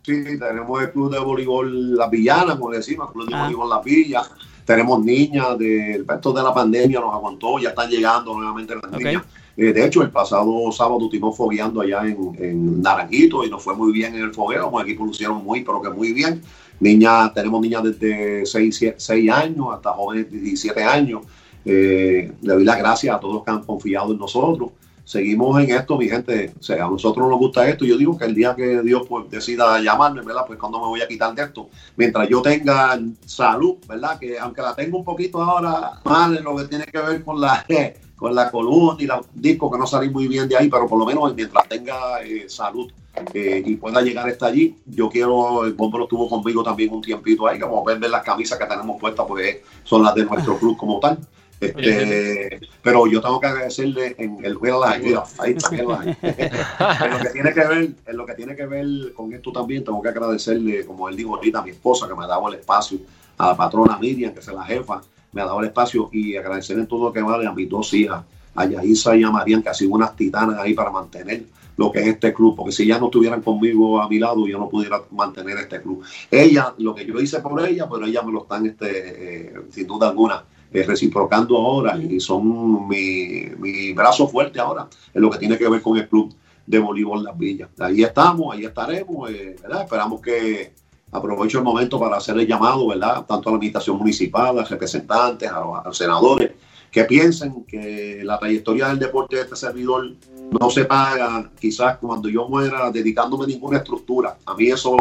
Sí, 0.05 0.25
tenemos 0.39 0.83
el 0.83 0.91
club 0.91 1.13
de 1.13 1.21
voleibol 1.21 1.97
Las 1.97 2.11
Villanas, 2.11 2.57
como 2.57 2.73
decimos, 2.73 3.07
el 3.09 3.13
club 3.13 3.29
de 3.29 3.37
Ah. 3.37 3.43
voleibol 3.43 3.69
Las 3.71 3.85
Villas. 3.85 4.31
Tenemos 4.65 5.05
niñas, 5.05 5.59
del 5.59 6.07
resto 6.07 6.33
de 6.33 6.43
la 6.43 6.53
pandemia 6.55 7.01
nos 7.01 7.13
aguantó, 7.15 7.59
ya 7.59 7.69
están 7.71 7.89
llegando 7.91 8.35
nuevamente 8.35 8.75
las 8.75 8.91
niñas. 8.91 9.23
Eh, 9.57 9.73
de 9.73 9.85
hecho, 9.85 10.03
el 10.03 10.11
pasado 10.11 10.73
sábado 10.73 10.99
estuvimos 11.03 11.37
fogueando 11.37 11.83
allá 11.83 12.07
en, 12.07 12.17
en 12.39 12.81
Naranjito 12.81 13.45
y 13.45 13.51
nos 13.51 13.63
fue 13.63 13.77
muy 13.77 13.93
bien 13.93 14.15
en 14.15 14.23
el 14.23 14.33
fogueo. 14.33 14.71
Los 14.71 14.83
equipos 14.83 15.07
lucieron 15.07 15.45
muy, 15.45 15.63
pero 15.63 15.83
que 15.83 15.91
muy 15.91 16.13
bien. 16.13 16.43
Niñas, 16.83 17.33
tenemos 17.33 17.61
niñas 17.61 17.85
desde 17.85 18.45
6, 18.45 19.31
años 19.33 19.67
hasta 19.73 19.93
jóvenes 19.93 20.33
de 20.33 20.41
17 20.41 20.83
años. 20.83 21.23
Le 21.65 22.33
doy 22.41 22.65
las 22.65 22.77
gracias 22.77 23.15
a 23.15 23.21
todos 23.21 23.45
que 23.45 23.53
han 23.53 23.63
confiado 23.63 24.11
en 24.11 24.19
nosotros. 24.19 24.71
Seguimos 25.05 25.63
en 25.63 25.71
esto, 25.71 25.97
mi 25.97 26.09
gente. 26.09 26.53
A 26.71 26.89
nosotros 26.89 27.29
nos 27.29 27.39
gusta 27.39 27.69
esto. 27.69 27.85
Yo 27.85 27.97
digo 27.97 28.19
que 28.19 28.25
el 28.25 28.35
día 28.35 28.57
que 28.57 28.83
Dios 28.83 29.03
pues, 29.09 29.31
decida 29.31 29.81
llamarme, 29.81 30.23
¿verdad? 30.23 30.43
Pues 30.45 30.59
cuando 30.59 30.81
me 30.81 30.87
voy 30.87 31.01
a 31.01 31.07
quitar 31.07 31.33
de 31.37 31.45
esto. 31.45 31.69
Mientras 31.97 32.29
yo 32.29 32.43
tenga 32.43 32.99
salud, 33.27 33.77
¿verdad? 33.87 34.19
Que 34.19 34.37
aunque 34.41 34.61
la 34.61 34.75
tengo 34.75 34.99
un 34.99 35.05
poquito 35.05 35.41
ahora 35.41 36.01
mal 36.05 36.43
lo 36.43 36.57
que 36.57 36.65
tiene 36.65 36.87
que 36.87 36.99
ver 36.99 37.23
con 37.23 37.41
la, 37.41 37.65
con 38.17 38.35
la 38.35 38.51
columna 38.51 38.97
y 38.99 39.07
los 39.07 39.25
discos 39.33 39.71
que 39.71 39.79
no 39.79 39.87
salí 39.87 40.11
muy 40.11 40.27
bien 40.27 40.49
de 40.49 40.57
ahí, 40.57 40.69
pero 40.69 40.89
por 40.89 40.99
lo 40.99 41.07
menos 41.07 41.33
mientras 41.33 41.69
tenga 41.69 42.21
eh, 42.25 42.47
salud 42.49 42.91
eh, 43.35 43.63
y 43.65 43.77
pueda 43.77 44.01
llegar 44.01 44.29
hasta 44.29 44.47
allí, 44.47 44.77
yo 44.87 45.09
quiero, 45.11 45.65
el 45.65 45.75
bombo 45.75 46.03
estuvo 46.03 46.29
conmigo 46.29 46.63
también 46.63 46.93
un 46.93 47.03
tiempito 47.03 47.47
ahí, 47.47 47.59
como 47.59 47.85
ven, 47.85 48.01
ver 48.01 48.11
las 48.11 48.23
camisas 48.23 48.59
que 48.59 48.65
tenemos 48.67 48.99
puestas, 49.01 49.27
pues 49.29 49.59
son 49.85 50.03
las 50.03 50.15
de 50.15 50.25
nuestro 50.25 50.59
club 50.59 50.77
como 50.77 50.99
tal. 50.99 51.19
Este, 51.61 52.61
pero 52.83 53.07
yo 53.07 53.21
tengo 53.21 53.39
que 53.39 53.47
agradecerle 53.47 54.17
en 54.19 54.45
el 54.45 54.59
mira 54.61 54.79
las- 54.79 54.99
mira, 55.01 55.23
ahí 55.39 55.55
las- 55.55 55.71
en 57.05 57.11
lo 57.13 57.19
que 57.21 57.31
tiene 57.31 57.53
que 57.53 57.61
ver, 57.65 57.91
en 58.07 58.17
lo 58.17 58.27
que 58.27 58.35
tiene 58.35 58.57
que 58.57 58.67
ver 58.67 59.13
con 59.15 59.33
esto 59.33 59.53
también, 59.53 59.85
tengo 59.85 60.03
que 60.03 60.09
agradecerle, 60.09 60.85
como 60.85 61.09
él 61.09 61.15
dijo 61.17 61.37
ahorita, 61.37 61.61
a 61.61 61.63
mi 61.63 61.71
esposa 61.71 62.09
que 62.09 62.15
me 62.17 62.25
ha 62.25 62.27
dado 62.27 62.49
el 62.49 62.55
espacio, 62.55 62.99
a 63.39 63.49
la 63.49 63.57
patrona 63.57 63.97
Miriam, 63.99 64.33
que 64.35 64.41
es 64.41 64.47
la 64.49 64.65
jefa, 64.65 65.03
me 65.33 65.41
ha 65.41 65.45
dado 65.45 65.61
el 65.61 65.67
espacio, 65.67 66.09
y 66.13 66.35
agradecerle 66.37 66.83
en 66.83 66.89
todo 66.89 67.05
lo 67.05 67.13
que 67.13 67.23
vale 67.23 67.47
a 67.47 67.53
mis 67.53 67.69
dos 67.69 67.93
hijas, 67.95 68.25
a 68.57 68.65
Yaisa 68.67 69.15
y 69.17 69.23
a 69.23 69.31
Marian, 69.31 69.63
que 69.63 69.69
han 69.69 69.75
sido 69.75 69.93
unas 69.93 70.17
titanas 70.17 70.59
ahí 70.59 70.75
para 70.75 70.91
mantener 70.91 71.45
lo 71.77 71.91
que 71.91 72.01
es 72.01 72.07
este 72.07 72.33
club, 72.33 72.57
porque 72.57 72.73
si 72.73 72.87
ya 72.87 72.99
no 72.99 73.07
estuvieran 73.07 73.43
conmigo 73.43 74.01
a 74.01 74.09
mi 74.09 74.19
lado, 74.19 74.47
yo 74.47 74.59
no 74.59 74.69
pudiera 74.69 75.03
mantener 75.11 75.59
este 75.59 75.81
club. 75.81 76.03
Ella, 76.31 76.75
lo 76.79 76.95
que 76.95 77.07
yo 77.07 77.19
hice 77.21 77.41
por 77.41 77.65
ella, 77.67 77.89
pero 77.91 78.07
ella 78.07 78.23
me 78.23 78.33
lo 78.33 78.43
están, 78.43 78.67
este, 78.67 79.47
eh, 79.47 79.55
sin 79.71 79.87
duda 79.87 80.09
alguna, 80.09 80.45
eh, 80.73 80.85
reciprocando 80.85 81.57
ahora 81.57 81.99
y 81.99 82.19
son 82.21 82.89
mi, 82.89 83.45
mi 83.59 83.93
brazo 83.93 84.27
fuerte 84.27 84.59
ahora 84.59 84.89
en 85.13 85.21
lo 85.21 85.31
que 85.31 85.39
tiene 85.39 85.59
que 85.59 85.69
ver 85.69 85.83
con 85.83 85.99
el 85.99 86.09
club 86.09 86.35
de 86.67 86.79
voleibol 86.79 87.25
Las 87.25 87.37
Villas. 87.37 87.69
Ahí 87.79 88.03
estamos, 88.03 88.55
ahí 88.55 88.65
estaremos, 88.65 89.31
eh, 89.31 89.57
¿verdad? 89.63 89.83
Esperamos 89.83 90.21
que 90.21 90.73
aprovecho 91.11 91.59
el 91.59 91.65
momento 91.65 92.01
para 92.01 92.17
hacer 92.17 92.39
el 92.39 92.47
llamado, 92.47 92.89
¿verdad? 92.89 93.27
Tanto 93.27 93.49
a 93.49 93.53
la 93.53 93.57
administración 93.57 93.99
municipal, 93.99 94.59
a 94.59 94.65
representantes, 94.65 95.51
a 95.51 95.61
los, 95.61 95.79
a 95.79 95.83
los 95.85 95.97
senadores, 95.97 96.53
que 96.91 97.05
piensen 97.05 97.65
que 97.65 98.21
la 98.23 98.39
trayectoria 98.39 98.89
del 98.89 98.99
deporte 98.99 99.37
de 99.37 99.43
este 99.43 99.57
servidor 99.57 100.15
no 100.61 100.71
se 100.71 100.85
paga 100.85 101.51
quizás 101.59 101.99
cuando 101.99 102.29
yo 102.29 102.49
muera 102.49 102.91
dedicándome 102.91 103.45
a 103.45 103.49
ninguna 103.49 103.79
estructura. 103.79 104.37
A 104.45 104.55
mí 104.55 104.69
eso 104.69 104.97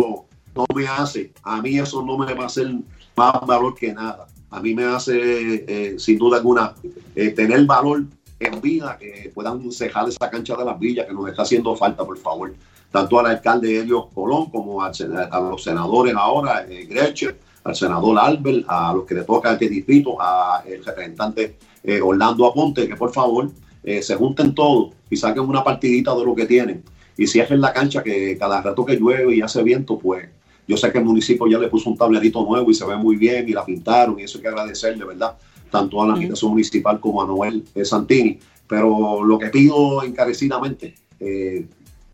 no 0.56 0.66
me 0.74 0.88
hace, 0.88 1.32
a 1.44 1.62
mí 1.62 1.78
eso 1.78 2.02
no 2.04 2.18
me 2.18 2.34
va 2.34 2.44
a 2.44 2.48
hacer 2.48 2.74
más 3.16 3.46
valor 3.46 3.76
que 3.76 3.94
nada. 3.94 4.28
A 4.50 4.60
mí 4.62 4.74
me 4.74 4.84
hace, 4.84 5.66
eh, 5.68 6.00
sin 6.00 6.18
duda 6.18 6.38
alguna, 6.38 6.74
eh, 7.16 7.30
tener 7.30 7.66
valor 7.66 8.04
en 8.40 8.62
vida, 8.62 8.98
que 9.00 9.32
puedan 9.34 9.72
cejar 9.72 10.10
esa 10.10 10.30
cancha 10.30 10.56
de 10.56 10.66
las 10.66 10.80
villas 10.80 11.06
que 11.06 11.14
nos 11.14 11.30
está 11.30 11.44
haciendo 11.44 11.76
falta, 11.76 12.04
por 12.04 12.18
favor. 12.18 12.54
Tanto 12.92 13.20
al 13.20 13.28
alcalde 13.28 13.80
Elio 13.80 14.10
Colón 14.14 14.50
como 14.50 14.84
al 14.84 14.92
a 15.32 15.40
los 15.40 15.64
senadores 15.64 16.14
ahora, 16.16 16.66
eh, 16.68 16.90
al 17.64 17.76
senador 17.76 18.18
Albert, 18.18 18.66
a 18.68 18.94
los 18.94 19.06
que 19.06 19.16
le 19.16 19.24
toca 19.24 19.54
este 19.54 19.70
distrito, 19.70 20.18
a 20.20 20.64
el 20.66 20.84
representante 20.84 21.58
eh, 21.84 22.02
Orlando 22.02 22.46
Aponte, 22.46 22.88
que 22.88 22.96
por 22.96 23.14
favor 23.14 23.50
eh, 23.84 24.02
se 24.02 24.16
junten 24.16 24.54
todos 24.54 24.94
y 25.10 25.18
saquen 25.18 25.44
una 25.44 25.64
partidita 25.64 26.16
de 26.16 26.26
lo 26.26 26.36
que 26.36 26.46
tienen. 26.46 26.84
Y 27.18 27.28
cierren 27.28 27.62
la 27.62 27.74
cancha 27.74 28.04
que 28.04 28.38
cada 28.38 28.62
rato 28.62 28.86
que 28.86 28.96
llueve 28.96 29.36
y 29.36 29.42
hace 29.42 29.62
viento, 29.64 29.98
pues 29.98 30.30
yo 30.68 30.78
sé 30.78 30.92
que 30.92 31.00
el 31.00 31.06
municipio 31.06 31.48
ya 31.48 31.60
le 31.60 31.68
puso 31.68 31.90
un 31.90 31.98
tablerito 31.98 32.44
nuevo 32.46 32.72
y 32.72 32.74
se 32.74 32.86
ve 32.86 32.96
muy 32.96 33.16
bien 33.16 33.48
y 33.50 33.52
la 33.52 33.66
pintaron 33.66 34.20
y 34.20 34.24
eso 34.24 34.38
hay 34.38 34.44
que 34.44 34.48
agradecerle, 34.48 35.06
¿verdad? 35.06 35.38
Tanto 35.70 36.02
a 36.02 36.08
la 36.08 36.14
administración 36.14 36.52
municipal 36.52 37.00
como 37.00 37.22
a 37.22 37.28
Noel 37.28 37.64
eh, 37.76 37.86
Santini. 37.86 38.40
Pero 38.68 39.24
lo 39.24 39.38
que 39.38 39.48
pido 39.48 40.04
encarecidamente, 40.04 40.96
eh, 41.20 41.66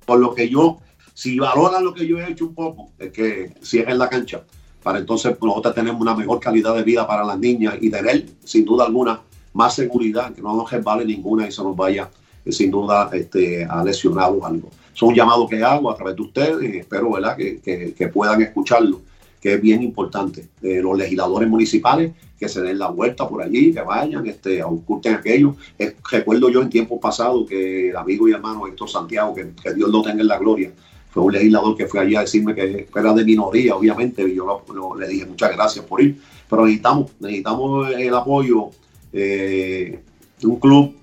por 0.05 0.19
lo 0.19 0.33
que 0.33 0.49
yo, 0.49 0.79
si 1.13 1.37
valoran 1.37 1.83
lo 1.83 1.93
que 1.93 2.07
yo 2.07 2.19
he 2.19 2.31
hecho 2.31 2.45
un 2.45 2.55
poco, 2.55 2.89
es 2.97 3.11
que 3.11 3.51
cierren 3.61 3.99
la 3.99 4.09
cancha 4.09 4.43
para 4.87 4.99
entonces 4.99 5.35
nosotros 5.41 5.75
tenemos 5.75 5.99
una 5.99 6.15
mejor 6.15 6.39
calidad 6.39 6.73
de 6.73 6.81
vida 6.81 7.05
para 7.05 7.25
las 7.25 7.37
niñas 7.37 7.75
y 7.81 7.89
tener, 7.89 8.25
sin 8.45 8.63
duda 8.63 8.85
alguna, 8.85 9.19
más 9.57 9.73
seguridad, 9.75 10.33
que 10.33 10.41
no 10.41 10.55
nos 10.55 10.71
resbale 10.71 11.03
ninguna 11.03 11.47
y 11.47 11.51
se 11.51 11.63
nos 11.63 11.75
vaya, 11.75 12.09
eh, 12.45 12.51
sin 12.51 12.69
duda, 12.69 13.09
este, 13.11 13.65
a 13.65 13.83
lesionar 13.83 14.31
o 14.31 14.45
algo. 14.45 14.69
Es 14.93 15.01
un 15.01 15.13
llamado 15.15 15.47
que 15.47 15.63
hago 15.63 15.89
a 15.91 15.95
través 15.95 16.15
de 16.15 16.21
ustedes 16.21 16.75
espero 16.75 17.11
¿verdad? 17.11 17.35
Que, 17.35 17.59
que- 17.97 18.07
puedan 18.07 18.41
escucharlo, 18.41 19.01
que 19.41 19.53
es 19.55 19.61
bien 19.61 19.81
importante. 19.83 20.47
Eh, 20.61 20.79
los 20.81 20.95
legisladores 20.97 21.49
municipales 21.49 22.11
que 22.39 22.47
se 22.47 22.61
den 22.61 22.77
la 22.77 22.89
vuelta 22.89 23.27
por 23.27 23.41
allí, 23.41 23.73
que 23.73 23.81
vayan, 23.81 24.25
este, 24.27 24.61
ausculten 24.61 25.15
aquello. 25.15 25.55
Eh, 25.79 25.95
recuerdo 26.11 26.49
yo 26.49 26.61
en 26.61 26.69
tiempos 26.69 26.99
pasados 27.01 27.47
que 27.49 27.89
el 27.89 27.95
amigo 27.95 28.27
y 28.27 28.31
hermano 28.33 28.67
Héctor 28.67 28.89
Santiago, 28.89 29.33
que, 29.33 29.73
Dios 29.73 29.89
lo 29.89 30.03
tenga 30.03 30.21
en 30.21 30.27
la 30.27 30.37
gloria, 30.37 30.71
fue 31.11 31.23
un 31.23 31.33
legislador 31.33 31.75
que 31.75 31.87
fue 31.87 31.99
allí 32.01 32.15
a 32.15 32.21
decirme 32.21 32.53
que 32.53 32.87
era 32.95 33.11
de 33.13 33.23
minoría, 33.25 33.75
obviamente, 33.75 34.21
y 34.27 34.35
yo 34.35 34.45
lo- 34.71 34.95
le 34.95 35.07
dije 35.07 35.25
muchas 35.25 35.51
gracias 35.55 35.83
por 35.85 35.99
ir, 36.01 36.19
pero 36.47 36.63
necesitamos, 36.65 37.11
necesitamos 37.19 37.89
el 37.91 38.13
apoyo 38.13 38.69
eh, 39.13 40.03
un 40.43 40.59
club, 40.59 40.95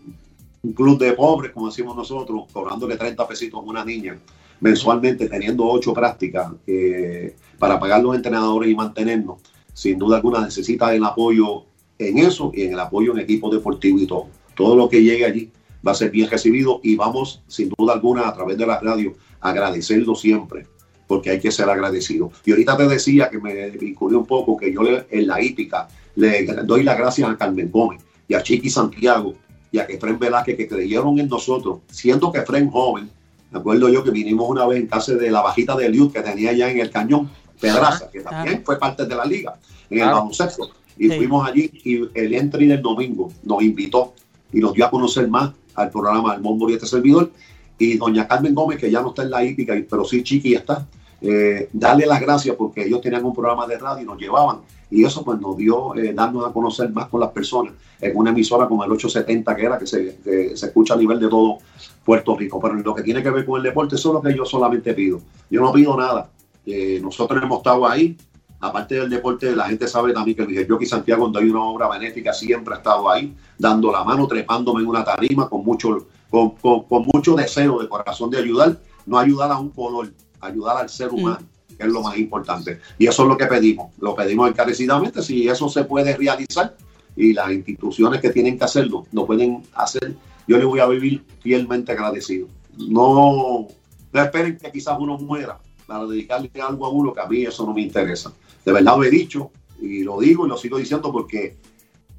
un 0.63 0.73
club 0.73 0.99
de 0.99 1.13
pobres, 1.13 1.53
como 1.53 1.67
decimos 1.69 1.97
nosotros, 1.97 2.45
cobrándole 2.53 2.97
30 2.97 3.27
pesitos 3.27 3.61
a 3.61 3.63
una 3.63 3.85
niña 3.85 4.19
mensualmente, 4.61 5.29
teniendo 5.29 5.67
ocho 5.67 5.93
prácticas 5.93 6.53
eh, 6.67 7.37
para 7.59 7.79
pagar 7.79 8.03
los 8.03 8.17
entrenadores 8.17 8.71
y 8.71 8.75
mantenernos. 8.75 9.41
Sin 9.73 9.99
duda 9.99 10.17
alguna 10.17 10.45
necesita 10.45 10.95
el 10.95 11.05
apoyo 11.05 11.65
en 11.99 12.19
eso 12.19 12.53
y 12.55 12.63
en 12.63 12.73
el 12.73 12.81
apoyo 12.81 13.13
en 13.13 13.19
equipo 13.19 13.51
deportivo 13.51 13.99
y 13.99 14.07
todo. 14.07 14.27
Todo 14.55 14.77
lo 14.77 14.89
que 14.89 15.03
llegue 15.03 15.25
allí 15.25 15.51
va 15.87 15.93
a 15.93 15.95
ser 15.95 16.11
bien 16.11 16.31
recibido 16.31 16.81
y 16.83 16.97
vamos, 16.97 17.43
sin 17.47 17.71
duda 17.77 17.93
alguna, 17.93 18.29
a 18.29 18.35
través 18.35 18.57
de 18.57 18.67
la 18.67 18.81
radio, 18.81 19.15
a 19.41 19.51
agradecerlo 19.51 20.15
siempre, 20.15 20.67
porque 21.07 21.31
hay 21.31 21.41
que 21.41 21.53
ser 21.53 21.69
agradecido. 21.69 22.31
Y 22.45 22.53
ahorita 22.53 22.77
te 22.77 22.89
decía 22.89 23.29
que 23.29 23.39
me 23.39 23.71
vinculé 23.71 24.17
un 24.17 24.27
poco, 24.27 24.57
que 24.57 24.73
yo 24.73 24.81
en 25.11 25.27
la 25.27 25.43
hípica 25.43 25.89
le 26.17 26.45
doy 26.65 26.83
las 26.83 26.97
gracias 26.99 27.29
a 27.29 27.37
Carmen 27.37 27.71
Gómez 27.71 28.01
y 28.29 28.35
a 28.35 28.43
Chiqui 28.43 28.71
Santiago 28.71 29.35
y 29.73 29.79
a 29.79 29.83
Efren 29.85 30.19
Velázquez 30.19 30.57
que 30.57 30.69
creyeron 30.69 31.19
en 31.19 31.29
nosotros, 31.29 31.79
siendo 31.91 32.31
que 32.31 32.39
Efren 32.39 32.71
joven, 32.71 33.11
me 33.51 33.59
acuerdo 33.59 33.89
yo 33.89 34.03
que 34.05 34.11
vinimos 34.11 34.49
una 34.49 34.67
vez 34.67 34.81
en 34.81 34.87
casa 34.87 35.15
de 35.15 35.31
la 35.31 35.41
bajita 35.43 35.77
de 35.77 35.89
Liud 35.89 36.13
que 36.13 36.21
tenía 36.21 36.53
ya 36.53 36.71
en 36.71 36.79
el 36.81 36.91
cañón, 36.91 37.29
Pedraza, 37.61 38.11
que 38.11 38.21
también 38.21 38.63
fue 38.65 38.79
parte 38.79 39.07
de 39.07 39.15
la 39.15 39.25
liga, 39.25 39.55
en 39.91 39.99
el 39.99 40.05
Claro. 40.05 40.17
baloncesto. 40.19 40.71
Y 40.97 41.09
Sí. 41.09 41.17
fuimos 41.17 41.47
allí 41.49 41.71
y 41.85 42.09
el 42.19 42.35
entry 42.35 42.67
del 42.67 42.83
domingo 42.83 43.33
nos 43.43 43.63
invitó 43.63 44.13
y 44.53 44.61
nos 44.61 44.73
dio 44.75 44.87
a 44.87 44.91
conocer 44.91 45.29
más 45.29 45.53
al 45.75 45.91
programa 45.91 46.33
del 46.35 46.43
Mombo 46.43 46.71
y 46.71 46.75
este 46.75 46.87
servidor. 46.87 47.31
Y 47.79 47.97
doña 47.97 48.29
Carmen 48.29 48.55
Gómez, 48.55 48.79
que 48.79 48.91
ya 48.91 49.03
no 49.03 49.09
está 49.09 49.23
en 49.23 49.31
la 49.31 49.45
hípica, 49.45 49.75
pero 49.91 50.05
sí 50.05 50.23
Chiqui 50.23 50.55
está, 50.55 50.87
eh, 51.27 51.69
darle 51.73 52.05
las 52.07 52.21
gracias 52.21 52.55
porque 52.57 52.85
ellos 52.85 53.01
tenían 53.01 53.25
un 53.25 53.33
programa 53.35 53.67
de 53.67 53.79
radio 53.79 54.03
y 54.03 54.07
nos 54.07 54.19
llevaban. 54.19 54.59
Y 54.91 55.05
eso 55.05 55.25
pues 55.25 55.41
nos 55.41 55.57
dio 55.57 55.95
eh, 55.97 56.13
darnos 56.13 56.47
a 56.47 56.53
conocer 56.53 56.91
más 56.93 57.09
con 57.09 57.19
las 57.21 57.31
personas 57.31 57.73
en 58.01 58.15
una 58.17 58.31
emisora 58.31 58.69
como 58.69 58.85
el 58.85 58.93
870 58.93 59.57
que 59.57 59.65
era, 59.65 59.79
que 59.79 59.87
se, 59.87 60.19
se 60.57 60.67
escucha 60.67 60.93
a 60.95 60.97
nivel 60.99 61.19
de 61.19 61.29
todo 61.29 61.59
Puerto 62.05 62.37
Rico. 62.37 62.61
Pero 62.61 62.75
lo 62.75 62.95
que 62.95 63.03
tiene 63.03 63.23
que 63.23 63.31
ver 63.31 63.47
con 63.47 63.57
el 63.57 63.63
deporte, 63.63 63.95
eso 63.97 64.11
es 64.11 64.15
lo 64.15 64.21
que 64.23 64.37
yo 64.37 64.45
solamente 64.45 64.93
pido. 64.93 65.21
Yo 65.51 65.63
no 65.63 65.73
pido 65.73 65.97
nada. 65.97 66.31
Eh, 66.67 67.01
nosotros 67.03 67.43
hemos 67.43 67.59
estado 67.59 67.89
ahí. 67.89 68.17
Aparte 68.61 68.95
del 68.95 69.11
deporte, 69.11 69.55
la 69.57 69.65
gente 69.69 69.89
sabe 69.89 70.13
también 70.13 70.37
que 70.37 70.43
el 70.61 70.69
Jockey 70.69 70.87
Santiago, 70.87 71.25
donde 71.25 71.41
hay 71.41 71.51
una 71.51 71.63
obra 71.65 71.89
benéfica, 71.89 72.33
siempre 72.33 72.75
ha 72.75 72.79
estado 72.79 73.11
ahí, 73.11 73.35
dando 73.59 73.91
la 73.91 74.05
mano, 74.05 74.27
trepándome 74.27 74.81
en 74.83 74.87
una 74.87 75.05
tarima 75.05 75.49
con 75.49 75.65
mucho, 75.65 76.07
con- 76.31 76.51
con 76.53 77.07
mucho 77.13 77.35
deseo 77.35 77.79
de 77.81 77.89
corazón 77.89 78.31
de 78.31 78.39
ayudar, 78.39 78.79
no 79.07 79.19
ayudar 79.19 79.51
a 79.51 79.59
un 79.59 79.69
color, 79.71 80.11
ayudar 80.47 80.77
al 80.79 80.89
ser 80.89 81.11
humano, 81.11 81.41
que 81.77 81.85
es 81.85 81.93
lo 81.93 82.03
más 82.03 82.17
importante. 82.17 82.81
Y 82.99 83.07
eso 83.07 83.23
es 83.23 83.29
lo 83.29 83.37
que 83.37 83.47
pedimos, 83.47 83.93
lo 83.99 84.15
pedimos 84.15 84.51
encarecidamente, 84.51 85.23
si 85.23 85.49
eso 85.49 85.69
se 85.69 85.85
puede 85.85 86.17
realizar 86.17 86.77
y 87.17 87.33
las 87.33 87.51
instituciones 87.53 88.21
que 88.21 88.31
tienen 88.31 88.59
que 88.59 88.65
hacerlo 88.65 89.07
lo 89.13 89.27
pueden 89.27 89.63
hacer, 89.75 90.15
yo 90.47 90.59
le 90.59 90.65
voy 90.65 90.81
a 90.81 90.87
vivir 90.87 91.25
fielmente 91.41 91.93
agradecido. 91.93 92.49
No, 92.77 93.69
no 94.13 94.23
esperen 94.23 94.59
que 94.59 94.71
quizás 94.71 94.97
uno 94.99 95.17
muera 95.19 95.59
para 95.87 96.07
dedicarle 96.07 96.51
algo 96.61 96.87
a 96.87 96.91
uno, 96.91 97.13
que 97.13 97.21
a 97.21 97.27
mí 97.27 97.43
eso 97.43 97.65
no 97.67 97.73
me 97.73 97.83
interesa. 97.83 98.33
De 98.65 98.73
verdad 98.73 98.97
lo 98.97 99.05
he 99.05 99.11
dicho 99.11 99.51
y 99.81 100.03
lo 100.03 100.19
digo 100.19 100.47
y 100.47 100.49
lo 100.49 100.57
sigo 100.57 100.79
diciendo 100.79 101.13
porque 101.13 101.57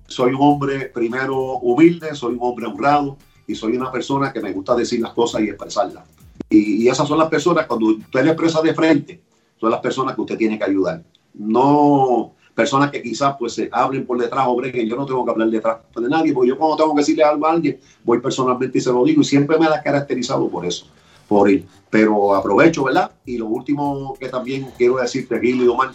soy 0.07 0.33
un 0.33 0.41
hombre 0.41 0.85
primero 0.93 1.37
humilde, 1.57 2.15
soy 2.15 2.33
un 2.33 2.39
hombre 2.41 2.67
honrado 2.67 3.17
y 3.47 3.55
soy 3.55 3.75
una 3.75 3.91
persona 3.91 4.31
que 4.31 4.41
me 4.41 4.51
gusta 4.51 4.75
decir 4.75 5.01
las 5.01 5.13
cosas 5.13 5.41
y 5.41 5.49
expresarlas. 5.49 6.03
Y, 6.49 6.83
y 6.83 6.87
esas 6.87 7.07
son 7.07 7.17
las 7.17 7.29
personas, 7.29 7.65
cuando 7.65 7.87
usted 7.87 8.23
le 8.23 8.31
expresa 8.31 8.61
de 8.61 8.73
frente, 8.73 9.21
son 9.59 9.71
las 9.71 9.79
personas 9.79 10.15
que 10.15 10.21
usted 10.21 10.37
tiene 10.37 10.57
que 10.57 10.63
ayudar. 10.63 11.03
No, 11.33 12.35
personas 12.55 12.89
que 12.89 13.03
quizás 13.03 13.35
pues 13.37 13.53
se 13.53 13.69
hablen 13.71 14.05
por 14.05 14.17
detrás 14.17 14.45
o 14.47 14.55
breguen. 14.55 14.87
Yo 14.87 14.95
no 14.95 15.05
tengo 15.05 15.23
que 15.25 15.31
hablar 15.31 15.49
detrás 15.49 15.77
de 15.95 16.09
nadie, 16.09 16.33
porque 16.33 16.49
yo 16.49 16.57
cuando 16.57 16.77
tengo 16.77 16.95
que 16.95 17.01
decirle 17.01 17.23
algo 17.23 17.45
a 17.45 17.51
alguien, 17.51 17.79
voy 18.03 18.19
personalmente 18.19 18.77
y 18.77 18.81
se 18.81 18.91
lo 18.91 19.03
digo 19.03 19.21
y 19.21 19.25
siempre 19.25 19.59
me 19.59 19.67
ha 19.67 19.83
caracterizado 19.83 20.49
por 20.49 20.65
eso, 20.65 20.87
por 21.27 21.49
ir. 21.49 21.67
Pero 21.89 22.33
aprovecho, 22.33 22.85
¿verdad? 22.85 23.11
Y 23.25 23.37
lo 23.37 23.47
último 23.47 24.15
que 24.19 24.29
también 24.29 24.69
quiero 24.77 24.97
decirte, 24.97 25.39
Gil 25.39 25.61
y 25.61 25.67
Omar, 25.67 25.91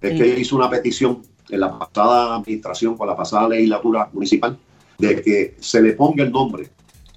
es 0.00 0.20
que 0.20 0.38
hizo 0.38 0.56
una 0.56 0.68
petición 0.68 1.22
en 1.48 1.60
la 1.60 1.78
pasada 1.78 2.36
administración, 2.36 2.96
con 2.96 3.08
la 3.08 3.16
pasada 3.16 3.48
legislatura 3.48 4.08
municipal, 4.12 4.58
de 4.98 5.22
que 5.22 5.56
se 5.58 5.80
le 5.80 5.94
ponga 5.94 6.22
el 6.22 6.30
nombre 6.30 6.68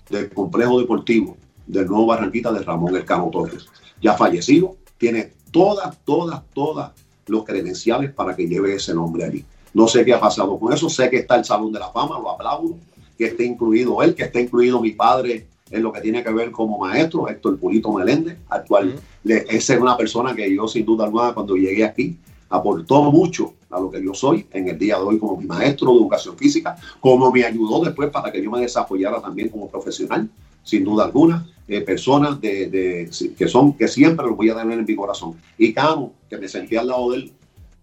del 0.10 0.30
complejo 0.30 0.80
deportivo 0.80 1.38
del 1.68 1.88
nuevo 1.88 2.08
Barranquita 2.08 2.52
de 2.52 2.64
Ramón 2.64 2.96
Elcano 2.96 3.30
Torres. 3.32 3.68
Ya 4.02 4.14
fallecido, 4.14 4.78
tiene 4.98 5.34
todas, 5.52 5.98
todas, 6.04 6.42
todas 6.54 6.92
los 7.28 7.44
credenciales 7.44 8.12
para 8.12 8.36
que 8.36 8.48
lleve 8.48 8.76
ese 8.76 8.94
nombre 8.94 9.26
allí. 9.26 9.46
No 9.74 9.88
sé 9.88 10.06
qué 10.06 10.14
ha 10.14 10.20
pasado 10.20 10.58
con 10.58 10.74
eso, 10.74 10.90
sé 10.90 11.10
que 11.10 11.18
está 11.18 11.36
el 11.36 11.46
Salón 11.46 11.72
de 11.72 11.80
la 11.80 11.90
Fama, 11.90 12.20
lo 12.20 12.32
aplaudo, 12.32 12.76
que 13.18 13.26
esté 13.26 13.46
incluido 13.46 14.02
él, 14.02 14.16
que 14.16 14.24
esté 14.24 14.42
incluido 14.42 14.80
mi 14.82 14.92
padre 14.92 15.48
en 15.70 15.84
lo 15.84 15.92
que 15.92 16.02
tiene 16.02 16.24
que 16.24 16.32
ver 16.32 16.52
como 16.52 16.78
maestro, 16.78 17.28
Héctor 17.28 17.58
Pulito 17.60 17.92
Meléndez, 17.92 18.38
actual. 18.50 18.96
Esa 19.26 19.74
es 19.74 19.80
una 19.80 19.98
persona 19.98 20.34
que 20.34 20.54
yo 20.56 20.68
sin 20.68 20.86
duda 20.86 21.06
alguna 21.06 21.34
cuando 21.34 21.56
llegué 21.56 21.84
aquí 21.84 22.18
aportó 22.50 23.12
mucho 23.12 23.54
a 23.70 23.80
lo 23.80 23.92
que 23.92 24.02
yo 24.02 24.14
soy 24.14 24.48
en 24.52 24.70
el 24.70 24.78
día 24.78 24.96
de 24.96 25.04
hoy 25.04 25.20
como 25.20 25.36
mi 25.36 25.46
maestro 25.46 25.92
de 25.92 25.98
educación 25.98 26.38
física, 26.38 26.78
como 27.02 27.30
me 27.32 27.44
ayudó 27.44 27.84
después 27.84 28.10
para 28.10 28.32
que 28.32 28.42
yo 28.42 28.50
me 28.50 28.62
desarrollara 28.62 29.22
también 29.22 29.50
como 29.50 29.68
profesional, 29.68 30.30
sin 30.68 30.84
duda 30.84 31.06
alguna, 31.06 31.48
eh, 31.66 31.80
personas 31.80 32.42
de, 32.42 33.10
que 33.38 33.48
son 33.48 33.74
que 33.74 33.88
siempre 33.88 34.26
los 34.26 34.36
voy 34.36 34.50
a 34.50 34.58
tener 34.58 34.78
en 34.78 34.86
mi 34.86 34.96
corazón. 34.98 35.36
Y 35.58 35.74
Cano, 35.74 36.12
que 36.30 36.38
me 36.38 36.50
sentí 36.50 36.76
al 36.76 36.88
lado 36.88 37.12
de 37.12 37.18
él, 37.18 37.32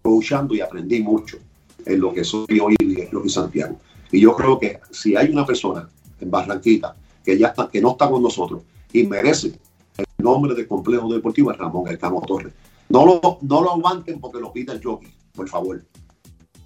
coachando 0.03 0.53
y 0.53 0.61
aprendí 0.61 1.01
mucho 1.01 1.37
en 1.83 1.99
lo 1.99 2.13
que 2.13 2.23
soy 2.23 2.59
hoy 2.59 2.75
en 2.79 3.07
lo 3.11 3.23
que 3.23 3.29
Santiago. 3.29 3.75
Y 4.11 4.19
yo 4.19 4.35
creo 4.35 4.59
que 4.59 4.79
si 4.91 5.15
hay 5.15 5.29
una 5.29 5.47
persona 5.47 5.89
en 6.19 6.29
Barranquita 6.29 6.95
que 7.23 7.39
ya 7.39 7.47
está, 7.47 7.67
que 7.69 7.81
no 7.81 7.91
está 7.91 8.07
con 8.07 8.21
nosotros 8.21 8.61
y 8.93 9.03
merece 9.07 9.53
el 9.97 10.05
nombre 10.19 10.53
de 10.53 10.67
complejo 10.67 11.11
deportivo 11.11 11.51
es 11.51 11.57
Ramón 11.57 11.87
Elcano 11.87 12.21
Torres. 12.21 12.53
No 12.89 13.03
lo, 13.03 13.39
no 13.41 13.61
lo 13.63 13.71
aguanten 13.71 14.19
porque 14.19 14.39
lo 14.39 14.53
pide 14.53 14.73
el 14.73 14.83
jockey, 14.83 15.11
por 15.33 15.49
favor. 15.49 15.83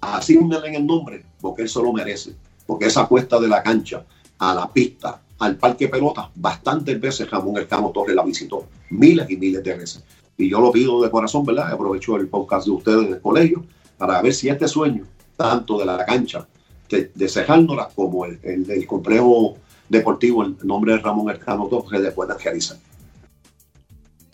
Así 0.02 0.36
en 0.36 0.74
el 0.74 0.86
nombre 0.86 1.24
porque 1.40 1.62
él 1.62 1.68
solo 1.70 1.94
merece. 1.94 2.34
Porque 2.66 2.86
esa 2.86 3.06
cuesta 3.06 3.40
de 3.40 3.48
la 3.48 3.62
cancha 3.62 4.04
a 4.38 4.54
la 4.54 4.70
pista, 4.70 5.22
al 5.40 5.56
parque 5.56 5.88
pelota, 5.88 6.30
bastantes 6.34 7.00
veces 7.00 7.30
Ramón 7.30 7.56
Elcano 7.56 7.90
Torres 7.90 8.14
la 8.14 8.22
visitó, 8.22 8.66
miles 8.90 9.28
y 9.30 9.36
miles 9.36 9.64
de 9.64 9.74
veces. 9.74 10.04
Y 10.36 10.50
yo 10.50 10.60
lo 10.60 10.70
pido 10.70 11.02
de 11.02 11.10
corazón, 11.10 11.44
¿verdad? 11.44 11.72
Aprovecho 11.72 12.16
el 12.16 12.28
podcast 12.28 12.66
de 12.66 12.72
ustedes 12.72 13.06
en 13.06 13.14
el 13.14 13.20
colegio 13.20 13.64
para 13.96 14.20
ver 14.20 14.34
si 14.34 14.48
este 14.48 14.68
sueño, 14.68 15.04
tanto 15.36 15.78
de 15.78 15.86
la 15.86 16.04
cancha, 16.04 16.46
de, 16.88 17.10
de 17.14 17.88
como 17.94 18.26
el, 18.26 18.66
del 18.66 18.86
complejo 18.86 19.56
deportivo, 19.88 20.44
el 20.44 20.56
nombre 20.62 20.92
de 20.92 20.98
Ramón 20.98 21.30
Elcano 21.30 21.66
Torres, 21.66 22.00
le 22.00 22.10
pueda 22.12 22.36
realizar. 22.36 22.76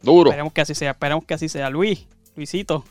Duro. 0.02 0.30
Esperemos 0.30 0.52
que 0.52 0.61
así 0.61 0.74
sea, 0.74 0.90
esperemos 0.90 1.24
que 1.24 1.34
así 1.34 1.48
sea. 1.48 1.70
Luis, 1.70 2.07
Luisito, 2.34 2.84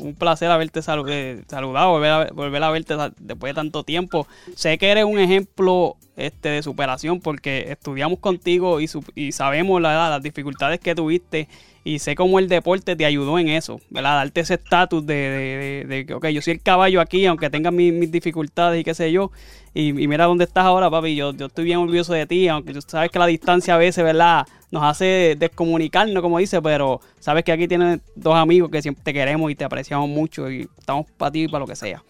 un 0.00 0.14
placer 0.14 0.50
haberte 0.50 0.80
eh, 0.80 1.42
saludado, 1.48 1.90
volver 1.90 2.10
a, 2.10 2.30
volver 2.32 2.62
a 2.62 2.70
verte 2.70 2.94
después 3.18 3.50
de 3.50 3.54
tanto 3.54 3.84
tiempo. 3.84 4.26
Sé 4.56 4.78
que 4.78 4.90
eres 4.90 5.04
un 5.04 5.18
ejemplo 5.18 5.96
este, 6.16 6.50
de 6.50 6.62
superación 6.62 7.20
porque 7.20 7.70
estudiamos 7.70 8.18
contigo 8.18 8.80
y, 8.80 8.88
y 9.14 9.32
sabemos 9.32 9.80
la, 9.80 10.10
las 10.10 10.22
dificultades 10.22 10.80
que 10.80 10.94
tuviste 10.94 11.48
y 11.84 11.98
sé 11.98 12.14
cómo 12.14 12.38
el 12.38 12.48
deporte 12.48 12.94
te 12.94 13.04
ayudó 13.04 13.38
en 13.38 13.48
eso, 13.48 13.80
¿verdad? 13.90 14.16
Darte 14.16 14.42
ese 14.42 14.54
estatus 14.54 15.04
de, 15.04 15.84
de, 15.88 16.04
de, 16.04 16.14
ok, 16.14 16.28
yo 16.28 16.40
soy 16.40 16.54
el 16.54 16.62
caballo 16.62 17.00
aquí, 17.00 17.26
aunque 17.26 17.50
tenga 17.50 17.70
mis, 17.70 18.10
dificultades 18.10 18.80
y 18.80 18.84
qué 18.84 18.94
sé 18.94 19.10
yo, 19.10 19.32
y, 19.74 19.92
mira 19.92 20.26
dónde 20.26 20.44
estás 20.44 20.64
ahora, 20.64 20.90
papi, 20.90 21.16
yo, 21.16 21.32
yo 21.32 21.46
estoy 21.46 21.64
bien 21.64 21.78
orgulloso 21.78 22.12
de 22.12 22.26
ti, 22.26 22.46
aunque 22.46 22.72
tú 22.72 22.80
sabes 22.86 23.10
que 23.10 23.18
la 23.18 23.26
distancia 23.26 23.74
a 23.74 23.78
veces, 23.78 24.04
¿verdad? 24.04 24.46
Nos 24.70 24.84
hace 24.84 25.34
descomunicarnos, 25.38 26.22
como 26.22 26.38
dice, 26.38 26.62
pero 26.62 27.00
sabes 27.18 27.42
que 27.42 27.52
aquí 27.52 27.66
tienes 27.66 28.00
dos 28.14 28.36
amigos 28.36 28.70
que 28.70 28.80
siempre 28.80 29.02
te 29.02 29.12
queremos 29.12 29.50
y 29.50 29.54
te 29.54 29.64
apreciamos 29.64 30.08
mucho 30.08 30.50
y 30.50 30.68
estamos 30.78 31.06
para 31.16 31.32
ti 31.32 31.44
y 31.44 31.48
para 31.48 31.60
lo 31.60 31.66
que 31.66 31.76
sea. 31.76 32.02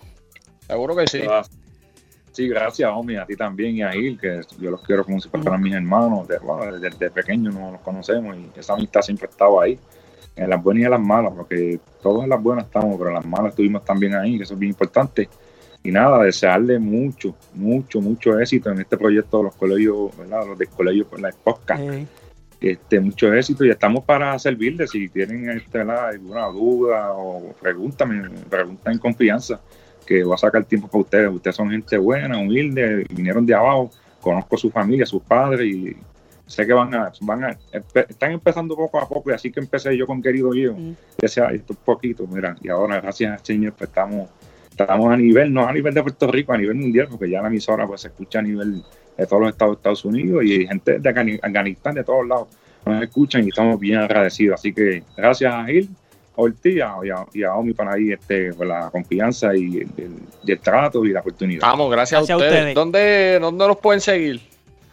Seguro 0.66 0.94
que 0.94 1.06
sí. 1.06 1.20
Sí, 2.32 2.48
gracias, 2.48 2.90
Omi, 2.90 3.16
a 3.16 3.26
ti 3.26 3.36
también 3.36 3.76
y 3.76 3.82
a 3.82 3.92
Gil, 3.92 4.18
que 4.18 4.40
yo 4.58 4.70
los 4.70 4.82
quiero 4.82 5.04
como 5.04 5.20
si 5.20 5.28
fueran 5.28 5.60
mis 5.60 5.74
hermanos. 5.74 6.26
Desde, 6.26 7.10
pequeños 7.10 7.54
nos 7.54 7.80
conocemos 7.82 8.34
y 8.36 8.58
esa 8.58 8.72
amistad 8.72 9.02
siempre 9.02 9.28
estaba 9.28 9.64
ahí, 9.64 9.78
en 10.34 10.48
las 10.48 10.62
buenas 10.62 10.80
y 10.80 10.84
en 10.86 10.90
las 10.92 11.00
malas, 11.00 11.32
porque 11.36 11.78
todos 12.02 12.24
en 12.24 12.30
las 12.30 12.42
buenas 12.42 12.64
estamos, 12.64 12.96
pero 12.96 13.10
en 13.10 13.16
las 13.16 13.26
malas 13.26 13.50
estuvimos 13.50 13.84
también 13.84 14.14
ahí, 14.14 14.38
que 14.38 14.44
eso 14.44 14.54
es 14.54 14.60
bien 14.60 14.70
importante. 14.70 15.28
Y 15.82 15.90
nada, 15.90 16.22
desearle 16.22 16.78
mucho, 16.78 17.34
mucho, 17.52 18.00
mucho 18.00 18.38
éxito 18.40 18.70
en 18.70 18.80
este 18.80 18.96
proyecto 18.96 19.38
de 19.38 19.44
los 19.44 19.54
colegios, 19.54 20.16
¿verdad? 20.16 20.46
Los 20.46 20.58
de 20.58 20.66
colegios 20.68 21.08
con 21.08 21.20
la 21.20 21.32
podcast. 21.32 21.82
Este, 22.58 23.00
mucho 23.00 23.34
éxito 23.34 23.64
y 23.64 23.70
estamos 23.70 24.04
para 24.04 24.38
servirles. 24.38 24.90
Si 24.90 25.08
tienen 25.10 25.50
este, 25.50 25.80
alguna 25.80 26.46
duda 26.46 27.12
o 27.12 27.52
pregúntame, 27.60 28.30
preguntan 28.48 28.94
en 28.94 28.98
confianza 29.00 29.60
que 30.06 30.24
va 30.24 30.34
a 30.34 30.38
sacar 30.38 30.64
tiempo 30.64 30.88
para 30.88 31.00
ustedes. 31.00 31.30
Ustedes 31.30 31.56
son 31.56 31.70
gente 31.70 31.96
buena, 31.98 32.38
humilde, 32.38 33.04
vinieron 33.10 33.46
de 33.46 33.54
abajo, 33.54 33.90
conozco 34.20 34.56
a 34.56 34.58
su 34.58 34.70
familia, 34.70 35.04
a 35.04 35.06
sus 35.06 35.22
padres 35.22 35.66
y 35.66 35.96
sé 36.46 36.66
que 36.66 36.72
van 36.72 36.94
a, 36.94 37.12
van 37.20 37.44
a, 37.44 37.58
están 38.08 38.32
empezando 38.32 38.76
poco 38.76 38.98
a 38.98 39.08
poco 39.08 39.30
y 39.30 39.34
así 39.34 39.50
que 39.50 39.60
empecé 39.60 39.96
yo 39.96 40.06
con 40.06 40.20
querido 40.20 40.52
yo, 40.54 40.74
mm. 40.74 40.94
sea 41.26 41.46
esto 41.48 41.74
poquito, 41.74 42.26
mira, 42.26 42.56
y 42.62 42.68
ahora 42.68 43.00
gracias 43.00 43.32
al 43.32 43.44
Señor 43.44 43.72
pues 43.72 43.88
estamos, 43.88 44.28
estamos 44.70 45.10
a 45.10 45.16
nivel, 45.16 45.52
no 45.52 45.66
a 45.66 45.72
nivel 45.72 45.94
de 45.94 46.02
Puerto 46.02 46.30
Rico, 46.30 46.52
a 46.52 46.58
nivel 46.58 46.76
mundial, 46.76 47.08
porque 47.10 47.30
ya 47.30 47.40
la 47.40 47.48
emisora 47.48 47.86
pues 47.86 48.02
se 48.02 48.08
escucha 48.08 48.40
a 48.40 48.42
nivel 48.42 48.82
de 49.16 49.26
todos 49.26 49.40
los 49.42 49.50
estados 49.50 49.76
de 49.76 49.78
Estados 49.78 50.04
Unidos 50.04 50.44
y 50.44 50.66
gente 50.66 50.98
de 50.98 51.08
Afganistán, 51.08 51.94
de 51.94 52.04
todos 52.04 52.26
lados, 52.26 52.48
nos 52.84 53.02
escuchan 53.02 53.44
y 53.44 53.48
estamos 53.48 53.78
bien 53.78 53.98
agradecidos. 53.98 54.60
Así 54.60 54.72
que 54.72 55.04
gracias 55.16 55.54
a 55.54 55.64
Gil 55.64 55.88
Ortiz 56.36 56.76
y 56.76 56.80
a, 56.80 56.96
Omi 57.54 57.74
para 57.74 57.94
ahí 57.94 58.12
este, 58.12 58.54
por 58.54 58.66
la 58.66 58.88
confianza 58.90 59.54
y 59.54 59.78
el, 59.78 60.60
trato 60.60 61.04
y 61.04 61.12
la 61.12 61.20
oportunidad. 61.20 61.60
Vamos, 61.62 61.90
gracias, 61.90 62.30
a, 62.30 62.36
ustedes. 62.36 62.74
¿Dónde, 62.74 63.38
¿Dónde 63.40 63.66
los 63.66 63.76
pueden 63.78 64.00
seguir? 64.00 64.40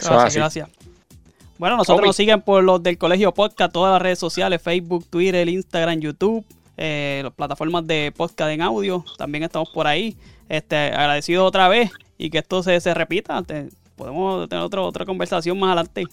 Gracias, 0.00 0.36
gracias. 0.36 0.75
Bueno, 1.58 1.76
nosotros 1.76 2.06
nos 2.06 2.16
siguen 2.16 2.42
por 2.42 2.62
los 2.62 2.82
del 2.82 2.98
Colegio 2.98 3.32
Podcast, 3.32 3.72
todas 3.72 3.92
las 3.92 4.02
redes 4.02 4.18
sociales, 4.18 4.60
Facebook, 4.60 5.06
Twitter, 5.08 5.48
Instagram, 5.48 6.00
YouTube, 6.00 6.44
eh, 6.76 7.20
las 7.24 7.32
plataformas 7.32 7.86
de 7.86 8.12
podcast 8.14 8.50
en 8.50 8.60
audio, 8.60 9.04
también 9.16 9.44
estamos 9.44 9.70
por 9.70 9.86
ahí. 9.86 10.16
Este, 10.48 10.76
agradecido 10.76 11.44
otra 11.44 11.68
vez 11.68 11.90
y 12.18 12.30
que 12.30 12.38
esto 12.38 12.62
se, 12.62 12.78
se 12.80 12.92
repita. 12.94 13.42
Te- 13.42 13.68
podemos 13.96 14.48
tener 14.48 14.62
otro, 14.62 14.84
otra 14.84 15.06
conversación 15.06 15.58
más 15.58 15.68
adelante. 15.68 16.04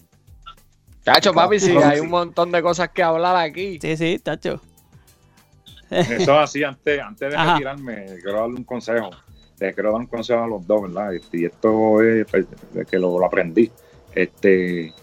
Cacho, 1.04 1.34
papi, 1.34 1.60
sí, 1.60 1.76
hay 1.76 2.00
un 2.00 2.10
montón 2.10 2.50
de 2.50 2.62
cosas 2.62 2.90
que 2.90 3.04
hablar 3.04 3.36
aquí. 3.36 3.78
Sí, 3.82 3.98
sí, 3.98 4.20
tacho. 4.20 4.62
Eso 5.90 6.40
así, 6.40 6.64
antes, 6.64 7.00
antes 7.02 7.30
de 7.30 7.36
Ajá. 7.36 7.54
retirarme, 7.54 8.06
quiero 8.22 8.40
darle 8.40 8.56
un 8.56 8.64
consejo. 8.64 9.10
Les 9.60 9.74
quiero 9.76 9.92
dar 9.92 10.00
un 10.00 10.08
consejo 10.08 10.42
a 10.44 10.48
los 10.48 10.66
dos, 10.66 10.84
¿verdad? 10.84 11.14
Este, 11.14 11.42
y 11.42 11.46
esto 11.46 12.02
es 12.02 12.26
pues, 12.32 12.48
que 12.90 12.98
lo, 12.98 13.20
lo 13.20 13.26
aprendí. 13.26 13.70
Este, 14.16 14.94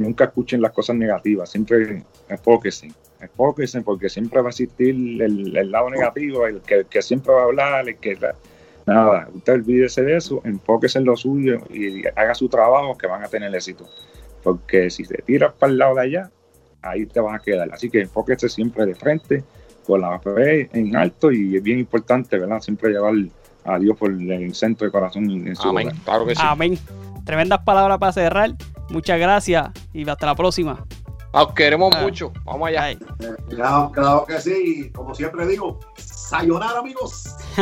nunca 0.00 0.24
escuchen 0.24 0.60
las 0.60 0.72
cosas 0.72 0.96
negativas, 0.96 1.50
siempre 1.50 2.02
enfóquense. 2.28 2.92
Enfóquense 3.20 3.82
porque 3.82 4.08
siempre 4.08 4.40
va 4.40 4.48
a 4.48 4.50
existir 4.50 4.88
el, 4.88 5.56
el 5.56 5.70
lado 5.70 5.90
negativo, 5.90 6.46
el 6.46 6.60
que, 6.62 6.76
el 6.76 6.86
que 6.86 7.02
siempre 7.02 7.32
va 7.32 7.42
a 7.42 7.44
hablar, 7.44 7.88
el 7.88 7.96
que... 7.96 8.18
Nada, 8.86 9.28
usted 9.32 9.52
olvídese 9.52 10.02
de 10.02 10.16
eso, 10.16 10.40
enfóquese 10.44 10.98
en 10.98 11.04
lo 11.04 11.16
suyo 11.16 11.60
y 11.70 12.02
haga 12.16 12.34
su 12.34 12.48
trabajo 12.48 12.96
que 12.96 13.06
van 13.06 13.22
a 13.22 13.28
tener 13.28 13.54
éxito. 13.54 13.88
Porque 14.42 14.90
si 14.90 15.04
te 15.04 15.22
tiras 15.22 15.52
para 15.52 15.70
el 15.70 15.78
lado 15.78 15.94
de 15.96 16.00
allá, 16.00 16.30
ahí 16.82 17.06
te 17.06 17.20
vas 17.20 17.40
a 17.40 17.44
quedar. 17.44 17.70
Así 17.72 17.90
que 17.90 18.00
enfóquese 18.00 18.48
siempre 18.48 18.86
de 18.86 18.94
frente, 18.94 19.44
con 19.86 20.00
la 20.00 20.18
fe 20.18 20.68
en 20.72 20.96
alto 20.96 21.30
y 21.30 21.56
es 21.56 21.62
bien 21.62 21.78
importante, 21.78 22.38
¿verdad? 22.38 22.60
Siempre 22.60 22.90
llevar 22.90 23.14
a 23.64 23.78
Dios 23.78 23.96
por 23.96 24.10
el 24.10 24.54
centro 24.54 24.86
de 24.86 24.92
corazón 24.92 25.30
en 25.30 25.56
su 25.56 25.68
Amén. 25.68 25.90
Claro 26.04 26.26
que 26.26 26.34
sí. 26.34 26.42
Amén. 26.44 26.78
Tremendas 27.24 27.60
palabras 27.60 27.98
para 27.98 28.12
cerrar. 28.12 28.54
Muchas 28.90 29.18
gracias 29.18 29.70
y 29.92 30.08
hasta 30.08 30.26
la 30.26 30.34
próxima. 30.34 30.84
Os 31.32 31.52
queremos 31.54 31.94
Ah. 31.94 32.00
mucho. 32.02 32.32
Vamos 32.44 32.68
allá. 32.68 32.98
Claro, 33.48 33.90
claro 33.92 34.24
que 34.26 34.40
sí. 34.40 34.84
Y 34.86 34.90
como 34.90 35.14
siempre 35.14 35.46
digo, 35.46 35.78
sayonara, 35.96 36.80
amigos. 36.80 37.36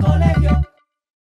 Colegio 0.00 0.60